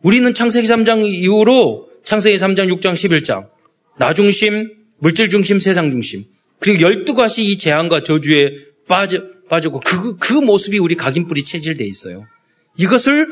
우리는 0.00 0.32
창세기 0.32 0.68
3장 0.68 1.04
이후로 1.04 1.88
창세기 2.04 2.36
3장, 2.36 2.72
6장, 2.78 2.92
11장 2.92 3.48
나 3.98 4.14
중심, 4.14 4.70
물질 4.98 5.28
중심, 5.28 5.58
세상 5.58 5.90
중심 5.90 6.26
그리고 6.60 6.88
12가지 6.88 7.40
이 7.40 7.58
재앙과 7.58 8.04
저주에 8.04 8.54
빠져, 8.86 9.24
빠지고 9.48 9.80
그, 9.80 10.16
그 10.16 10.34
모습이 10.34 10.78
우리 10.78 10.94
각인뿌리 10.94 11.44
체질되어 11.44 11.84
있어요. 11.84 12.28
이것을 12.76 13.26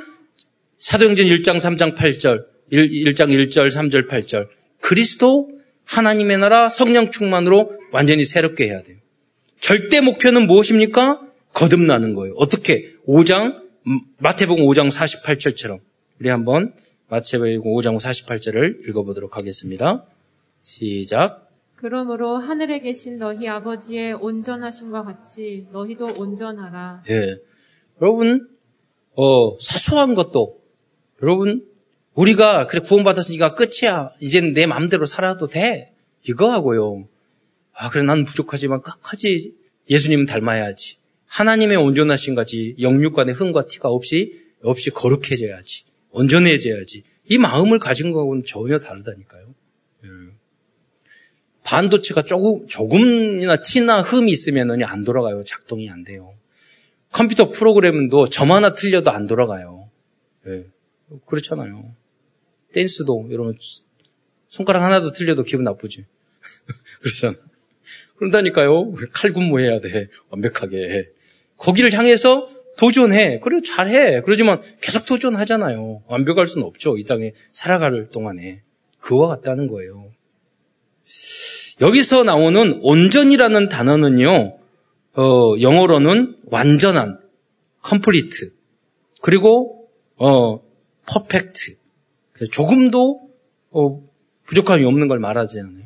사도행전 0.81 1.25
1장 1.25 1.61
3장 1.61 1.95
8절, 1.95 2.47
1, 2.71 3.15
장 3.15 3.29
1절 3.29 3.69
3절 3.69 4.09
8절 4.09 4.49
그리스도 4.81 5.51
하나님의 5.85 6.39
나라 6.39 6.69
성령 6.69 7.13
충만으로 7.13 7.71
완전히 7.93 8.25
새롭게 8.25 8.65
해야 8.65 8.83
돼요. 8.83 8.97
절대 9.61 10.01
목표는 10.01 10.47
무엇입니까? 10.47 11.23
거듭나는 11.53 12.15
거예요. 12.15 12.35
어떻게? 12.37 12.95
5장 13.09 13.63
마태복음 14.19 14.65
5장 14.65 14.91
48절처럼 14.91 15.81
우리 16.21 16.29
한번 16.29 16.75
마태복음 17.09 17.63
5장 17.63 17.99
48절을 17.99 18.89
읽어보도록 18.89 19.37
하겠습니다. 19.37 20.05
시작. 20.61 21.51
그러므로 21.77 22.37
하늘에 22.37 22.81
계신 22.81 23.19
너희 23.19 23.49
아버지의 23.49 24.15
온전하심과 24.15 25.05
같이 25.05 25.67
너희도 25.73 26.15
온전하라. 26.17 27.05
예. 27.11 27.37
여러분, 28.01 28.49
어, 29.15 29.59
사소한 29.61 30.15
것도 30.15 30.61
여러분, 31.23 31.67
우리가 32.15 32.67
그래 32.67 32.81
구원받았으니까 32.81 33.55
끝이야. 33.55 34.11
이제는 34.21 34.55
내 34.55 34.67
마음대로 34.67 35.05
살아도 35.07 35.47
돼. 35.47 35.93
이거 36.29 36.51
하고요. 36.51 37.07
아, 37.79 37.91
그래 37.91 38.03
난 38.03 38.25
부족하지만 38.25 38.83
끝까지 38.83 39.55
예수님 39.91 40.25
닮아야지. 40.27 40.97
하나님의 41.27 41.77
온전하신 41.77 42.35
같이 42.35 42.75
영육간의 42.81 43.35
흥과 43.35 43.67
티가 43.67 43.89
없이 43.89 44.43
없이 44.63 44.91
거룩해져야지. 44.91 45.85
온전해져야지. 46.11 47.05
이 47.29 47.39
마음을 47.39 47.79
가진 47.79 48.13
거하고는 48.13 48.45
전혀 48.47 48.79
다르다니까요. 48.79 49.55
예. 50.05 50.09
반도체가 51.65 52.23
조금, 52.23 52.67
조금이나 52.67 53.57
티나 53.57 54.01
흠이 54.01 54.31
있으면 54.31 54.83
안 54.83 55.05
돌아가요. 55.05 55.45
작동이 55.45 55.91
안 55.91 56.05
돼요. 56.05 56.35
컴퓨터 57.13 57.51
프로그램도 57.51 58.29
점 58.31 58.53
하나 58.53 58.75
틀려도 58.75 59.11
안 59.11 59.27
돌아가요. 59.27 59.91
예. 60.47 60.67
그렇잖아요. 61.27 61.95
댄스도 62.73 63.29
여러분 63.31 63.55
손가락 64.49 64.83
하나도 64.85 65.13
틀려도 65.13 65.43
기분 65.43 65.65
나쁘지. 65.65 66.07
그렇잖아. 67.03 67.37
그런다니까요. 68.17 68.93
칼군무해야 69.13 69.81
돼. 69.81 70.09
완벽하게. 70.31 71.09
거기를 71.57 71.93
향해서 71.93 72.49
도전해. 72.77 73.41
그리고 73.41 73.63
잘해. 73.63 74.23
그러지만 74.23 74.61
계속 74.81 75.07
도전하잖아요. 75.07 76.03
완벽할 76.07 76.47
수는 76.47 76.67
없죠. 76.67 76.99
이 76.99 77.05
땅에 77.05 77.33
살아갈 77.51 78.09
동안에. 78.11 78.63
그와 79.01 79.29
같다는 79.29 79.69
거예요. 79.69 80.11
여기서 81.81 82.25
나오는 82.25 82.81
온전이라는 82.83 83.69
단어는요, 83.69 84.59
어, 85.15 85.61
영어로는 85.61 86.37
완전한, 86.47 87.21
complete. 87.83 88.53
그리고, 89.21 89.89
어, 90.17 90.61
perfect. 91.07 91.77
조금도 92.51 93.27
어, 93.71 94.03
부족함이 94.45 94.85
없는 94.85 95.09
걸 95.09 95.19
말하지 95.19 95.61
않아요. 95.61 95.85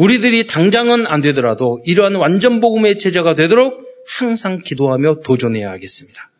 우리들이 0.00 0.46
당장은 0.46 1.06
안 1.06 1.20
되더라도 1.20 1.82
이러한 1.84 2.14
완전 2.14 2.60
복음의 2.60 2.98
제자가 2.98 3.34
되도록 3.34 3.84
항상 4.06 4.62
기도하며 4.62 5.20
도전해야 5.22 5.70
하겠습니다. 5.72 6.30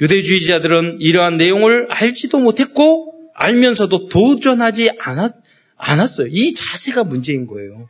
유대주의자들은 0.00 0.96
이러한 1.00 1.36
내용을 1.36 1.86
알지도 1.90 2.40
못했고 2.40 3.30
알면서도 3.34 4.08
도전하지 4.08 4.90
않았, 4.98 5.32
않았어요. 5.76 6.26
이 6.28 6.54
자세가 6.54 7.04
문제인 7.04 7.46
거예요. 7.46 7.88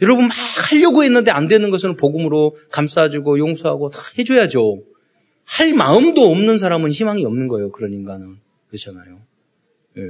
여러분 0.00 0.28
막 0.28 0.34
하려고 0.70 1.04
했는데 1.04 1.30
안 1.30 1.46
되는 1.46 1.68
것은 1.68 1.96
복음으로 1.96 2.56
감싸주고 2.70 3.38
용서하고 3.38 3.90
다 3.90 3.98
해줘야죠. 4.18 4.82
할 5.44 5.74
마음도 5.74 6.22
없는 6.30 6.56
사람은 6.56 6.90
희망이 6.90 7.26
없는 7.26 7.48
거예요. 7.48 7.70
그런 7.70 7.92
인간은. 7.92 8.38
그렇잖아요. 8.68 9.20
예. 9.98 10.02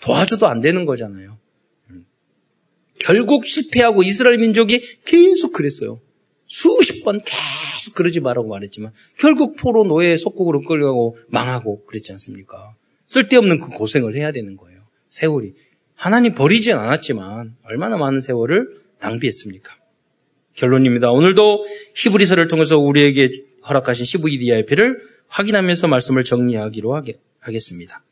도와줘도 0.00 0.46
안 0.46 0.62
되는 0.62 0.86
거잖아요. 0.86 1.36
음. 2.96 2.98
결국 3.00 3.46
실패하고 3.46 4.02
이스라엘 4.02 4.38
민족이 4.38 4.80
계속 5.04 5.52
그랬어요. 5.52 6.00
수십 6.46 7.04
번 7.04 7.20
계속 7.24 7.94
그러지 7.94 8.20
말라고 8.20 8.48
말했지만 8.48 8.92
결국 9.18 9.56
포로 9.56 9.84
노예 9.84 10.16
속국으로 10.16 10.60
끌려가고 10.60 11.18
망하고 11.28 11.84
그랬지 11.86 12.12
않습니까? 12.12 12.74
쓸데없는 13.06 13.60
그 13.60 13.68
고생을 13.70 14.16
해야 14.16 14.32
되는 14.32 14.56
거예요. 14.56 14.80
세월이. 15.08 15.54
하나님 15.94 16.34
버리진 16.34 16.74
않았지만 16.74 17.56
얼마나 17.64 17.96
많은 17.96 18.20
세월을 18.20 18.80
낭비했습니까? 19.00 19.74
결론입니다. 20.54 21.10
오늘도 21.10 21.66
히브리서를 21.94 22.48
통해서 22.48 22.78
우리에게 22.78 23.30
허락하신 23.68 24.04
CVDIP를 24.04 25.00
확인하면서 25.28 25.88
말씀을 25.88 26.24
정리하기로 26.24 27.02
하겠습니다. 27.40 28.02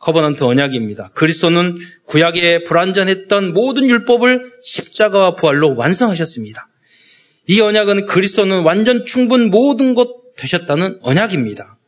Covenant 0.00 0.44
언약입니다. 0.44 1.10
그리스도는 1.14 1.76
구약에 2.06 2.64
불완전했던 2.64 3.52
모든 3.52 3.88
율법을 3.88 4.52
십자가와 4.62 5.36
부활로 5.36 5.76
완성하셨습니다. 5.76 6.68
이 7.46 7.60
언약은 7.60 8.06
그리스도는 8.06 8.62
완전 8.62 9.04
충분 9.04 9.50
모든 9.50 9.94
것 9.94 10.34
되셨다는 10.36 10.98
언약입니다. 11.02 11.78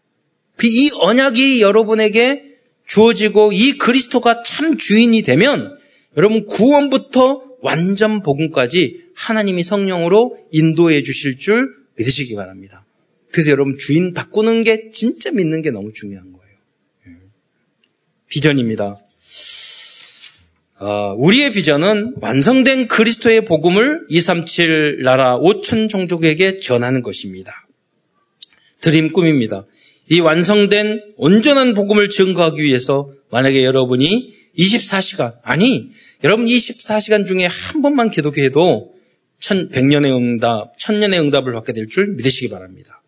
그이 0.57 0.91
언약이 1.01 1.63
여러분에게 1.63 2.43
주어지고 2.87 3.53
이 3.53 3.79
그리스도가 3.79 4.43
참 4.43 4.77
주인이 4.77 5.23
되면 5.23 5.77
여러분 6.17 6.47
구원부터 6.47 7.43
완전 7.63 8.23
복음까지 8.23 9.03
하나님이 9.15 9.63
성령으로 9.63 10.37
인도해 10.51 11.03
주실 11.03 11.39
줄 11.39 11.69
믿으시기 11.97 12.35
바랍니다. 12.35 12.85
그래서 13.31 13.51
여러분 13.51 13.79
주인 13.79 14.13
바꾸는 14.13 14.63
게 14.63 14.91
진짜 14.93 15.31
믿는 15.31 15.63
게 15.63 15.71
너무 15.71 15.93
중요한 15.95 16.33
거예요. 16.33 16.42
예. 18.33 18.35
비전입니다. 18.35 18.99
어, 20.81 21.15
우리의 21.17 21.53
비전은 21.53 22.15
완성된 22.21 22.89
그리스도의 22.89 23.45
복음을 23.45 24.01
237 24.09 25.03
나라 25.03 25.39
5천 25.39 25.89
종족에게 25.89 26.59
전하는 26.59 27.03
것입니다. 27.03 27.69
Dream 28.81 29.13
꿈입니다. 29.13 29.65
이 30.11 30.21
완성된 30.21 31.15
온전한 31.17 31.75
복음을 31.75 32.09
증거하기 32.09 32.61
위해서 32.63 33.13
만약에 33.31 33.63
여러분이 33.65 34.35
24시간, 34.59 35.37
아니, 35.43 35.91
여러분 36.25 36.47
24시간 36.47 37.27
중에 37.27 37.47
한 37.47 37.81
번만 37.81 38.11
기도해도 38.11 38.93
100년의 39.41 40.15
응답, 40.17 40.77
1000년의 40.79 41.21
응답을 41.21 41.53
받게 41.53 41.73
될 41.73 41.87
줄 41.89 42.15
믿으시기 42.17 42.49
바랍니다. 42.49 43.03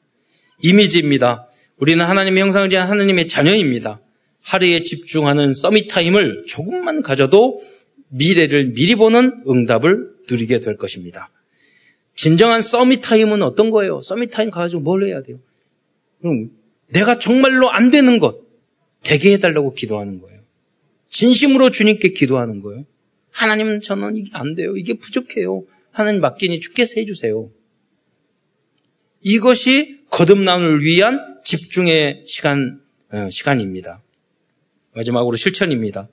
이미지입니다. 0.63 1.49
우리는 1.79 2.05
하나님의 2.05 2.41
형상을 2.41 2.71
위한 2.71 2.89
하나님의 2.89 3.29
자녀입니다. 3.29 4.01
하루에 4.45 4.83
집중하는 4.83 5.55
summit 5.55 5.89
time을 5.89 6.45
조금만 6.47 7.03
가져도 7.03 7.61
미래를 8.09 8.73
미리 8.75 8.95
보는 8.95 9.43
응답을 9.49 10.11
누리게 10.31 10.61
될 10.61 10.77
것입니다. 10.77 11.31
진정한 12.15 12.61
서밋 12.61 13.01
타임은 13.03 13.43
어떤 13.43 13.71
거예요? 13.71 14.01
서밋 14.03 14.31
타임 14.31 14.51
가지고 14.51 14.83
뭘 14.83 15.05
해야 15.05 15.23
돼요? 15.23 15.39
그럼 16.21 16.51
내가 16.89 17.19
정말로 17.19 17.71
안 17.71 17.91
되는 17.91 18.19
것 18.19 18.39
되게 19.03 19.33
해달라고 19.33 19.75
기도하는 19.75 20.21
거예요. 20.21 20.41
진심으로 21.09 21.71
주님께 21.71 22.11
기도하는 22.11 22.61
거예요. 22.61 22.85
하나님 23.31 23.81
저는 23.81 24.17
이게 24.17 24.31
안 24.35 24.55
돼요. 24.55 24.77
이게 24.77 24.95
부족해요. 24.95 25.65
하나님 25.91 26.21
맡기니 26.21 26.61
주께서 26.61 27.01
해주세요. 27.01 27.51
이것이 29.23 30.01
거듭남을 30.11 30.85
위한 30.85 31.39
집중의 31.45 32.25
시간, 32.27 32.81
어, 33.11 33.31
시간입니다. 33.31 34.03
마지막으로 34.95 35.37
실천입니다. 35.37 36.09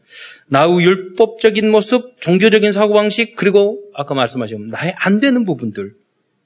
나의 0.48 0.82
율법적인 0.82 1.70
모습, 1.70 2.20
종교적인 2.20 2.72
사고방식, 2.72 3.36
그리고 3.36 3.80
아까 3.94 4.14
말씀하신 4.14 4.68
나의 4.68 4.94
안 4.98 5.20
되는 5.20 5.46
부분들, 5.46 5.94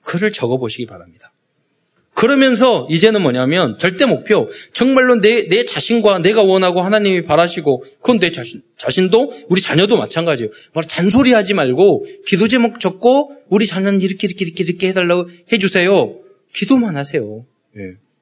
그를 0.03 0.31
적어보시기 0.31 0.86
바랍니다. 0.86 1.31
그러면서 2.15 2.88
이제는 2.89 3.21
뭐냐면 3.21 3.77
절대 3.77 4.05
목표, 4.05 4.49
정말로 4.71 5.19
내, 5.19 5.49
내 5.49 5.65
자신과 5.65 6.19
내가 6.19 6.43
원하고 6.43 6.81
하나님이 6.81 7.23
바라시고, 7.23 7.83
그건 7.99 8.19
내 8.19 8.31
자신, 8.31 8.61
자신도 8.77 9.33
우리 9.49 9.61
자녀도 9.61 9.97
마찬가지예요. 9.97 10.49
말 10.73 10.86
잔소리 10.86 11.33
하지 11.33 11.53
말고, 11.53 12.05
기도 12.25 12.47
제목 12.47 12.79
적고, 12.79 13.36
우리 13.49 13.65
자녀는 13.65 13.99
이렇게, 13.99 14.27
이렇게, 14.27 14.45
이렇게, 14.45 14.63
이렇게 14.63 14.88
해달라고 14.88 15.29
해주세요. 15.51 16.17
기도만 16.53 16.95
하세요. 16.95 17.45
예. 17.77 17.81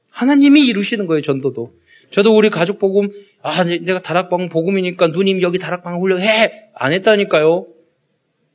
하나님이 0.10 0.66
이루시는 0.66 1.06
거예요, 1.06 1.22
전도도. 1.22 1.74
저도 2.14 2.38
우리 2.38 2.52
가족 2.52 2.78
복음, 2.78 3.10
아, 3.42 3.64
내가 3.64 4.00
다락방 4.00 4.50
복음이니까 4.50 5.08
누님 5.08 5.42
여기 5.42 5.58
다락방 5.58 6.00
훈련 6.00 6.22
해! 6.22 6.70
안 6.76 6.94
했다니까요. 6.94 7.66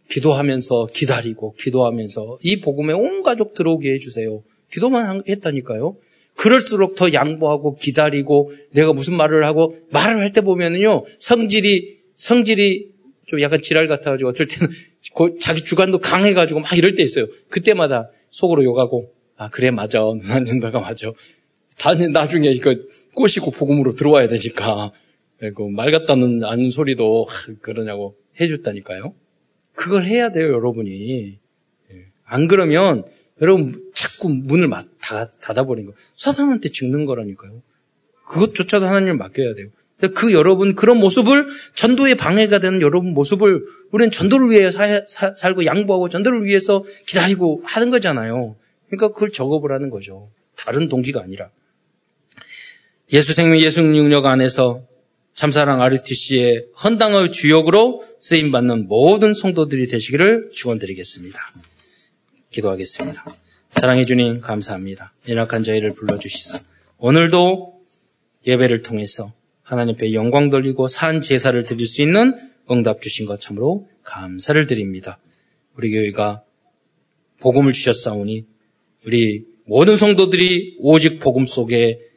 기도하면서 0.09 0.87
기다리고, 0.93 1.55
기도하면서 1.59 2.39
이 2.43 2.61
복음에 2.61 2.93
온 2.93 3.25
가족 3.25 3.55
들어오게 3.55 3.95
해주세요. 3.95 4.45
기도만 4.71 5.25
했다니까요. 5.29 5.97
그럴수록 6.37 6.95
더 6.95 7.13
양보하고 7.13 7.75
기다리고 7.75 8.53
내가 8.71 8.93
무슨 8.93 9.17
말을 9.17 9.45
하고 9.45 9.75
말을 9.91 10.21
할 10.21 10.33
때 10.33 10.41
보면은요 10.41 11.05
성질이 11.19 11.99
성질이 12.15 12.91
좀 13.27 13.41
약간 13.41 13.61
지랄 13.61 13.89
같아가지고 13.89 14.31
어떨 14.31 14.47
때는 14.47 14.73
자기 15.41 15.63
주관도 15.65 15.99
강해가지고 15.99 16.61
막 16.61 16.77
이럴 16.77 16.95
때 16.95 17.03
있어요. 17.03 17.27
그때마다 17.49 18.09
속으로 18.31 18.63
욕하고 18.63 19.13
아 19.37 19.49
그래 19.51 19.73
맞아 19.73 19.99
누나는 20.15 20.61
너가 20.61 20.79
맞아. 20.79 21.11
다 21.77 21.95
나중에 21.95 22.51
이거 22.51 22.75
꼬시고 23.19 23.51
복음으로 23.51 23.93
들어와야 23.95 24.29
되니까 24.29 24.93
그리고 25.39 25.69
말 25.69 25.91
같다는 25.91 26.45
아는 26.45 26.71
소리도 26.71 27.27
그러냐고 27.61 28.17
해줬다니까요. 28.41 29.13
그걸 29.75 30.05
해야 30.05 30.31
돼요 30.31 30.53
여러분이. 30.53 31.39
예. 31.91 32.05
안 32.25 32.47
그러면 32.47 33.05
여러분 33.41 33.91
자꾸 33.93 34.29
문을 34.29 34.71
닫아버린 35.41 35.87
거. 35.87 35.93
사탄한테 36.15 36.69
죽는 36.69 37.07
거라니까요. 37.07 37.63
그것조차도 38.29 38.87
하나님을 38.87 39.17
맡겨야 39.17 39.55
돼요. 39.55 39.69
그 40.15 40.33
여러분 40.33 40.77
그런 40.77 40.99
모습을 40.99 41.49
전도에 41.75 42.15
방해가 42.15 42.61
되는 42.61 42.81
여러분 42.81 43.15
모습을 43.15 43.65
우리는 43.91 44.13
전도를 44.13 44.51
위해 44.51 44.71
사, 44.71 44.87
사, 45.09 45.35
살고 45.35 45.65
양보하고 45.65 46.09
전도를 46.09 46.45
위해서 46.45 46.85
기다리고 47.07 47.63
하는 47.65 47.91
거잖아요. 47.91 48.55
그러니까 48.87 49.09
그걸 49.09 49.33
적어보라는 49.33 49.91
거죠. 49.91 50.31
다른 50.57 50.89
동기가 50.89 51.21
아니라. 51.21 51.51
예수 53.11 53.33
생명 53.33 53.59
예수 53.61 53.81
능력 53.81 54.27
안에서 54.27 54.83
참사랑 55.33 55.81
RTC의 55.81 56.67
헌당의 56.85 57.33
주역으로 57.33 58.05
쓰임 58.21 58.51
받는 58.51 58.87
모든 58.87 59.33
성도들이 59.33 59.87
되시기를 59.87 60.51
축원드리겠습니다. 60.53 61.39
기도하겠습니다. 62.51 63.25
사랑해 63.71 64.05
주님 64.05 64.41
감사합니다. 64.41 65.15
연약한 65.29 65.63
저희를 65.63 65.91
불러주시사 65.95 66.59
오늘도 66.99 67.81
예배를 68.47 68.83
통해서 68.83 69.33
하나님 69.63 69.95
앞에 69.95 70.13
영광 70.13 70.51
돌리고 70.51 70.89
산 70.89 71.21
제사를 71.21 71.63
드릴 71.65 71.87
수 71.87 72.03
있는 72.03 72.35
응답 72.71 73.01
주신 73.01 73.25
것 73.25 73.41
참으로 73.41 73.87
감사를 74.03 74.67
드립니다. 74.67 75.19
우리 75.77 75.91
교회가 75.93 76.43
복음을 77.41 77.73
주셨사오니 77.73 78.45
우리 79.07 79.45
모든 79.65 79.97
성도들이 79.97 80.77
오직 80.81 81.21
복음 81.21 81.45
속에 81.47 82.08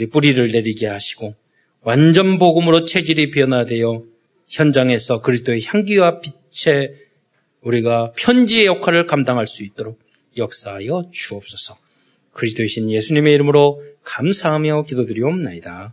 우리 0.00 0.08
뿌리를 0.08 0.46
내리게 0.50 0.86
하시고 0.86 1.34
완전 1.82 2.38
복음으로 2.38 2.86
체질이 2.86 3.30
변화되어 3.32 4.02
현장에서 4.48 5.20
그리스도의 5.20 5.62
향기와 5.66 6.20
빛의 6.20 6.94
우리가 7.60 8.12
편지의 8.16 8.64
역할을 8.64 9.04
감당할 9.04 9.46
수 9.46 9.62
있도록 9.62 10.00
역사하여 10.38 11.10
주옵소서. 11.12 11.76
그리스도이신 12.32 12.90
예수님의 12.90 13.34
이름으로 13.34 13.82
감사하며 14.02 14.84
기도드리옵나이다. 14.84 15.92